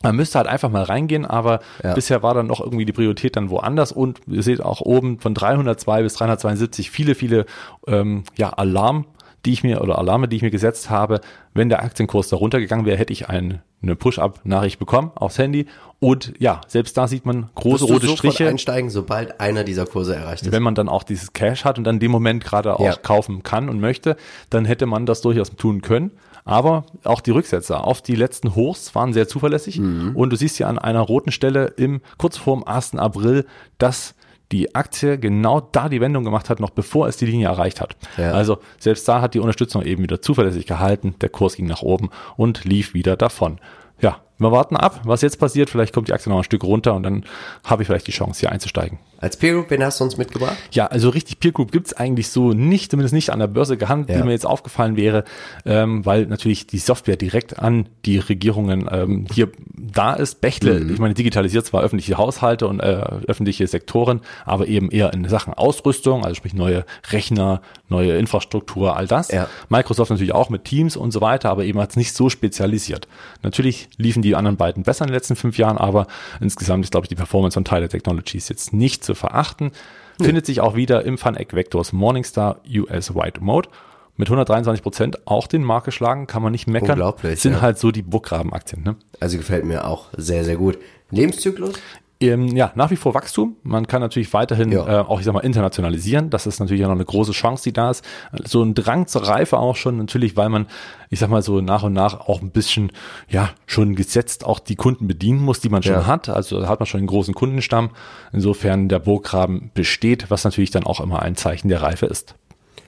Man 0.02 0.16
müsste 0.16 0.38
halt 0.38 0.48
einfach 0.48 0.70
mal 0.70 0.82
reingehen, 0.82 1.24
aber 1.24 1.60
ja. 1.82 1.94
bisher 1.94 2.22
war 2.22 2.34
dann 2.34 2.46
noch 2.46 2.60
irgendwie 2.60 2.84
die 2.84 2.92
Priorität 2.92 3.36
dann 3.36 3.50
woanders 3.50 3.92
und 3.92 4.20
ihr 4.26 4.42
seht 4.42 4.60
auch 4.60 4.80
oben 4.80 5.18
von 5.18 5.34
302 5.34 6.02
bis 6.02 6.14
372 6.14 6.90
viele, 6.90 7.14
viele 7.14 7.46
ähm, 7.86 8.24
ja, 8.36 8.50
Alarm, 8.50 9.06
die 9.44 9.52
ich 9.52 9.64
mir 9.64 9.80
oder 9.80 9.98
Alarme, 9.98 10.28
die 10.28 10.36
ich 10.36 10.42
mir 10.42 10.50
gesetzt 10.50 10.90
habe. 10.90 11.20
Wenn 11.54 11.68
der 11.68 11.82
Aktienkurs 11.82 12.28
da 12.28 12.36
runtergegangen 12.36 12.86
wäre, 12.86 12.96
hätte 12.96 13.12
ich 13.12 13.28
ein, 13.28 13.60
eine 13.82 13.96
Push-Up-Nachricht 13.96 14.78
bekommen 14.78 15.10
aufs 15.14 15.38
Handy. 15.38 15.66
Und 15.98 16.34
ja, 16.38 16.60
selbst 16.68 16.96
da 16.96 17.08
sieht 17.08 17.26
man 17.26 17.50
große 17.54 17.84
rote 17.84 18.08
Striche. 18.08 18.48
einsteigen, 18.48 18.90
sobald 18.90 19.40
einer 19.40 19.64
dieser 19.64 19.86
Kurse 19.86 20.14
erreicht 20.14 20.42
ist. 20.42 20.52
Wenn 20.52 20.62
man 20.62 20.74
dann 20.74 20.88
auch 20.88 21.02
dieses 21.02 21.32
Cash 21.32 21.64
hat 21.64 21.78
und 21.78 21.84
dann 21.84 21.96
in 21.96 22.00
dem 22.00 22.12
Moment 22.12 22.44
gerade 22.44 22.78
auch 22.78 22.84
ja. 22.84 22.94
kaufen 22.94 23.42
kann 23.42 23.68
und 23.68 23.80
möchte, 23.80 24.16
dann 24.50 24.64
hätte 24.64 24.86
man 24.86 25.06
das 25.06 25.22
durchaus 25.22 25.50
tun 25.50 25.82
können. 25.82 26.12
Aber 26.44 26.84
auch 27.04 27.20
die 27.20 27.30
Rücksetzer 27.30 27.86
auf 27.86 28.02
die 28.02 28.16
letzten 28.16 28.54
Hochs 28.54 28.94
waren 28.94 29.12
sehr 29.12 29.28
zuverlässig. 29.28 29.78
Mhm. 29.78 30.16
Und 30.16 30.30
du 30.30 30.36
siehst 30.36 30.58
ja 30.58 30.68
an 30.68 30.78
einer 30.78 31.00
roten 31.00 31.32
Stelle 31.32 31.66
im 31.76 32.00
kurz 32.18 32.36
vorm 32.36 32.64
1. 32.64 32.96
April, 32.96 33.46
dass 33.78 34.14
die 34.50 34.74
Aktie 34.74 35.18
genau 35.18 35.60
da 35.60 35.88
die 35.88 36.00
Wendung 36.00 36.24
gemacht 36.24 36.50
hat, 36.50 36.60
noch 36.60 36.70
bevor 36.70 37.08
es 37.08 37.16
die 37.16 37.26
Linie 37.26 37.48
erreicht 37.48 37.80
hat. 37.80 37.96
Ja. 38.18 38.32
Also 38.32 38.58
selbst 38.78 39.08
da 39.08 39.22
hat 39.22 39.34
die 39.34 39.40
Unterstützung 39.40 39.82
eben 39.82 40.02
wieder 40.02 40.20
zuverlässig 40.20 40.66
gehalten, 40.66 41.14
der 41.20 41.30
Kurs 41.30 41.56
ging 41.56 41.66
nach 41.66 41.82
oben 41.82 42.10
und 42.36 42.64
lief 42.64 42.92
wieder 42.92 43.16
davon. 43.16 43.58
Ja, 44.00 44.18
wir 44.38 44.52
warten 44.52 44.76
ab, 44.76 45.00
was 45.04 45.22
jetzt 45.22 45.38
passiert. 45.38 45.70
Vielleicht 45.70 45.94
kommt 45.94 46.08
die 46.08 46.12
Aktie 46.12 46.30
noch 46.30 46.38
ein 46.38 46.44
Stück 46.44 46.64
runter 46.64 46.94
und 46.94 47.02
dann 47.02 47.24
habe 47.64 47.82
ich 47.82 47.86
vielleicht 47.86 48.06
die 48.06 48.12
Chance, 48.12 48.40
hier 48.40 48.52
einzusteigen. 48.52 48.98
Als 49.22 49.36
Peer 49.36 49.54
Group, 49.54 49.70
wen 49.70 49.84
hast 49.84 50.00
du 50.00 50.04
uns 50.04 50.16
mitgebracht? 50.16 50.56
Ja, 50.72 50.88
also 50.88 51.08
richtig 51.08 51.38
Peer 51.38 51.52
Group 51.52 51.70
gibt's 51.70 51.92
eigentlich 51.92 52.28
so 52.28 52.52
nicht, 52.52 52.90
zumindest 52.90 53.14
nicht 53.14 53.30
an 53.30 53.38
der 53.38 53.46
Börse 53.46 53.76
gehandelt, 53.76 54.10
ja. 54.10 54.20
wie 54.20 54.26
mir 54.26 54.32
jetzt 54.32 54.44
aufgefallen 54.44 54.96
wäre, 54.96 55.22
ähm, 55.64 56.04
weil 56.04 56.26
natürlich 56.26 56.66
die 56.66 56.78
Software 56.78 57.14
direkt 57.14 57.60
an 57.60 57.88
die 58.04 58.18
Regierungen 58.18 58.88
ähm, 58.90 59.26
hier 59.32 59.52
da 59.72 60.14
ist. 60.14 60.40
Bechtle, 60.40 60.80
mhm. 60.80 60.92
ich 60.92 60.98
meine, 60.98 61.14
digitalisiert 61.14 61.64
zwar 61.64 61.84
öffentliche 61.84 62.18
Haushalte 62.18 62.66
und 62.66 62.80
äh, 62.80 62.84
öffentliche 63.28 63.64
Sektoren, 63.68 64.22
aber 64.44 64.66
eben 64.66 64.90
eher 64.90 65.12
in 65.12 65.28
Sachen 65.28 65.54
Ausrüstung, 65.54 66.24
also 66.24 66.34
sprich 66.34 66.52
neue 66.52 66.84
Rechner, 67.12 67.62
neue 67.88 68.16
Infrastruktur, 68.16 68.96
all 68.96 69.06
das. 69.06 69.30
Ja. 69.30 69.46
Microsoft 69.68 70.10
natürlich 70.10 70.34
auch 70.34 70.50
mit 70.50 70.64
Teams 70.64 70.96
und 70.96 71.12
so 71.12 71.20
weiter, 71.20 71.50
aber 71.50 71.64
eben 71.64 71.78
als 71.78 71.94
nicht 71.94 72.12
so 72.12 72.28
spezialisiert. 72.28 73.06
Natürlich 73.44 73.88
liefen 73.98 74.22
die 74.22 74.34
anderen 74.34 74.56
beiden 74.56 74.82
besser 74.82 75.04
in 75.04 75.10
den 75.10 75.14
letzten 75.14 75.36
fünf 75.36 75.58
Jahren, 75.58 75.78
aber 75.78 76.08
insgesamt 76.40 76.84
ist, 76.84 76.90
glaube 76.90 77.04
ich, 77.04 77.08
die 77.08 77.14
Performance 77.14 77.54
von 77.54 77.64
Tyler 77.64 77.88
Technologies 77.88 78.48
jetzt 78.48 78.72
nicht 78.72 79.04
so 79.04 79.11
zu 79.14 79.20
verachten. 79.20 79.72
Ja. 80.18 80.26
Findet 80.26 80.46
sich 80.46 80.60
auch 80.60 80.76
wieder 80.76 81.04
im 81.04 81.18
FunEgg 81.18 81.54
Vectors 81.54 81.92
Morningstar 81.92 82.60
US 82.68 83.14
White 83.14 83.42
Mode. 83.42 83.68
Mit 84.16 84.28
123 84.28 84.82
Prozent 84.82 85.26
auch 85.26 85.46
den 85.46 85.64
Markt 85.64 85.86
geschlagen, 85.86 86.26
kann 86.26 86.42
man 86.42 86.52
nicht 86.52 86.66
meckern. 86.66 86.90
Unglaublich. 86.90 87.40
Sind 87.40 87.54
ja. 87.54 87.60
halt 87.62 87.78
so 87.78 87.90
die 87.90 88.02
Burggraben-Aktien. 88.02 88.82
Ne? 88.82 88.96
Also 89.20 89.38
gefällt 89.38 89.64
mir 89.64 89.86
auch 89.86 90.08
sehr, 90.16 90.44
sehr 90.44 90.56
gut. 90.56 90.78
Lebenszyklus? 91.10 91.74
Ähm, 92.22 92.48
ja, 92.48 92.72
nach 92.74 92.90
wie 92.90 92.96
vor 92.96 93.14
Wachstum. 93.14 93.56
Man 93.62 93.86
kann 93.86 94.00
natürlich 94.00 94.32
weiterhin 94.32 94.70
ja. 94.70 95.00
äh, 95.00 95.04
auch, 95.04 95.18
ich 95.18 95.24
sag 95.24 95.34
mal, 95.34 95.40
internationalisieren. 95.40 96.30
Das 96.30 96.46
ist 96.46 96.60
natürlich 96.60 96.84
auch 96.84 96.88
noch 96.88 96.94
eine 96.94 97.04
große 97.04 97.32
Chance, 97.32 97.64
die 97.64 97.72
da 97.72 97.90
ist. 97.90 98.04
So 98.44 98.62
ein 98.62 98.74
Drang 98.74 99.06
zur 99.06 99.26
Reife 99.26 99.58
auch 99.58 99.76
schon, 99.76 99.96
natürlich, 99.98 100.36
weil 100.36 100.48
man, 100.48 100.66
ich 101.10 101.18
sag 101.18 101.30
mal 101.30 101.42
so 101.42 101.60
nach 101.60 101.82
und 101.82 101.92
nach 101.92 102.20
auch 102.20 102.40
ein 102.40 102.50
bisschen, 102.50 102.92
ja, 103.28 103.50
schon 103.66 103.94
gesetzt 103.94 104.44
auch 104.44 104.58
die 104.58 104.76
Kunden 104.76 105.08
bedienen 105.08 105.40
muss, 105.40 105.60
die 105.60 105.68
man 105.68 105.82
schon 105.82 105.94
ja. 105.94 106.06
hat. 106.06 106.28
Also 106.28 106.68
hat 106.68 106.80
man 106.80 106.86
schon 106.86 106.98
einen 106.98 107.08
großen 107.08 107.34
Kundenstamm. 107.34 107.90
Insofern 108.32 108.88
der 108.88 109.00
Burggraben 109.00 109.70
besteht, 109.74 110.30
was 110.30 110.44
natürlich 110.44 110.70
dann 110.70 110.84
auch 110.84 111.00
immer 111.00 111.22
ein 111.22 111.36
Zeichen 111.36 111.68
der 111.68 111.82
Reife 111.82 112.06
ist. 112.06 112.34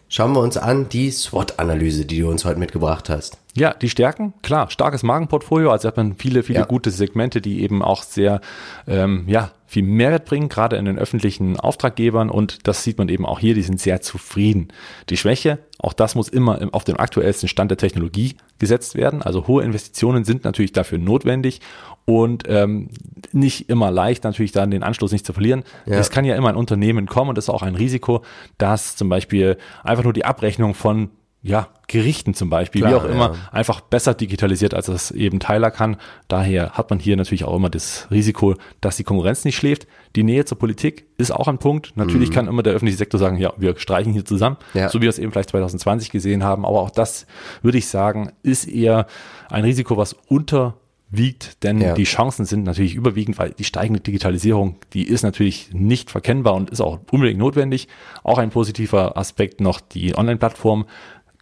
Schauen 0.08 0.32
wir 0.32 0.40
uns 0.40 0.56
an 0.56 0.88
die 0.88 1.10
SWOT-Analyse, 1.10 2.04
die 2.04 2.20
du 2.20 2.30
uns 2.30 2.44
heute 2.44 2.58
mitgebracht 2.60 3.08
hast. 3.08 3.38
Ja, 3.56 3.72
die 3.72 3.88
Stärken, 3.88 4.34
klar, 4.42 4.68
starkes 4.70 5.04
Markenportfolio, 5.04 5.70
also 5.70 5.86
hat 5.86 5.96
man 5.96 6.14
viele, 6.14 6.42
viele 6.42 6.60
ja. 6.60 6.64
gute 6.64 6.90
Segmente, 6.90 7.40
die 7.40 7.62
eben 7.62 7.82
auch 7.82 8.02
sehr, 8.02 8.40
ähm, 8.88 9.24
ja, 9.28 9.52
viel 9.66 9.84
Mehrwert 9.84 10.24
bringen, 10.24 10.48
gerade 10.48 10.76
in 10.76 10.84
den 10.84 10.98
öffentlichen 10.98 11.58
Auftraggebern 11.58 12.30
und 12.30 12.66
das 12.66 12.82
sieht 12.82 12.98
man 12.98 13.08
eben 13.08 13.24
auch 13.24 13.38
hier, 13.38 13.54
die 13.54 13.62
sind 13.62 13.80
sehr 13.80 14.00
zufrieden. 14.00 14.68
Die 15.08 15.16
Schwäche, 15.16 15.60
auch 15.78 15.92
das 15.92 16.16
muss 16.16 16.28
immer 16.28 16.68
auf 16.72 16.84
dem 16.84 16.98
aktuellsten 16.98 17.48
Stand 17.48 17.70
der 17.70 17.78
Technologie 17.78 18.36
gesetzt 18.58 18.96
werden, 18.96 19.22
also 19.22 19.46
hohe 19.46 19.62
Investitionen 19.62 20.24
sind 20.24 20.44
natürlich 20.44 20.72
dafür 20.72 20.98
notwendig 20.98 21.60
und 22.04 22.44
ähm, 22.48 22.90
nicht 23.32 23.68
immer 23.68 23.90
leicht, 23.90 24.24
natürlich 24.24 24.52
dann 24.52 24.70
den 24.70 24.82
Anschluss 24.82 25.12
nicht 25.12 25.26
zu 25.26 25.32
verlieren. 25.32 25.62
Ja. 25.86 25.94
Es 25.94 26.10
kann 26.10 26.24
ja 26.24 26.36
immer 26.36 26.48
ein 26.48 26.56
Unternehmen 26.56 27.06
kommen 27.06 27.30
und 27.30 27.38
das 27.38 27.46
ist 27.46 27.50
auch 27.50 27.62
ein 27.62 27.76
Risiko, 27.76 28.22
dass 28.58 28.96
zum 28.96 29.08
Beispiel 29.08 29.58
einfach 29.84 30.04
nur 30.04 30.12
die 30.12 30.24
Abrechnung 30.24 30.74
von 30.74 31.10
ja, 31.44 31.68
Gerichten 31.88 32.32
zum 32.32 32.48
Beispiel, 32.48 32.80
Klar, 32.80 32.90
wie 32.90 32.96
auch 32.96 33.04
immer, 33.04 33.34
ja. 33.34 33.48
einfach 33.52 33.82
besser 33.82 34.14
digitalisiert, 34.14 34.72
als 34.72 34.88
es 34.88 35.10
eben 35.10 35.40
Tyler 35.40 35.70
kann. 35.70 35.98
Daher 36.26 36.70
hat 36.70 36.88
man 36.88 36.98
hier 36.98 37.18
natürlich 37.18 37.44
auch 37.44 37.54
immer 37.54 37.68
das 37.68 38.08
Risiko, 38.10 38.54
dass 38.80 38.96
die 38.96 39.04
Konkurrenz 39.04 39.44
nicht 39.44 39.54
schläft. 39.54 39.86
Die 40.16 40.22
Nähe 40.22 40.46
zur 40.46 40.58
Politik 40.58 41.06
ist 41.18 41.32
auch 41.32 41.46
ein 41.46 41.58
Punkt. 41.58 41.92
Natürlich 41.96 42.30
mhm. 42.30 42.34
kann 42.34 42.48
immer 42.48 42.62
der 42.62 42.72
öffentliche 42.72 42.96
Sektor 42.96 43.20
sagen, 43.20 43.36
ja, 43.36 43.52
wir 43.58 43.78
streichen 43.78 44.14
hier 44.14 44.24
zusammen, 44.24 44.56
ja. 44.72 44.88
so 44.88 45.00
wie 45.00 45.02
wir 45.02 45.10
es 45.10 45.18
eben 45.18 45.32
vielleicht 45.32 45.50
2020 45.50 46.10
gesehen 46.10 46.42
haben. 46.42 46.64
Aber 46.64 46.80
auch 46.80 46.90
das, 46.90 47.26
würde 47.60 47.76
ich 47.76 47.88
sagen, 47.88 48.32
ist 48.42 48.66
eher 48.66 49.06
ein 49.50 49.64
Risiko, 49.64 49.98
was 49.98 50.16
unter 50.26 50.76
wiegt, 51.10 51.62
denn 51.62 51.80
ja. 51.80 51.94
die 51.94 52.04
Chancen 52.04 52.46
sind 52.46 52.64
natürlich 52.64 52.94
überwiegend, 52.94 53.38
weil 53.38 53.50
die 53.50 53.64
steigende 53.64 54.00
Digitalisierung, 54.00 54.76
die 54.94 55.06
ist 55.06 55.22
natürlich 55.22 55.68
nicht 55.72 56.10
verkennbar 56.10 56.54
und 56.54 56.70
ist 56.70 56.80
auch 56.80 56.98
unbedingt 57.10 57.38
notwendig. 57.38 57.86
Auch 58.22 58.38
ein 58.38 58.50
positiver 58.50 59.16
Aspekt 59.16 59.60
noch, 59.60 59.80
die 59.80 60.16
Online-Plattform 60.16 60.86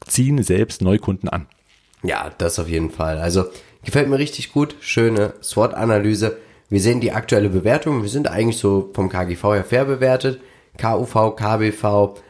ziehen 0.07 0.43
selbst 0.43 0.83
Neukunden 0.83 1.29
an. 1.29 1.47
Ja, 2.03 2.31
das 2.39 2.59
auf 2.59 2.69
jeden 2.69 2.91
Fall. 2.91 3.19
Also 3.19 3.45
gefällt 3.85 4.09
mir 4.09 4.19
richtig 4.19 4.53
gut. 4.53 4.77
Schöne 4.81 5.35
SWOT-Analyse. 5.43 6.37
Wir 6.69 6.81
sehen 6.81 7.01
die 7.01 7.13
aktuelle 7.13 7.51
Bewertung. 7.51 8.03
Wir 8.03 8.09
sind 8.09 8.29
eigentlich 8.29 8.59
so 8.59 8.91
vom 8.95 9.09
KGV 9.09 9.43
her 9.45 9.65
fair 9.65 9.85
bewertet. 9.85 10.41
KUV, 10.79 11.37
KBV, 11.37 11.85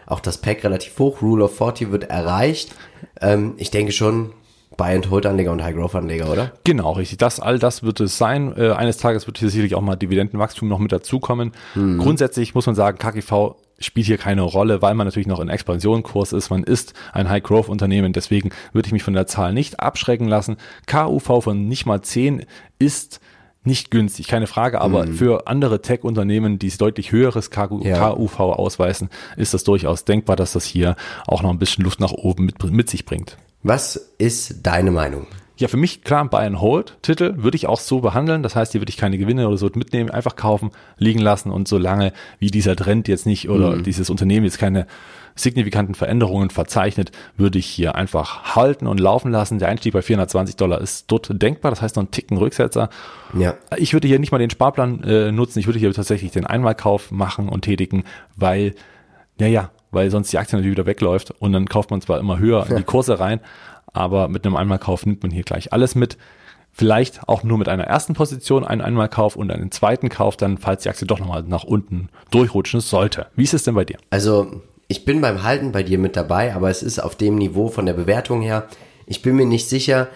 auch 0.07 0.21
das 0.21 0.39
Pack 0.39 0.65
relativ 0.65 0.99
hoch. 0.99 1.23
Rule 1.23 1.45
of 1.45 1.57
40 1.57 1.93
wird 1.93 2.11
erreicht. 2.11 2.75
Ähm, 3.21 3.55
ich 3.57 3.71
denke 3.71 3.93
schon, 3.93 4.33
Buy-and-Hold-Anleger 4.77 5.53
und 5.53 5.63
High-Growth-Anleger, 5.63 6.31
oder? 6.31 6.53
Genau, 6.65 6.93
richtig. 6.93 7.19
Das, 7.19 7.41
all 7.41 7.59
das 7.59 7.83
wird 7.83 8.01
es 8.01 8.19
sein. 8.19 8.55
Äh, 8.57 8.73
eines 8.73 8.97
Tages 8.97 9.27
wird 9.27 9.39
hier 9.39 9.51
sicherlich 9.51 9.75
auch 9.75 9.81
mal 9.81 9.97
Dividendenwachstum 9.97 10.69
noch 10.69 10.79
mit 10.79 10.93
dazukommen. 10.93 11.53
Mhm. 11.75 11.99
Grundsätzlich 11.99 12.55
muss 12.55 12.67
man 12.67 12.75
sagen, 12.75 12.99
KGV 12.99 13.55
spielt 13.83 14.07
hier 14.07 14.19
keine 14.19 14.43
Rolle, 14.43 14.83
weil 14.83 14.95
man 14.95 15.07
natürlich 15.07 15.27
noch 15.27 15.41
in 15.41 15.49
Expansionkurs 15.49 16.33
ist. 16.33 16.51
Man 16.51 16.65
ist 16.65 16.95
ein 17.13 17.29
High-Growth-Unternehmen, 17.29 18.13
deswegen 18.13 18.51
würde 18.73 18.87
ich 18.87 18.93
mich 18.93 19.03
von 19.03 19.15
der 19.15 19.27
Zahl 19.27 19.53
nicht 19.53 19.81
abschrecken 19.81 20.29
lassen. 20.29 20.57
KUV 20.87 21.43
von 21.43 21.69
nicht 21.69 21.87
mal 21.87 22.03
10 22.03 22.47
ist 22.79 23.21
nicht 23.65 23.91
günstig, 23.91 24.27
keine 24.27 24.47
Frage, 24.47 24.81
aber 24.81 25.07
mhm. 25.07 25.15
für 25.15 25.47
andere 25.47 25.83
Tech-Unternehmen, 25.83 26.59
die 26.59 26.71
deutlich 26.71 27.13
höheres 27.13 27.51
KUV 27.51 27.85
ja. 27.85 28.11
ausweisen, 28.11 29.09
ist 29.37 29.55
das 29.55 29.63
durchaus 29.63 30.05
denkbar, 30.05 30.37
dass 30.37 30.53
das 30.53 30.65
hier 30.65 30.97
auch 31.27 31.43
noch 31.43 31.51
ein 31.51 31.59
bisschen 31.59 31.85
Luft 31.85 32.01
nach 32.01 32.13
oben 32.13 32.47
mit, 32.47 32.63
mit 32.65 32.91
sich 32.91 33.05
bringt. 33.05 33.37
Was 33.63 33.95
ist 34.19 34.67
deine 34.67 34.91
Meinung? 34.91 35.27
Ja, 35.63 35.69
für 35.69 35.77
mich 35.77 36.03
klar, 36.03 36.25
Buy 36.25 36.45
and 36.45 36.61
Hold 36.61 36.99
Titel 37.03 37.35
würde 37.37 37.55
ich 37.55 37.69
auch 37.69 37.79
so 37.79 38.01
behandeln. 38.01 38.43
Das 38.43 38.57
heißt, 38.57 38.73
hier 38.73 38.81
würde 38.81 38.91
ich 38.91 38.97
keine 38.97 39.17
Gewinne 39.17 39.47
oder 39.47 39.57
so 39.57 39.71
mitnehmen, 39.73 40.11
einfach 40.11 40.35
kaufen, 40.35 40.73
liegen 40.99 41.21
lassen 41.21 41.53
und 41.53 41.69
solange 41.69 42.13
wie 42.41 42.51
dieser 42.51 42.75
Trend 42.75 43.07
jetzt 43.07 43.27
nicht 43.27 43.49
oder 43.49 43.77
mhm. 43.77 43.85
dieses 43.85 44.11
Unternehmen 44.11 44.45
jetzt 44.45 44.59
keine 44.59 44.89
signifikanten 45.37 45.95
Veränderungen 45.95 46.51
verzeichnet, 46.51 47.13
würde 47.37 47.61
ich 47.61 47.67
hier 47.67 47.95
einfach 47.95 48.57
halten 48.57 48.89
und 48.89 48.99
laufen 48.99 49.31
lassen. 49.31 49.61
Der 49.61 49.69
Einstieg 49.69 49.93
bei 49.93 50.03
420 50.03 50.57
Dollar 50.57 50.81
ist 50.81 51.05
dort 51.13 51.31
denkbar, 51.41 51.71
das 51.71 51.81
heißt 51.81 51.95
noch 51.95 52.03
ein 52.03 52.11
Ticken 52.11 52.39
Rücksetzer. 52.39 52.91
Ja. 53.39 53.55
Ich 53.77 53.93
würde 53.93 54.09
hier 54.09 54.19
nicht 54.19 54.33
mal 54.33 54.39
den 54.39 54.51
Sparplan 54.51 55.05
äh, 55.05 55.31
nutzen, 55.31 55.61
ich 55.61 55.67
würde 55.67 55.79
hier 55.79 55.95
tatsächlich 55.95 56.33
den 56.33 56.45
Einmalkauf 56.45 57.13
machen 57.13 57.49
und 57.49 57.61
tätigen, 57.61 58.03
weil, 58.35 58.75
naja, 59.39 59.71
weil 59.93 60.11
sonst 60.11 60.33
die 60.33 60.39
Aktie 60.39 60.57
natürlich 60.57 60.77
wieder 60.77 60.87
wegläuft 60.87 61.31
und 61.31 61.53
dann 61.53 61.69
kauft 61.69 61.93
man 61.93 62.01
zwar 62.01 62.19
immer 62.19 62.41
höher 62.41 62.67
in 62.69 62.79
die 62.79 62.83
Kurse 62.83 63.21
rein, 63.21 63.39
aber 63.93 64.29
mit 64.29 64.45
einem 64.45 64.57
Einmalkauf 64.57 65.07
nimmt 65.07 65.23
man 65.23 65.31
hier 65.31 65.45
gleich 65.45 65.73
alles 65.73 65.95
mit. 65.95 66.17
Vielleicht 66.75 67.29
auch 67.29 67.43
nur 67.43 67.59
mit 67.59 67.69
einer 67.69 67.85
ersten 67.85 68.15
Position 68.15 68.65
einen 68.65 68.81
Einmalkauf 68.81 69.37
und 69.37 69.51
einen 69.51 69.71
zweiten 69.71 70.09
Kauf, 70.09 70.39
dann 70.39 70.57
falls 70.57 70.85
die 70.85 70.89
Aktie 70.89 71.07
doch 71.07 71.19
nochmal 71.19 71.43
nach 71.43 71.65
unten 71.65 72.09
durchrutschen 72.31 72.81
sollte. 72.81 73.27
Wie 73.37 73.43
ist 73.43 73.53
es 73.53 73.65
denn 73.65 73.75
bei 73.75 73.85
dir? 73.85 73.99
Also 74.09 74.63
ich 74.89 75.05
bin 75.05 75.21
beim 75.21 75.43
Halten 75.43 75.73
bei 75.73 75.83
dir 75.83 75.99
mit 75.99 76.17
dabei, 76.17 76.55
aber 76.55 76.71
es 76.71 76.83
ist 76.83 76.99
auf 76.99 77.15
dem 77.15 77.37
Niveau 77.37 77.69
von 77.69 77.85
der 77.85 77.93
Bewertung 77.93 78.41
her. 78.41 78.69
Ich 79.07 79.21
bin 79.21 79.37
mir 79.37 79.45
nicht 79.45 79.69
sicher. 79.69 80.09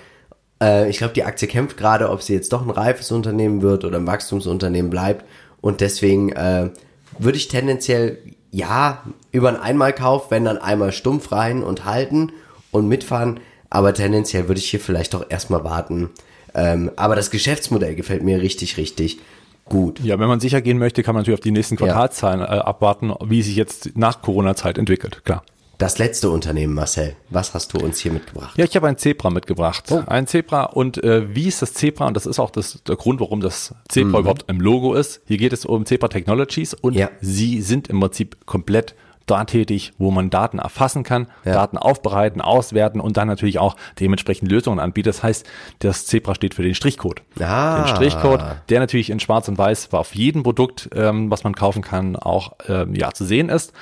Äh, 0.62 0.88
ich 0.88 0.98
glaube, 0.98 1.12
die 1.12 1.24
Aktie 1.24 1.46
kämpft 1.46 1.76
gerade, 1.76 2.08
ob 2.08 2.22
sie 2.22 2.32
jetzt 2.32 2.52
doch 2.54 2.62
ein 2.62 2.70
reifes 2.70 3.12
Unternehmen 3.12 3.60
wird 3.60 3.84
oder 3.84 3.98
ein 3.98 4.06
Wachstumsunternehmen 4.06 4.90
bleibt. 4.90 5.26
Und 5.60 5.82
deswegen 5.82 6.32
äh, 6.32 6.70
würde 7.18 7.36
ich 7.36 7.48
tendenziell 7.48 8.18
ja 8.50 9.02
über 9.32 9.48
einen 9.48 9.58
Einmalkauf, 9.58 10.30
wenn 10.30 10.44
dann 10.44 10.58
einmal 10.58 10.92
stumpf 10.92 11.32
rein 11.32 11.62
und 11.62 11.84
halten 11.84 12.32
und 12.70 12.88
mitfahren. 12.88 13.40
Aber 13.70 13.94
tendenziell 13.94 14.48
würde 14.48 14.60
ich 14.60 14.70
hier 14.70 14.80
vielleicht 14.80 15.14
doch 15.14 15.26
erstmal 15.28 15.64
warten. 15.64 16.10
Ähm, 16.54 16.90
aber 16.96 17.16
das 17.16 17.30
Geschäftsmodell 17.30 17.94
gefällt 17.94 18.22
mir 18.22 18.40
richtig, 18.40 18.76
richtig 18.76 19.18
gut. 19.64 20.00
Ja, 20.00 20.18
wenn 20.18 20.28
man 20.28 20.40
sicher 20.40 20.62
gehen 20.62 20.78
möchte, 20.78 21.02
kann 21.02 21.14
man 21.14 21.20
natürlich 21.20 21.38
auf 21.38 21.44
die 21.44 21.50
nächsten 21.50 21.76
Quartalzahlen 21.76 22.40
ja. 22.40 22.56
äh, 22.56 22.58
abwarten, 22.60 23.12
wie 23.24 23.42
sich 23.42 23.56
jetzt 23.56 23.96
nach 23.96 24.22
Corona-Zeit 24.22 24.78
entwickelt, 24.78 25.24
klar. 25.24 25.42
Das 25.78 25.98
letzte 25.98 26.30
Unternehmen, 26.30 26.72
Marcel. 26.72 27.16
Was 27.28 27.52
hast 27.52 27.74
du 27.74 27.84
uns 27.84 27.98
hier 27.98 28.10
mitgebracht? 28.10 28.56
Ja, 28.56 28.64
ich 28.64 28.74
habe 28.76 28.88
ein 28.88 28.96
Zebra 28.96 29.28
mitgebracht. 29.28 29.84
Oh. 29.90 30.02
Ein 30.06 30.26
Zebra 30.26 30.64
und 30.64 31.02
äh, 31.04 31.34
wie 31.34 31.48
ist 31.48 31.60
das 31.60 31.74
Zebra? 31.74 32.06
Und 32.06 32.16
das 32.16 32.24
ist 32.24 32.38
auch 32.38 32.48
das, 32.48 32.82
der 32.84 32.96
Grund, 32.96 33.20
warum 33.20 33.42
das 33.42 33.74
Zebra 33.90 34.12
mhm. 34.12 34.20
überhaupt 34.20 34.44
im 34.48 34.58
Logo 34.58 34.94
ist. 34.94 35.20
Hier 35.26 35.36
geht 35.36 35.52
es 35.52 35.66
um 35.66 35.84
Zebra 35.84 36.08
Technologies 36.08 36.72
und 36.72 36.94
ja. 36.94 37.10
sie 37.20 37.60
sind 37.60 37.88
im 37.88 38.00
Prinzip 38.00 38.46
komplett 38.46 38.94
da 39.26 39.44
tätig, 39.44 39.92
wo 39.98 40.10
man 40.10 40.30
Daten 40.30 40.58
erfassen 40.58 41.02
kann, 41.02 41.26
ja. 41.44 41.52
Daten 41.52 41.78
aufbereiten, 41.78 42.40
auswerten 42.40 43.00
und 43.00 43.16
dann 43.16 43.28
natürlich 43.28 43.58
auch 43.58 43.76
dementsprechend 44.00 44.50
Lösungen 44.50 44.78
anbietet. 44.78 45.14
Das 45.14 45.22
heißt, 45.22 45.46
das 45.80 46.06
Zebra 46.06 46.34
steht 46.34 46.54
für 46.54 46.62
den 46.62 46.74
Strichcode. 46.74 47.22
Ah. 47.40 47.82
Den 47.82 47.88
Strichcode, 47.88 48.40
der 48.68 48.80
natürlich 48.80 49.10
in 49.10 49.20
Schwarz 49.20 49.48
und 49.48 49.58
Weiß 49.58 49.92
auf 49.92 50.14
jedem 50.14 50.42
Produkt, 50.42 50.88
ähm, 50.94 51.30
was 51.30 51.44
man 51.44 51.54
kaufen 51.54 51.82
kann, 51.82 52.16
auch 52.16 52.52
ähm, 52.68 52.94
ja 52.94 53.12
zu 53.12 53.24
sehen 53.24 53.48
ist. 53.48 53.72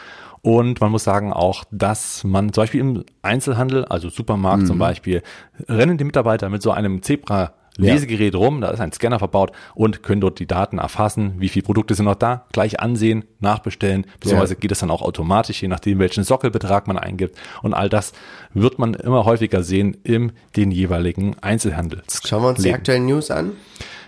Und 0.45 0.83
man 0.83 0.91
muss 0.91 1.05
sagen 1.05 1.33
auch, 1.33 1.65
dass 1.71 2.23
man 2.23 2.53
zum 2.53 2.63
Beispiel 2.63 2.81
im 2.81 3.05
Einzelhandel, 3.23 3.87
also 3.87 4.11
Supermarkt 4.11 4.65
mhm. 4.65 4.67
zum 4.67 4.79
Beispiel, 4.79 5.23
rennen 5.69 5.97
die 5.97 6.05
Mitarbeiter 6.05 6.51
mit 6.51 6.61
so 6.61 6.71
einem 6.71 7.03
Zebra 7.03 7.55
Lesegerät 7.77 8.35
rum, 8.35 8.61
da 8.61 8.71
ist 8.71 8.81
ein 8.81 8.93
Scanner 8.93 9.19
verbaut 9.19 9.53
und 9.75 10.03
können 10.03 10.21
dort 10.21 10.39
die 10.39 10.47
Daten 10.47 10.79
erfassen, 10.79 11.35
wie 11.39 11.49
viele 11.49 11.65
Produkte 11.65 11.95
sind 11.95 12.05
noch 12.05 12.15
da, 12.15 12.47
gleich 12.53 12.81
ansehen, 12.81 13.25
nachbestellen, 13.41 14.07
beziehungsweise 14.21 14.57
geht 14.57 14.71
es 14.71 14.79
dann 14.79 14.91
auch 14.91 15.03
automatisch, 15.03 15.63
je 15.63 15.69
nachdem, 15.69 15.99
welchen 15.99 16.25
Sockelbetrag 16.25 16.87
man 16.87 16.99
eingibt. 16.99 17.37
Und 17.63 17.75
all 17.75 17.89
das 17.89 18.13
wird 18.53 18.79
man 18.79 18.95
immer 18.95 19.25
häufiger 19.25 19.63
sehen 19.63 19.97
im 20.05 20.33
den 20.57 20.71
jeweiligen 20.71 21.37
Einzelhandel. 21.41 22.03
Schauen 22.25 22.43
wir 22.43 22.49
uns 22.51 22.63
die 22.63 22.73
aktuellen 22.73 23.07
News 23.07 23.31
an. 23.31 23.53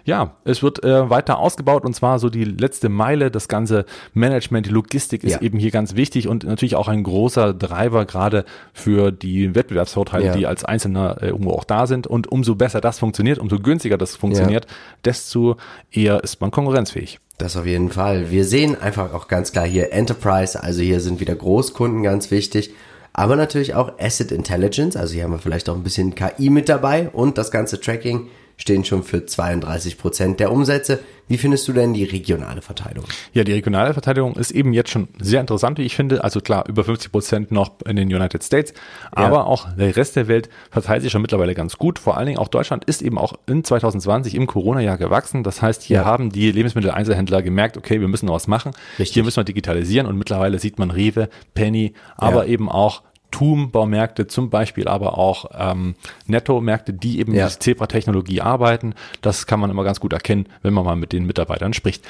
Ja, 0.07 0.37
es 0.45 0.63
wird 0.63 0.85
äh, 0.85 1.11
weiter 1.11 1.41
ausgebaut 1.41 1.85
und 1.85 1.93
zwar 1.93 2.21
so 2.21 2.31
die 2.31 2.45
letzte 2.45 2.89
Meile. 2.89 3.33
Das 3.33 3.49
ganze 3.49 3.85
Management, 4.15 4.67
die 4.67 4.71
Logistik 4.71 5.25
ist 5.25 5.33
ja. 5.33 5.41
eben 5.41 5.59
hier 5.59 5.73
ganz 5.73 5.97
wichtig 5.97 6.29
und 6.29 6.45
natürlich 6.45 6.77
auch 6.77 6.87
ein 6.87 7.03
großer 7.03 7.53
Driver 7.53 8.07
gerade 8.07 8.45
für 8.73 9.11
die 9.11 9.57
Wettbewerbsvorteile, 9.57 10.27
ja. 10.27 10.37
die 10.37 10.47
als 10.47 10.65
Einzelner 10.65 11.21
äh, 11.21 11.27
irgendwo 11.27 11.51
auch 11.51 11.65
da 11.65 11.89
sind. 11.89 12.07
Und 12.07 12.31
umso 12.31 12.55
besser 12.55 12.81
das 12.81 13.01
funktioniert, 13.01 13.39
umso 13.39 13.59
günstiger 13.59 13.99
das 13.99 14.15
funktioniert, 14.15 14.67
ja. 14.67 14.71
desto 15.05 15.57
eher 15.91 16.23
ist 16.23 16.41
man 16.41 16.53
konkurrenzfähig. 16.53 17.19
Das 17.39 17.57
auf 17.57 17.67
jeden 17.67 17.91
Fall. 17.91 18.31
Wir 18.31 18.45
sehen 18.45 18.81
einfach 18.81 19.13
auch 19.13 19.27
ganz 19.27 19.51
klar 19.51 19.67
hier 19.67 19.93
Enterprise, 19.93 20.63
also 20.63 20.83
hier 20.83 21.01
sind 21.01 21.19
wieder 21.19 21.35
Großkunden 21.35 22.05
ganz 22.05 22.31
wichtig 22.31 22.73
aber 23.19 23.35
natürlich 23.35 23.75
auch 23.75 23.99
Asset 23.99 24.31
Intelligence, 24.31 24.95
also 24.95 25.15
hier 25.15 25.25
haben 25.25 25.31
wir 25.31 25.39
vielleicht 25.39 25.71
auch 25.71 25.75
ein 25.75 25.83
bisschen 25.83 26.15
KI 26.15 26.51
mit 26.51 26.69
dabei 26.69 27.09
und 27.09 27.39
das 27.39 27.51
ganze 27.51 27.81
Tracking 27.81 28.29
stehen 28.57 28.85
schon 28.85 29.03
für 29.03 29.27
32 29.27 29.99
Prozent 29.99 30.41
der 30.41 30.53
Umsätze. 30.53 31.01
Wie 31.29 31.39
findest 31.39 31.67
du 31.67 31.73
denn 31.73 31.93
die 31.93 32.05
regionale 32.05 32.63
Verteilung? 32.63 33.05
Ja, 33.33 33.43
die 33.43 33.53
regionale 33.53 33.93
Verteilung 33.93 34.37
ist 34.37 34.53
eben 34.53 34.73
jetzt 34.73 34.91
schon 34.91 35.09
sehr 35.19 35.41
interessant, 35.41 35.77
wie 35.79 35.83
ich 35.83 35.97
finde. 35.97 36.23
Also 36.23 36.41
klar, 36.41 36.69
über 36.69 36.85
50 36.85 37.11
Prozent 37.11 37.51
noch 37.51 37.73
in 37.85 37.97
den 37.97 38.07
United 38.07 38.45
States, 38.45 38.73
aber 39.11 39.39
ja. 39.39 39.43
auch 39.43 39.67
der 39.77 39.97
Rest 39.97 40.15
der 40.15 40.29
Welt 40.29 40.49
verteilt 40.71 41.03
sich 41.03 41.11
schon 41.11 41.23
mittlerweile 41.23 41.55
ganz 41.55 41.79
gut. 41.79 41.99
Vor 41.99 42.17
allen 42.17 42.27
Dingen 42.27 42.39
auch 42.39 42.49
Deutschland 42.49 42.85
ist 42.85 43.03
eben 43.03 43.19
auch 43.19 43.35
in 43.47 43.65
2020 43.65 44.37
im 44.37 44.47
Corona-Jahr 44.47 44.99
gewachsen. 44.99 45.43
Das 45.43 45.63
heißt, 45.63 45.83
hier 45.83 45.99
ja. 45.99 46.05
haben 46.05 46.31
die 46.31 46.53
Lebensmitteleinzelhändler 46.53 47.43
gemerkt, 47.43 47.77
okay, 47.77 48.01
wir 48.01 48.09
müssen 48.09 48.27
noch 48.27 48.35
was 48.35 48.47
machen. 48.47 48.73
Richtig. 48.99 49.15
Hier 49.15 49.25
müssen 49.25 49.39
wir 49.39 49.45
digitalisieren 49.45 50.07
und 50.07 50.17
mittlerweile 50.17 50.61
sieht 50.61 50.79
man 50.79 50.93
Rewe, 50.93 51.29
Penny, 51.55 51.95
aber 52.17 52.47
ja. 52.47 52.53
eben 52.53 52.69
auch 52.69 53.03
TUM-Baumärkte, 53.31 54.27
zum 54.27 54.51
Beispiel 54.51 54.89
aber 54.89 55.19
auch 55.19 55.47
ähm, 55.57 55.95
Netto-Märkte, 56.27 56.93
die 56.93 57.19
eben 57.21 57.35
ja. 57.35 57.45
mit 57.45 57.63
Zebra-Technologie 57.63 58.41
arbeiten. 58.41 58.95
Das 59.21 59.47
kann 59.47 59.61
man 59.61 59.71
immer 59.71 59.85
ganz 59.85 60.01
gut 60.01 60.13
erkennen, 60.13 60.49
wenn 60.63 60.75
man 60.75 60.85
mal 60.85 60.97
mit 60.97 61.13
den 61.13 61.27
Mitarbeitern 61.27 61.75
spricht. 61.75 62.05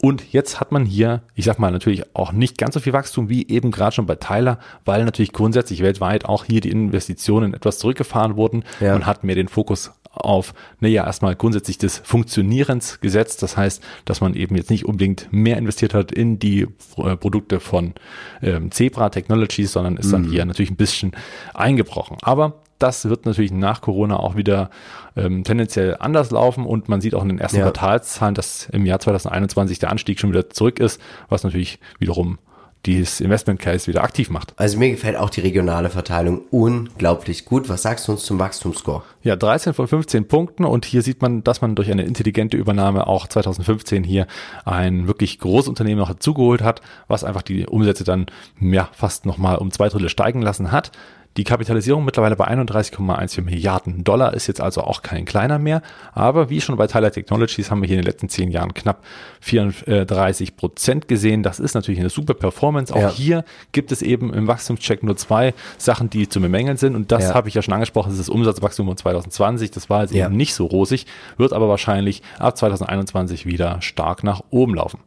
Und 0.00 0.32
jetzt 0.32 0.60
hat 0.60 0.72
man 0.72 0.84
hier, 0.84 1.22
ich 1.34 1.44
sag 1.44 1.58
mal, 1.58 1.70
natürlich 1.70 2.04
auch 2.14 2.32
nicht 2.32 2.58
ganz 2.58 2.74
so 2.74 2.80
viel 2.80 2.92
Wachstum 2.92 3.28
wie 3.28 3.48
eben 3.48 3.70
gerade 3.70 3.94
schon 3.94 4.06
bei 4.06 4.16
Tyler, 4.16 4.58
weil 4.84 5.04
natürlich 5.04 5.32
grundsätzlich 5.32 5.82
weltweit 5.82 6.24
auch 6.24 6.44
hier 6.44 6.60
die 6.60 6.70
Investitionen 6.70 7.54
etwas 7.54 7.78
zurückgefahren 7.78 8.36
wurden. 8.36 8.64
Ja. 8.80 8.92
Man 8.92 9.06
hat 9.06 9.24
mehr 9.24 9.36
den 9.36 9.48
Fokus 9.48 9.92
auf, 10.12 10.54
naja, 10.80 11.06
erstmal 11.06 11.34
grundsätzlich 11.34 11.78
des 11.78 11.98
Funktionierens 11.98 13.00
gesetzt. 13.00 13.42
Das 13.42 13.56
heißt, 13.56 13.82
dass 14.04 14.20
man 14.20 14.34
eben 14.34 14.56
jetzt 14.56 14.70
nicht 14.70 14.84
unbedingt 14.84 15.32
mehr 15.32 15.56
investiert 15.56 15.94
hat 15.94 16.12
in 16.12 16.38
die 16.38 16.66
äh, 16.96 17.16
Produkte 17.16 17.60
von 17.60 17.94
ähm, 18.42 18.70
Zebra 18.70 19.08
Technologies, 19.08 19.72
sondern 19.72 19.96
ist 19.96 20.12
dann 20.12 20.22
mhm. 20.22 20.30
hier 20.30 20.44
natürlich 20.44 20.70
ein 20.70 20.76
bisschen 20.76 21.12
eingebrochen. 21.54 22.18
Aber 22.22 22.62
das 22.78 23.08
wird 23.08 23.26
natürlich 23.26 23.52
nach 23.52 23.80
Corona 23.80 24.16
auch 24.16 24.36
wieder 24.36 24.70
ähm, 25.16 25.44
tendenziell 25.44 25.96
anders 26.00 26.30
laufen 26.30 26.66
und 26.66 26.88
man 26.88 27.00
sieht 27.00 27.14
auch 27.14 27.22
in 27.22 27.28
den 27.28 27.38
ersten 27.38 27.58
ja. 27.58 27.64
Quartalszahlen, 27.64 28.34
dass 28.34 28.68
im 28.72 28.86
Jahr 28.86 28.98
2021 28.98 29.78
der 29.78 29.90
Anstieg 29.90 30.18
schon 30.18 30.30
wieder 30.30 30.50
zurück 30.50 30.80
ist, 30.80 31.00
was 31.28 31.44
natürlich 31.44 31.78
wiederum 31.98 32.38
dieses 32.86 33.20
Investment 33.20 33.60
Case 33.60 33.86
wieder 33.86 34.02
aktiv 34.02 34.30
macht. 34.30 34.54
Also 34.56 34.78
mir 34.78 34.90
gefällt 34.90 35.16
auch 35.16 35.30
die 35.30 35.40
regionale 35.40 35.88
Verteilung 35.88 36.42
unglaublich 36.50 37.44
gut. 37.44 37.68
Was 37.68 37.82
sagst 37.82 38.08
du 38.08 38.12
uns 38.12 38.24
zum 38.24 38.38
Wachstumsscore? 38.38 39.02
Ja, 39.22 39.36
13 39.36 39.72
von 39.72 39.86
15 39.86 40.26
Punkten 40.26 40.64
und 40.64 40.84
hier 40.84 41.02
sieht 41.02 41.22
man, 41.22 41.44
dass 41.44 41.60
man 41.60 41.76
durch 41.76 41.90
eine 41.90 42.04
intelligente 42.04 42.56
Übernahme 42.56 43.06
auch 43.06 43.28
2015 43.28 44.02
hier 44.02 44.26
ein 44.64 45.06
wirklich 45.06 45.38
großes 45.38 45.68
Unternehmen 45.68 46.00
noch 46.00 46.08
dazugeholt 46.08 46.62
hat, 46.62 46.80
was 47.06 47.22
einfach 47.22 47.42
die 47.42 47.66
Umsätze 47.66 48.04
dann 48.04 48.26
ja 48.60 48.88
fast 48.92 49.26
nochmal 49.26 49.58
um 49.58 49.70
zwei 49.70 49.88
Drittel 49.88 50.08
steigen 50.08 50.42
lassen 50.42 50.72
hat. 50.72 50.90
Die 51.38 51.44
Kapitalisierung 51.44 52.04
mittlerweile 52.04 52.36
bei 52.36 52.46
31,14 52.46 53.42
Milliarden 53.42 54.04
Dollar 54.04 54.34
ist 54.34 54.48
jetzt 54.48 54.60
also 54.60 54.82
auch 54.82 55.00
kein 55.00 55.24
kleiner 55.24 55.58
mehr. 55.58 55.80
Aber 56.12 56.50
wie 56.50 56.60
schon 56.60 56.76
bei 56.76 56.86
Tyler 56.86 57.10
Technologies 57.10 57.70
haben 57.70 57.80
wir 57.80 57.86
hier 57.86 57.96
in 57.96 58.02
den 58.02 58.10
letzten 58.10 58.28
zehn 58.28 58.50
Jahren 58.50 58.74
knapp 58.74 59.02
34 59.40 60.56
Prozent 60.56 61.08
gesehen. 61.08 61.42
Das 61.42 61.58
ist 61.58 61.74
natürlich 61.74 62.00
eine 62.00 62.10
super 62.10 62.34
Performance. 62.34 62.94
Auch 62.94 63.00
ja. 63.00 63.10
hier 63.10 63.44
gibt 63.72 63.92
es 63.92 64.02
eben 64.02 64.34
im 64.34 64.46
Wachstumscheck 64.46 65.02
nur 65.02 65.16
zwei 65.16 65.54
Sachen, 65.78 66.10
die 66.10 66.28
zu 66.28 66.38
bemängeln 66.40 66.76
sind. 66.76 66.94
Und 66.94 67.10
das 67.12 67.24
ja. 67.24 67.34
habe 67.34 67.48
ich 67.48 67.54
ja 67.54 67.62
schon 67.62 67.72
angesprochen. 67.72 68.10
Das 68.10 68.18
ist 68.18 68.28
das 68.28 68.34
Umsatzwachstum 68.34 68.86
von 68.86 68.96
2020. 68.98 69.70
Das 69.70 69.88
war 69.88 70.02
jetzt 70.02 70.12
ja. 70.12 70.26
eben 70.26 70.36
nicht 70.36 70.52
so 70.54 70.66
rosig, 70.66 71.06
wird 71.38 71.54
aber 71.54 71.66
wahrscheinlich 71.68 72.22
ab 72.38 72.58
2021 72.58 73.46
wieder 73.46 73.80
stark 73.80 74.22
nach 74.22 74.42
oben 74.50 74.74
laufen. 74.74 75.00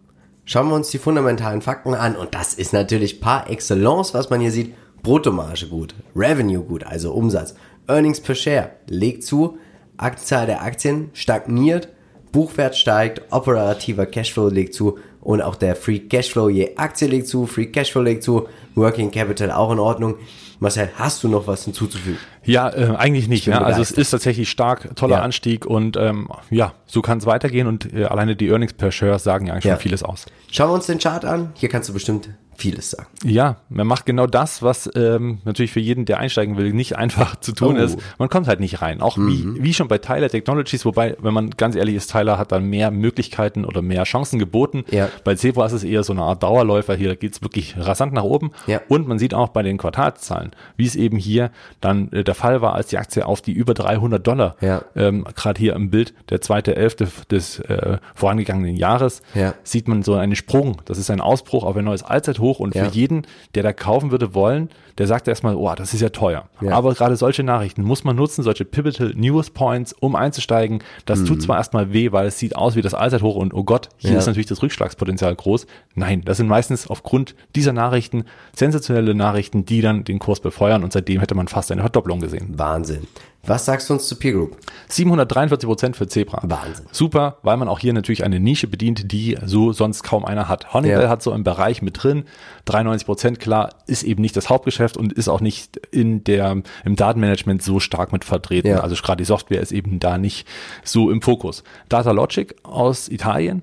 Schauen 0.45 0.69
wir 0.69 0.75
uns 0.75 0.89
die 0.89 0.99
fundamentalen 0.99 1.61
Fakten 1.61 1.93
an. 1.93 2.15
Und 2.15 2.33
das 2.33 2.55
ist 2.55 2.73
natürlich 2.73 3.21
par 3.21 3.49
excellence, 3.49 4.15
was 4.15 4.31
man 4.31 4.41
hier 4.41 4.51
sieht. 4.51 4.73
Bruttomarge 5.06 5.68
gut, 5.68 5.94
Revenue 6.15 6.63
gut, 6.63 6.84
also 6.84 7.13
Umsatz, 7.13 7.54
Earnings 7.88 8.20
per 8.20 8.34
Share 8.36 8.72
legt 8.89 9.24
zu, 9.24 9.58
Anzahl 9.98 10.48
der 10.48 10.63
Aktien 10.63 11.12
stagniert, 11.13 11.89
Buchwert 12.32 12.76
steigt, 12.76 13.22
operativer 13.32 14.08
Cashflow 14.08 14.50
legt 14.50 14.74
zu 14.74 14.98
und 15.22 15.41
auch 15.41 15.56
der 15.56 15.76
Free 15.76 16.00
Cashflow 16.00 16.50
je 16.50 16.76
Aktie 16.76 17.08
legt 17.08 17.28
zu, 17.28 17.46
Free 17.46 17.68
Cashflow 17.68 18.02
legt 18.02 18.24
zu, 18.24 18.48
Working 18.74 19.12
Capital 19.12 19.52
auch 19.52 19.72
in 19.72 19.80
Ordnung. 19.80 20.15
Marcel, 20.60 20.89
hast 20.96 21.24
du 21.24 21.28
noch 21.28 21.48
was 21.48 21.65
hinzuzufügen? 21.65 22.18
Ja, 22.44 22.70
äh, 22.70 22.96
eigentlich 22.96 23.28
nicht. 23.28 23.46
Ja. 23.46 23.62
Also 23.62 23.82
es 23.82 23.91
ist 23.91 24.10
tatsächlich 24.10 24.50
stark, 24.50 24.96
toller 24.96 25.18
Ja. 25.18 25.22
Anstieg 25.22 25.65
und 25.65 25.98
ähm, 25.98 26.30
ja, 26.50 26.74
so 26.88 27.02
kann 27.02 27.18
es 27.20 27.26
weitergehen 27.26 27.68
und 27.68 27.94
äh, 27.94 28.06
alleine 28.06 28.36
die 28.36 28.48
Earnings 28.50 28.74
per 28.74 28.91
Share 28.91 29.20
sagen 29.20 29.46
ja 29.48 29.54
eigentlich 29.54 29.65
Ja. 29.65 29.74
schon 29.76 29.82
vieles 29.82 30.02
aus. 30.04 30.26
Schauen 30.52 30.70
wir 30.70 30.74
uns 30.76 30.88
den 30.88 30.98
Chart 31.00 31.26
an. 31.26 31.52
Hier 31.56 31.70
kannst 31.70 31.89
du 31.89 31.94
bestimmt 31.94 32.30
vieles 32.58 32.91
sagen. 32.91 33.08
Ja, 33.24 33.58
man 33.70 33.88
macht 33.88 34.06
genau 34.06 34.28
das, 34.28 34.62
was 34.63 34.89
ähm, 34.96 35.39
natürlich 35.46 35.72
für 35.72 35.80
jeden, 35.80 36.06
der 36.06 36.20
einsteigen 36.20 36.58
will, 36.58 36.74
nicht 36.74 36.98
einfach 36.98 37.36
zu 37.39 37.52
tun 37.52 37.76
Oh. 37.78 37.84
ist. 37.84 37.98
Man 38.18 38.30
kommt 38.30 38.48
halt 38.48 38.60
nicht 38.60 38.82
rein. 38.82 39.02
Auch 39.02 39.18
wie, 39.18 39.62
wie 39.62 39.74
schon 39.74 39.88
bei 39.88 39.98
Tyler 39.98 40.30
Technologies, 40.30 40.86
wobei, 40.86 41.18
wenn 41.22 41.34
man 41.34 41.50
ganz 41.52 41.76
ehrlich 41.76 41.96
ist, 41.96 42.12
Tyler 42.12 42.38
hat 42.38 42.52
dann 42.52 42.65
mehr 42.65 42.91
Möglichkeiten 42.91 43.65
oder 43.65 43.82
mehr 43.82 44.04
Chancen 44.04 44.39
geboten. 44.39 44.86
Ja. 44.91 45.10
Bei 45.24 45.36
Zebra 45.36 45.65
ist 45.65 45.74
es 45.74 45.84
eher 45.84 46.04
so 46.04 46.13
eine 46.13 46.22
Art 46.24 46.44
Dauerläufer. 46.44 46.96
Hier 46.96 47.15
geht's 47.15 47.41
wirklich 47.41 47.76
rasant 47.78 48.13
nach 48.13 48.24
oben. 48.24 48.52
Ja. 48.68 48.82
Und 48.88 49.08
man 49.08 49.20
sieht 49.20 49.34
auch 49.34 49.50
bei 49.50 49.63
den 49.63 49.78
Quartalszahlen, 49.78 50.52
wie 50.78 50.86
es 50.86 50.96
eben 50.96 51.18
hier 51.18 51.52
dann 51.82 52.12
äh, 52.12 52.24
der 52.24 52.36
Fall 52.36 52.62
war, 52.62 52.74
als 52.76 52.88
die 52.88 52.98
Aktie 52.98 53.26
auf 53.26 53.41
die 53.41 53.52
über 53.54 53.74
300 53.74 54.26
Dollar, 54.26 54.56
Ja. 54.62 54.84
ähm, 54.95 55.26
gerade 55.36 55.60
hier 55.60 55.74
im 55.76 55.89
Bild, 55.89 56.14
der 56.30 56.41
zweite 56.41 56.76
Elfte 56.76 57.08
des 57.32 57.60
äh, 57.60 57.97
vorangegangenen 58.14 58.76
Jahres, 58.76 59.22
Ja. 59.34 59.53
sieht 59.64 59.88
man 59.88 60.03
so 60.03 60.14
einen 60.14 60.36
Sprung. 60.36 60.82
Das 60.86 60.97
ist 60.97 61.10
ein 61.10 61.22
Ausbruch 61.22 61.64
auf 61.64 61.76
ein 61.76 61.86
neues 61.86 62.03
Allzeithoch 62.03 62.45
und 62.54 62.76
Ja. 62.76 62.86
für 62.86 62.91
jeden, 62.96 63.26
der 63.56 63.64
da 63.64 63.74
kaufen 63.74 64.12
würde 64.12 64.34
wollen, 64.34 64.70
der 64.98 65.08
sagt 65.08 65.28
erstmal, 65.28 65.56
oh, 65.56 65.74
das 65.76 65.93
ist 65.93 66.00
ja 66.02 66.10
teuer. 66.10 66.48
Ja. 66.62 66.72
Aber 66.74 66.93
gerade 66.93 67.16
solche 67.18 67.43
Nachrichten 67.43 67.84
muss 67.84 68.04
man 68.04 68.16
nutzen, 68.16 68.43
solche 68.43 68.64
Pivotal 68.64 69.14
News 69.16 69.50
Points, 69.50 69.93
um 70.00 70.16
einzusteigen. 70.16 70.80
Das 71.06 71.24
tut 71.26 71.41
zwar 71.41 71.58
erstmal 71.58 71.91
weh, 71.91 72.12
weil 72.14 72.28
es 72.28 72.39
sieht 72.39 72.56
aus 72.56 72.76
wie 72.76 72.82
das 72.82 72.93
Allzeithoch 72.93 73.36
und 73.36 73.54
oh 73.54 73.64
Gott, 73.64 73.89
hier 73.98 74.12
Mhm. 74.12 74.14
Ja. 74.16 74.20
ist 74.20 74.28
natürlich 74.28 74.48
das 74.48 74.62
Rückschlagspotenzial 74.64 75.36
groß. 75.36 75.68
Nein, 75.96 76.22
das 76.24 76.38
sind 76.38 76.48
meistens 76.48 76.88
aufgrund 76.88 77.36
dieser 77.56 77.74
Nachrichten 77.74 78.24
sensationelle 78.56 79.16
Nachrichten, 79.16 79.66
die 79.66 79.82
dann 79.82 80.04
den 80.06 80.20
Kurs 80.20 80.39
befeuern 80.39 80.84
und 80.84 80.93
seitdem 80.93 81.20
hätte 81.20 81.36
man 81.36 81.48
fast 81.48 81.72
eine 81.72 81.82
Verdopplung 81.82 82.20
gesehen. 82.22 82.54
Wahnsinn. 82.58 83.08
Was 83.48 83.66
sagst 83.66 83.89
du 83.89 83.93
uns 83.93 84.08
zu 84.08 84.16
Peer 84.16 84.34
Group? 84.34 84.58
743 84.89 85.68
Prozent 85.68 85.96
für 85.96 86.08
Zebra. 86.08 86.41
Wahnsinn. 86.43 86.86
Super, 86.91 87.38
weil 87.43 87.58
man 87.58 87.68
auch 87.68 87.80
hier 87.80 87.93
natürlich 87.93 88.24
eine 88.24 88.39
Nische 88.39 88.68
bedient, 88.68 89.12
die 89.12 89.38
so 89.46 89.72
sonst 89.72 90.04
kaum 90.04 90.26
einer 90.26 90.48
hat. 90.48 90.74
Honeywell 90.74 91.04
Ja. 91.04 91.10
hat 91.10 91.22
so 91.22 91.32
einen 91.32 91.43
Bereich 91.43 91.82
mit 91.82 92.02
drin. 92.04 92.24
93 92.66 93.06
Prozent, 93.06 93.39
klar, 93.39 93.70
ist 93.88 94.04
eben 94.04 94.22
nicht 94.22 94.36
das 94.36 94.50
Hauptgeschäft 94.50 94.98
und 94.98 95.14
ist 95.14 95.28
auch 95.28 95.41
nicht 95.41 95.78
in 95.91 96.24
der, 96.24 96.62
im 96.84 96.96
Datenmanagement 96.96 97.62
so 97.62 97.80
stark 97.80 98.12
mit 98.12 98.26
vertreten. 98.26 98.68
Ja. 98.70 98.80
Also 98.80 98.96
gerade 98.96 99.18
die 99.18 99.26
Software 99.26 99.62
ist 99.62 99.72
eben 99.72 100.00
da 100.00 100.18
nicht 100.18 100.48
so 100.84 101.12
im 101.12 101.22
Fokus. 101.22 101.64
Data 101.89 102.12
Logic 102.12 102.56
aus 102.64 103.10
Italien. 103.10 103.62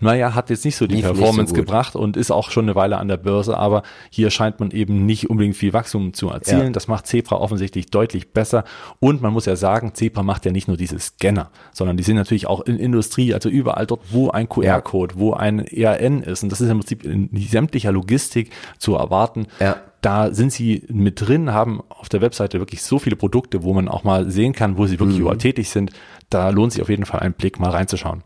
Naja, 0.00 0.34
hat 0.34 0.48
jetzt 0.50 0.64
nicht 0.64 0.76
so 0.76 0.86
die 0.86 0.96
nicht 0.96 1.06
so 1.06 1.12
Performance 1.12 1.52
gut. 1.54 1.64
gebracht 1.64 1.96
und 1.96 2.16
ist 2.16 2.30
auch 2.30 2.50
schon 2.50 2.66
eine 2.66 2.74
Weile 2.76 2.98
an 2.98 3.08
der 3.08 3.16
Börse, 3.16 3.58
aber 3.58 3.82
hier 4.10 4.30
scheint 4.30 4.60
man 4.60 4.70
eben 4.70 5.06
nicht 5.06 5.28
unbedingt 5.28 5.56
viel 5.56 5.72
Wachstum 5.72 6.12
zu 6.14 6.28
erzielen. 6.30 6.66
Ja. 6.66 6.70
Das 6.70 6.86
macht 6.86 7.06
Zebra 7.06 7.36
offensichtlich 7.36 7.86
deutlich 7.86 8.32
besser. 8.32 8.64
Und 9.00 9.22
man 9.22 9.32
muss 9.32 9.46
ja 9.46 9.56
sagen, 9.56 9.94
Zebra 9.94 10.22
macht 10.22 10.44
ja 10.44 10.52
nicht 10.52 10.68
nur 10.68 10.76
diese 10.76 10.98
Scanner, 11.00 11.50
sondern 11.72 11.96
die 11.96 12.04
sind 12.04 12.16
natürlich 12.16 12.46
auch 12.46 12.60
in 12.60 12.76
Industrie, 12.78 13.34
also 13.34 13.48
überall 13.48 13.86
dort, 13.86 14.02
wo 14.10 14.30
ein 14.30 14.48
QR-Code, 14.48 15.16
wo 15.18 15.32
ein 15.34 15.60
ERN 15.66 16.22
ist. 16.22 16.42
Und 16.44 16.52
das 16.52 16.60
ist 16.60 16.68
im 16.70 16.78
Prinzip 16.78 17.04
in 17.04 17.28
sämtlicher 17.36 17.90
Logistik 17.92 18.50
zu 18.78 18.94
erwarten. 18.94 19.46
Ja. 19.58 19.76
Da 20.00 20.32
sind 20.32 20.52
sie 20.52 20.84
mit 20.88 21.20
drin, 21.26 21.52
haben 21.52 21.82
auf 21.88 22.08
der 22.08 22.20
Webseite 22.20 22.60
wirklich 22.60 22.82
so 22.82 23.00
viele 23.00 23.16
Produkte, 23.16 23.64
wo 23.64 23.74
man 23.74 23.88
auch 23.88 24.04
mal 24.04 24.30
sehen 24.30 24.52
kann, 24.52 24.78
wo 24.78 24.86
sie 24.86 24.94
Mhm. 24.94 25.00
wirklich 25.00 25.18
überall 25.18 25.38
tätig 25.38 25.70
sind. 25.70 25.90
Da 26.30 26.50
lohnt 26.50 26.72
sich 26.72 26.82
auf 26.82 26.88
jeden 26.88 27.04
Fall 27.04 27.18
ein 27.18 27.32
Blick 27.32 27.58
mal 27.58 27.70
reinzuschauen. 27.70 28.22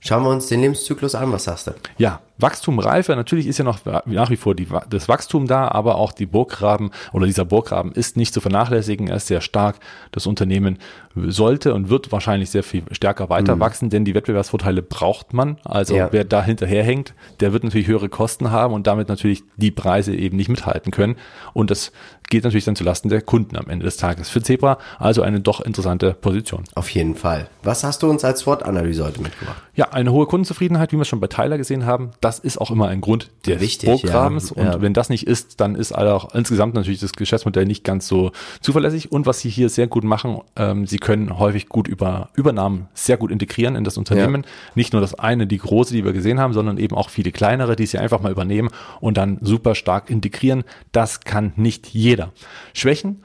Schauen 0.00 0.22
wir 0.22 0.30
uns 0.30 0.46
den 0.46 0.60
Lebenszyklus 0.60 1.14
an. 1.14 1.32
Was 1.32 1.44
sagst 1.44 1.66
du? 1.68 1.74
Ja, 1.98 2.20
Wachstum, 2.38 2.78
Reife, 2.78 3.16
natürlich 3.16 3.46
ist 3.46 3.58
ja 3.58 3.64
noch 3.64 3.78
nach 4.04 4.30
wie 4.30 4.36
vor 4.36 4.54
die, 4.54 4.68
das 4.90 5.08
Wachstum 5.08 5.46
da, 5.46 5.68
aber 5.68 5.96
auch 5.96 6.12
die 6.12 6.26
Burggraben 6.26 6.90
oder 7.12 7.26
dieser 7.26 7.44
Burggraben 7.44 7.92
ist 7.92 8.16
nicht 8.16 8.34
zu 8.34 8.40
vernachlässigen. 8.40 9.08
Er 9.08 9.16
ist 9.16 9.26
sehr 9.26 9.40
stark. 9.40 9.76
Das 10.12 10.26
Unternehmen 10.26 10.78
sollte 11.14 11.72
und 11.72 11.88
wird 11.88 12.12
wahrscheinlich 12.12 12.50
sehr 12.50 12.62
viel 12.62 12.82
stärker 12.92 13.30
weiter 13.30 13.58
wachsen, 13.58 13.88
denn 13.88 14.04
die 14.04 14.14
Wettbewerbsvorteile 14.14 14.82
braucht 14.82 15.32
man. 15.32 15.56
Also 15.64 15.94
Mhm. 15.94 15.98
Ja. 16.00 16.08
wer 16.12 16.24
da 16.24 16.42
hinterherhängt, 16.42 17.14
der 17.40 17.52
wird 17.54 17.64
natürlich 17.64 17.86
höhere 17.86 18.08
Kosten 18.10 18.50
haben 18.50 18.74
und 18.74 18.86
damit 18.86 19.08
natürlich 19.08 19.42
die 19.56 19.70
Preise 19.70 20.14
eben 20.14 20.36
nicht 20.36 20.48
mithalten 20.50 20.92
können. 20.92 21.16
Und 21.54 21.70
das 21.70 21.90
geht 22.28 22.44
natürlich 22.44 22.64
dann 22.64 22.76
zulasten 22.76 23.08
der 23.08 23.22
Kunden 23.22 23.56
am 23.56 23.68
Ende 23.68 23.84
des 23.84 23.96
Tages. 23.96 24.28
Für 24.28 24.42
Zebra 24.42 24.78
also 24.98 25.22
eine 25.22 25.40
doch 25.40 25.60
interessante 25.60 26.12
Position. 26.12 26.64
Auf 26.74 26.90
jeden 26.90 27.14
Fall. 27.14 27.48
Was 27.62 27.84
hast 27.84 28.02
du 28.02 28.10
uns 28.10 28.24
als 28.24 28.40
SWOT-Analyse 28.40 29.04
heute 29.04 29.22
mitgebracht? 29.22 29.62
Ja, 29.74 29.90
eine 29.92 30.10
hohe 30.12 30.26
Kundenzufriedenheit, 30.26 30.92
wie 30.92 30.98
wir 30.98 31.04
schon 31.04 31.20
bei 31.20 31.28
Tyler 31.28 31.56
gesehen 31.56 31.86
haben, 31.86 32.10
das 32.26 32.40
ist 32.40 32.58
auch 32.60 32.72
immer 32.72 32.88
ein 32.88 33.00
Grund 33.00 33.30
des 33.46 33.60
Wichtig, 33.60 33.88
Burggrabens. 33.88 34.50
ja. 34.50 34.56
Und 34.56 34.66
Ja. 34.66 34.80
wenn 34.82 34.92
das 34.94 35.08
nicht 35.10 35.26
ist, 35.28 35.60
dann 35.60 35.76
ist 35.76 35.92
auch 35.96 36.34
insgesamt 36.34 36.74
natürlich 36.74 36.98
das 36.98 37.12
Geschäftsmodell 37.12 37.66
nicht 37.66 37.84
ganz 37.84 38.08
so 38.08 38.32
zuverlässig. 38.60 39.12
Und 39.12 39.26
was 39.26 39.38
sie 39.40 39.48
hier 39.48 39.68
sehr 39.68 39.86
gut 39.86 40.02
machen, 40.02 40.40
ähm, 40.56 40.86
sie 40.86 40.98
können 40.98 41.38
häufig 41.38 41.68
gut 41.68 41.86
über 41.86 42.30
Übernahmen 42.34 42.88
sehr 42.94 43.16
gut 43.16 43.30
integrieren 43.30 43.76
in 43.76 43.84
das 43.84 43.96
Unternehmen. 43.96 44.44
Nicht 44.74 44.92
nur 44.92 45.00
das 45.00 45.14
eine, 45.14 45.46
die 45.46 45.58
große, 45.58 45.94
die 45.94 46.04
wir 46.04 46.12
gesehen 46.12 46.40
haben, 46.40 46.52
sondern 46.52 46.78
eben 46.78 46.96
auch 46.96 47.10
viele 47.10 47.30
kleinere, 47.30 47.76
die 47.76 47.86
sie 47.86 47.98
einfach 47.98 48.20
mal 48.20 48.32
übernehmen 48.32 48.70
und 49.00 49.16
dann 49.16 49.38
super 49.40 49.76
stark 49.76 50.10
integrieren. 50.10 50.64
Das 50.90 51.20
kann 51.20 51.52
nicht 51.54 51.86
jeder. 51.88 52.32
Schwächen, 52.74 53.22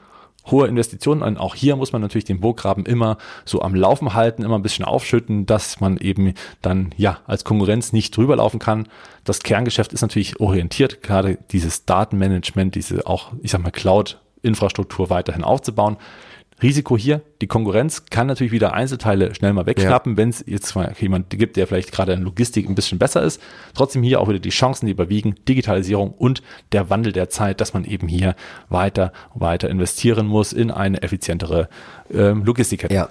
hohe 0.50 0.66
Investitionen 0.66 1.22
und 1.22 1.38
auch 1.38 1.54
hier 1.54 1.76
muss 1.76 1.92
man 1.92 2.02
natürlich 2.02 2.24
den 2.24 2.40
Burggraben 2.40 2.84
immer 2.84 3.18
so 3.44 3.62
am 3.62 3.74
Laufen 3.74 4.14
halten, 4.14 4.42
immer 4.42 4.58
ein 4.58 4.62
bisschen 4.62 4.84
aufschütten, 4.84 5.46
dass 5.46 5.80
man 5.80 5.96
eben 5.98 6.34
dann 6.60 6.92
ja 6.96 7.18
als 7.26 7.44
Konkurrenz 7.44 7.92
nicht 7.92 8.16
drüber 8.16 8.36
laufen 8.36 8.58
kann. 8.58 8.88
Das 9.24 9.40
Kerngeschäft 9.40 9.92
ist 9.92 10.02
natürlich 10.02 10.40
orientiert, 10.40 11.02
gerade 11.02 11.38
dieses 11.52 11.84
Datenmanagement, 11.84 12.74
diese 12.74 13.06
auch, 13.06 13.32
ich 13.40 13.52
sag 13.52 13.62
mal, 13.62 13.70
Cloud-Infrastruktur 13.70 15.10
weiterhin 15.10 15.44
aufzubauen. 15.44 15.96
Risiko 16.62 16.96
hier, 16.96 17.22
die 17.40 17.48
Konkurrenz 17.48 18.06
kann 18.06 18.28
natürlich 18.28 18.52
wieder 18.52 18.72
Einzelteile 18.72 19.34
schnell 19.34 19.52
mal 19.52 19.66
wegschnappen, 19.66 20.16
wenn 20.16 20.28
es 20.28 20.44
jetzt 20.46 20.76
mal 20.76 20.94
jemand 20.98 21.30
gibt, 21.30 21.56
der 21.56 21.66
vielleicht 21.66 21.90
gerade 21.90 22.12
in 22.12 22.22
Logistik 22.22 22.68
ein 22.68 22.74
bisschen 22.74 22.98
besser 22.98 23.22
ist. 23.22 23.40
Trotzdem 23.74 24.02
hier 24.02 24.20
auch 24.20 24.28
wieder 24.28 24.38
die 24.38 24.50
Chancen, 24.50 24.86
die 24.86 24.92
überwiegen, 24.92 25.34
Digitalisierung 25.48 26.12
und 26.12 26.42
der 26.70 26.88
Wandel 26.88 27.12
der 27.12 27.30
Zeit, 27.30 27.60
dass 27.60 27.74
man 27.74 27.84
eben 27.84 28.06
hier 28.06 28.36
weiter, 28.68 29.12
weiter 29.34 29.68
investieren 29.68 30.26
muss 30.26 30.52
in 30.52 30.70
eine 30.70 31.02
effizientere 31.02 31.68
ähm, 32.12 32.44
Logistikkette. 32.44 32.94
Ja. 32.94 33.08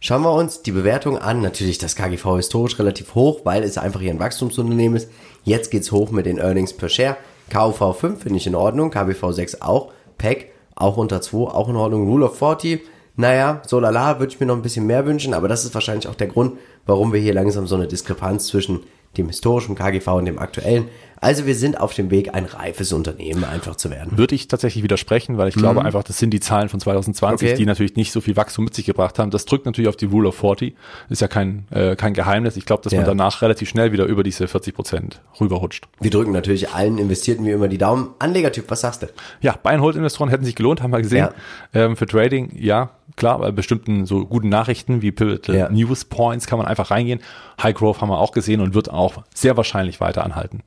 Schauen 0.00 0.22
wir 0.22 0.32
uns 0.32 0.62
die 0.62 0.70
Bewertung 0.70 1.18
an. 1.18 1.40
Natürlich 1.40 1.78
das 1.78 1.96
KGV 1.96 2.36
historisch 2.36 2.78
relativ 2.78 3.14
hoch, 3.14 3.40
weil 3.44 3.64
es 3.64 3.78
einfach 3.78 4.00
hier 4.00 4.10
ein 4.10 4.20
Wachstumsunternehmen 4.20 4.96
ist. 4.96 5.10
Jetzt 5.44 5.70
geht's 5.70 5.90
hoch 5.90 6.10
mit 6.10 6.26
den 6.26 6.38
Earnings 6.38 6.72
per 6.72 6.88
Share. 6.88 7.16
KUV 7.52 7.98
5 7.98 8.22
finde 8.22 8.36
ich 8.36 8.46
in 8.46 8.54
Ordnung, 8.54 8.90
KBV 8.90 9.32
6 9.32 9.62
auch, 9.62 9.92
PEC 10.18 10.52
auch 10.78 10.96
unter 10.96 11.20
2, 11.20 11.38
auch 11.38 11.68
in 11.68 11.76
Ordnung, 11.76 12.08
Rule 12.08 12.26
of 12.26 12.38
40. 12.38 12.80
Naja, 13.16 13.62
so 13.66 13.80
lala, 13.80 14.20
würde 14.20 14.32
ich 14.32 14.38
mir 14.38 14.46
noch 14.46 14.54
ein 14.54 14.62
bisschen 14.62 14.86
mehr 14.86 15.04
wünschen, 15.04 15.34
aber 15.34 15.48
das 15.48 15.64
ist 15.64 15.74
wahrscheinlich 15.74 16.06
auch 16.06 16.14
der 16.14 16.28
Grund, 16.28 16.56
warum 16.86 17.12
wir 17.12 17.20
hier 17.20 17.34
langsam 17.34 17.66
so 17.66 17.74
eine 17.74 17.88
Diskrepanz 17.88 18.46
zwischen 18.46 18.84
dem 19.16 19.26
historischen 19.26 19.74
KGV 19.74 20.06
und 20.08 20.26
dem 20.26 20.38
aktuellen. 20.38 20.88
Also 21.20 21.46
wir 21.46 21.54
sind 21.54 21.80
auf 21.80 21.94
dem 21.94 22.10
Weg, 22.10 22.34
ein 22.34 22.44
reifes 22.44 22.92
Unternehmen 22.92 23.44
einfach 23.44 23.76
zu 23.76 23.90
werden. 23.90 24.16
Würde 24.18 24.34
ich 24.34 24.48
tatsächlich 24.48 24.84
widersprechen, 24.84 25.36
weil 25.38 25.48
ich 25.48 25.54
glaube 25.54 25.84
einfach, 25.84 26.02
das 26.04 26.18
sind 26.18 26.30
die 26.30 26.40
Zahlen 26.40 26.68
von 26.68 26.80
2020, 26.80 27.46
Mhm. 27.46 27.52
Okay. 27.52 27.58
die 27.58 27.66
natürlich 27.66 27.96
nicht 27.96 28.12
so 28.12 28.20
viel 28.20 28.36
Wachstum 28.36 28.64
mit 28.64 28.74
sich 28.74 28.86
gebracht 28.86 29.18
haben. 29.18 29.30
Das 29.30 29.44
drückt 29.44 29.66
natürlich 29.66 29.88
auf 29.88 29.96
die 29.96 30.06
Rule 30.06 30.28
of 30.28 30.36
40. 30.36 30.76
Ist 31.08 31.20
ja 31.20 31.28
kein, 31.28 31.66
äh, 31.70 31.96
kein 31.96 32.14
Geheimnis. 32.14 32.56
Ich 32.56 32.66
glaube, 32.66 32.82
dass 32.82 32.92
Ja. 32.92 33.00
man 33.00 33.06
danach 33.06 33.42
relativ 33.42 33.68
schnell 33.68 33.92
wieder 33.92 34.04
über 34.06 34.22
diese 34.22 34.46
40 34.48 34.74
Prozent 34.74 35.20
rüberrutscht. 35.40 35.88
Wir 36.00 36.10
drücken 36.10 36.32
natürlich 36.32 36.70
allen 36.70 36.98
Investierten 36.98 37.44
wie 37.46 37.50
immer 37.50 37.68
die 37.68 37.78
Daumen. 37.78 38.10
Anlegertyp, 38.18 38.64
was 38.70 38.80
sagst 38.82 39.02
du? 39.02 39.06
Ja, 39.40 39.56
Buy-and-Hold-Investoren 39.62 40.28
hätten 40.30 40.44
sich 40.44 40.54
gelohnt, 40.56 40.82
haben 40.82 40.90
wir 40.92 41.02
gesehen. 41.02 41.28
Ähm, 41.74 41.96
für 41.96 42.06
Trading, 42.06 42.52
ja, 42.58 42.90
klar, 43.16 43.38
bei 43.38 43.50
bestimmten 43.50 44.06
so 44.06 44.24
guten 44.24 44.48
Nachrichten 44.48 45.02
wie 45.02 45.10
Pivotal 45.12 45.56
Ja. 45.56 45.68
News 45.68 46.04
Points 46.04 46.46
kann 46.46 46.58
man 46.58 46.66
einfach 46.68 46.90
reingehen. 46.90 47.20
High 47.62 47.74
Growth 47.74 48.00
haben 48.00 48.08
wir 48.08 48.18
auch 48.18 48.32
gesehen 48.32 48.60
und 48.60 48.74
wird 48.74 48.90
auch 48.90 49.24
sehr 49.34 49.56
wahrscheinlich 49.56 50.00
weiter 50.00 50.24
anhalten. 50.24 50.60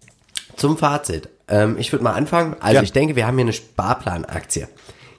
Zum 0.55 0.77
Fazit. 0.77 1.29
Ähm, 1.47 1.77
ich 1.77 1.91
würde 1.91 2.03
mal 2.03 2.13
anfangen. 2.13 2.55
Also 2.59 2.75
Ja. 2.77 2.83
ich 2.83 2.91
denke, 2.93 3.15
wir 3.15 3.27
haben 3.27 3.35
hier 3.35 3.45
eine 3.45 3.53
Sparplanaktie. 3.53 4.67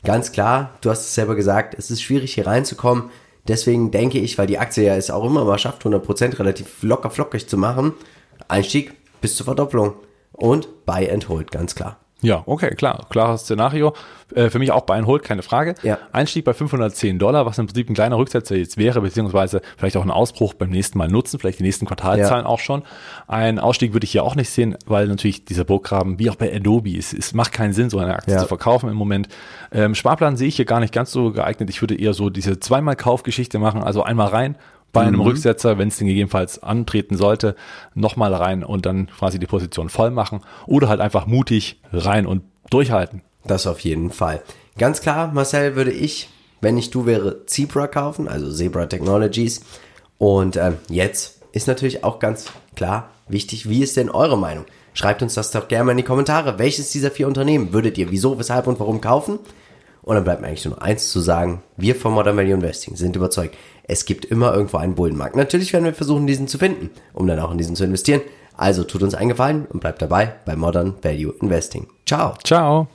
Ganz 0.05 0.33
klar, 0.33 0.71
du 0.81 0.91
hast 0.91 1.01
es 1.03 1.15
selber 1.15 1.35
gesagt, 1.37 1.75
es 1.79 1.91
ist 1.91 2.03
schwierig 2.03 2.35
hier 2.35 2.47
reinzukommen. 2.47 3.11
Deswegen 3.49 3.91
denke 3.91 4.19
ich, 4.19 4.39
weil 4.39 4.47
die 4.47 4.59
Aktie 4.59 4.85
ja 4.85 4.97
es 4.97 5.11
auch 5.11 5.25
immer 5.25 5.45
mal 5.45 5.59
schafft, 5.59 5.85
100% 5.85 6.39
relativ 6.39 6.83
locker 6.83 7.11
flockig 7.11 7.49
zu 7.49 7.57
machen, 7.57 7.93
Einstieg 8.49 8.95
bis 9.21 9.37
zur 9.37 9.45
Verdopplung 9.45 9.95
und 10.33 10.87
Buy 10.87 11.11
and 11.11 11.29
Hold, 11.29 11.51
ganz 11.51 11.75
klar. 11.75 11.99
Ja, 12.23 12.43
okay, 12.47 12.75
klar, 12.75 13.07
klares 13.11 13.43
Szenario. 13.43 13.95
Äh, 14.35 14.49
für 14.49 14.59
mich 14.59 14.71
auch 14.71 14.87
and 14.89 15.07
Hold, 15.07 15.25
keine 15.25 15.43
Frage. 15.43 15.75
Ja. 15.83 15.99
Einstieg 16.13 16.45
bei 16.45 16.55
510 16.55 17.19
Dollar, 17.19 17.47
was 17.47 17.59
im 17.59 17.67
Prinzip 17.67 17.91
ein 17.91 17.95
kleiner 17.95 18.17
Rücksetzer 18.17 18.57
jetzt 18.57 18.79
wäre, 18.79 19.01
beziehungsweise 19.01 19.61
vielleicht 19.77 19.97
auch 19.97 20.03
ein 20.05 20.11
Ausbruch 20.11 20.55
beim 20.55 20.71
nächsten 20.71 20.99
Mal 20.99 21.09
nutzen, 21.09 21.39
vielleicht 21.39 21.59
die 21.59 21.65
nächsten 21.65 21.87
Quartalzahlen 21.87 22.47
auch 22.47 22.61
schon. 22.61 22.83
Ein 23.27 23.59
Ausstieg 23.59 23.93
würde 23.93 24.05
ich 24.05 24.13
hier 24.13 24.25
auch 24.25 24.37
nicht 24.37 24.51
sehen, 24.51 24.77
weil 24.87 25.09
natürlich 25.09 25.45
dieser 25.45 25.65
Burggraben, 25.65 26.19
wie 26.19 26.31
auch 26.31 26.37
bei 26.37 26.55
Adobe, 26.55 26.97
es, 26.97 27.13
es 27.13 27.35
macht 27.35 27.53
keinen 27.53 27.73
Sinn, 27.73 27.91
so 27.91 27.99
eine 27.99 28.15
Aktie 28.15 28.35
Ja. 28.35 28.41
zu 28.41 28.47
verkaufen 28.47 28.89
im 28.89 28.97
Moment. 28.97 29.29
Ähm, 29.73 29.95
Sparplan 29.95 30.37
sehe 30.37 30.49
ich 30.49 30.57
hier 30.57 30.65
gar 30.65 30.81
nicht 30.81 30.95
ganz 30.95 31.11
so 31.11 31.33
geeignet. 31.33 31.69
Ich 31.71 31.81
würde 31.83 31.97
eher 31.99 32.15
so 32.15 32.31
diese 32.31 32.61
zweimal 32.61 32.97
Kaufgeschichte 32.97 33.59
machen, 33.59 33.83
also 33.83 34.03
einmal 34.03 34.29
rein, 34.29 34.57
bei 34.93 35.03
einem 35.03 35.21
Mhm. 35.21 35.27
Rücksetzer, 35.27 35.79
wenn 35.79 35.89
es 35.89 35.97
den 35.99 36.07
gegebenenfalls 36.07 36.63
antreten 36.63 37.17
sollte, 37.17 37.57
nochmal 37.95 38.35
rein 38.35 38.63
und 38.63 38.87
dann 38.87 39.07
quasi 39.07 39.39
die 39.39 39.47
Position 39.47 39.89
voll 39.89 40.11
machen 40.11 40.41
oder 40.67 40.89
halt 40.89 41.01
einfach 41.01 41.27
mutig 41.27 41.81
rein 41.93 42.27
und 42.27 42.43
durchhalten. 42.71 43.23
Das 43.45 43.67
auf 43.67 43.81
jeden 43.81 44.11
Fall. 44.11 44.43
Ganz 44.79 45.01
klar, 45.01 45.31
Marcel, 45.33 45.77
würde 45.77 45.93
ich, 45.93 46.29
wenn 46.61 46.79
ich 46.79 46.91
du 46.91 47.07
wäre, 47.07 47.45
Zebra 47.47 47.87
kaufen, 47.87 48.29
also 48.29 48.53
Zebra 48.53 48.87
Technologies. 48.87 49.63
Und 50.19 50.57
ähm, 50.57 50.77
jetzt 50.89 51.41
ist 51.53 51.67
natürlich 51.67 52.05
auch 52.05 52.19
ganz 52.19 52.47
klar 52.77 53.11
wichtig, 53.29 53.69
wie 53.69 53.83
ist 53.83 53.97
denn 53.97 54.11
eure 54.11 54.39
Meinung? 54.39 54.65
Schreibt 54.95 55.23
uns 55.23 55.35
das 55.35 55.51
doch 55.51 55.69
gerne 55.69 55.85
mal 55.85 55.91
in 55.93 55.99
die 55.99 56.03
Kommentare. 56.05 56.59
Welches 56.59 56.91
dieser 56.91 57.11
vier 57.11 57.27
Unternehmen 57.27 57.73
würdet 57.73 57.97
ihr 57.99 58.11
wieso, 58.11 58.39
weshalb 58.39 58.67
und 58.67 58.79
warum 58.79 59.01
kaufen? 59.01 59.39
Und 60.03 60.17
dann 60.17 60.25
bleibt 60.25 60.41
mir 60.41 60.49
eigentlich 60.49 60.65
nur 60.65 60.75
noch 60.75 60.83
eins 60.83 61.11
zu 61.11 61.21
sagen. 61.21 61.63
Wir 61.77 61.95
von 61.95 62.13
Modern 62.13 62.37
Value 62.37 62.55
Investing 62.55 62.97
sind 62.97 63.17
überzeugt, 63.17 63.57
es 63.93 64.07
gibt 64.07 64.25
immer 64.25 64.55
irgendwo 64.55 64.79
einen 64.79 64.95
Bullenmarkt. 64.95 65.37
Natürlich 65.37 65.73
werden 65.73 65.85
wir 65.85 65.93
versuchen, 65.95 66.27
diesen 66.27 66.49
zu 66.49 66.59
finden, 66.59 66.91
um 67.13 67.27
dann 67.27 67.39
auch 67.39 67.53
in 67.53 67.59
diesen 67.59 67.77
zu 67.77 67.85
investieren. 67.85 68.23
Also 68.57 68.85
tut 68.85 69.03
uns 69.03 69.15
einen 69.15 69.29
Gefallen 69.29 69.67
und 69.67 69.81
bleibt 69.81 70.01
dabei 70.03 70.35
bei 70.47 70.57
Modern 70.57 70.95
Value 71.03 71.35
Investing. 71.41 71.89
Ciao. 72.07 72.35
Ciao. 72.43 72.89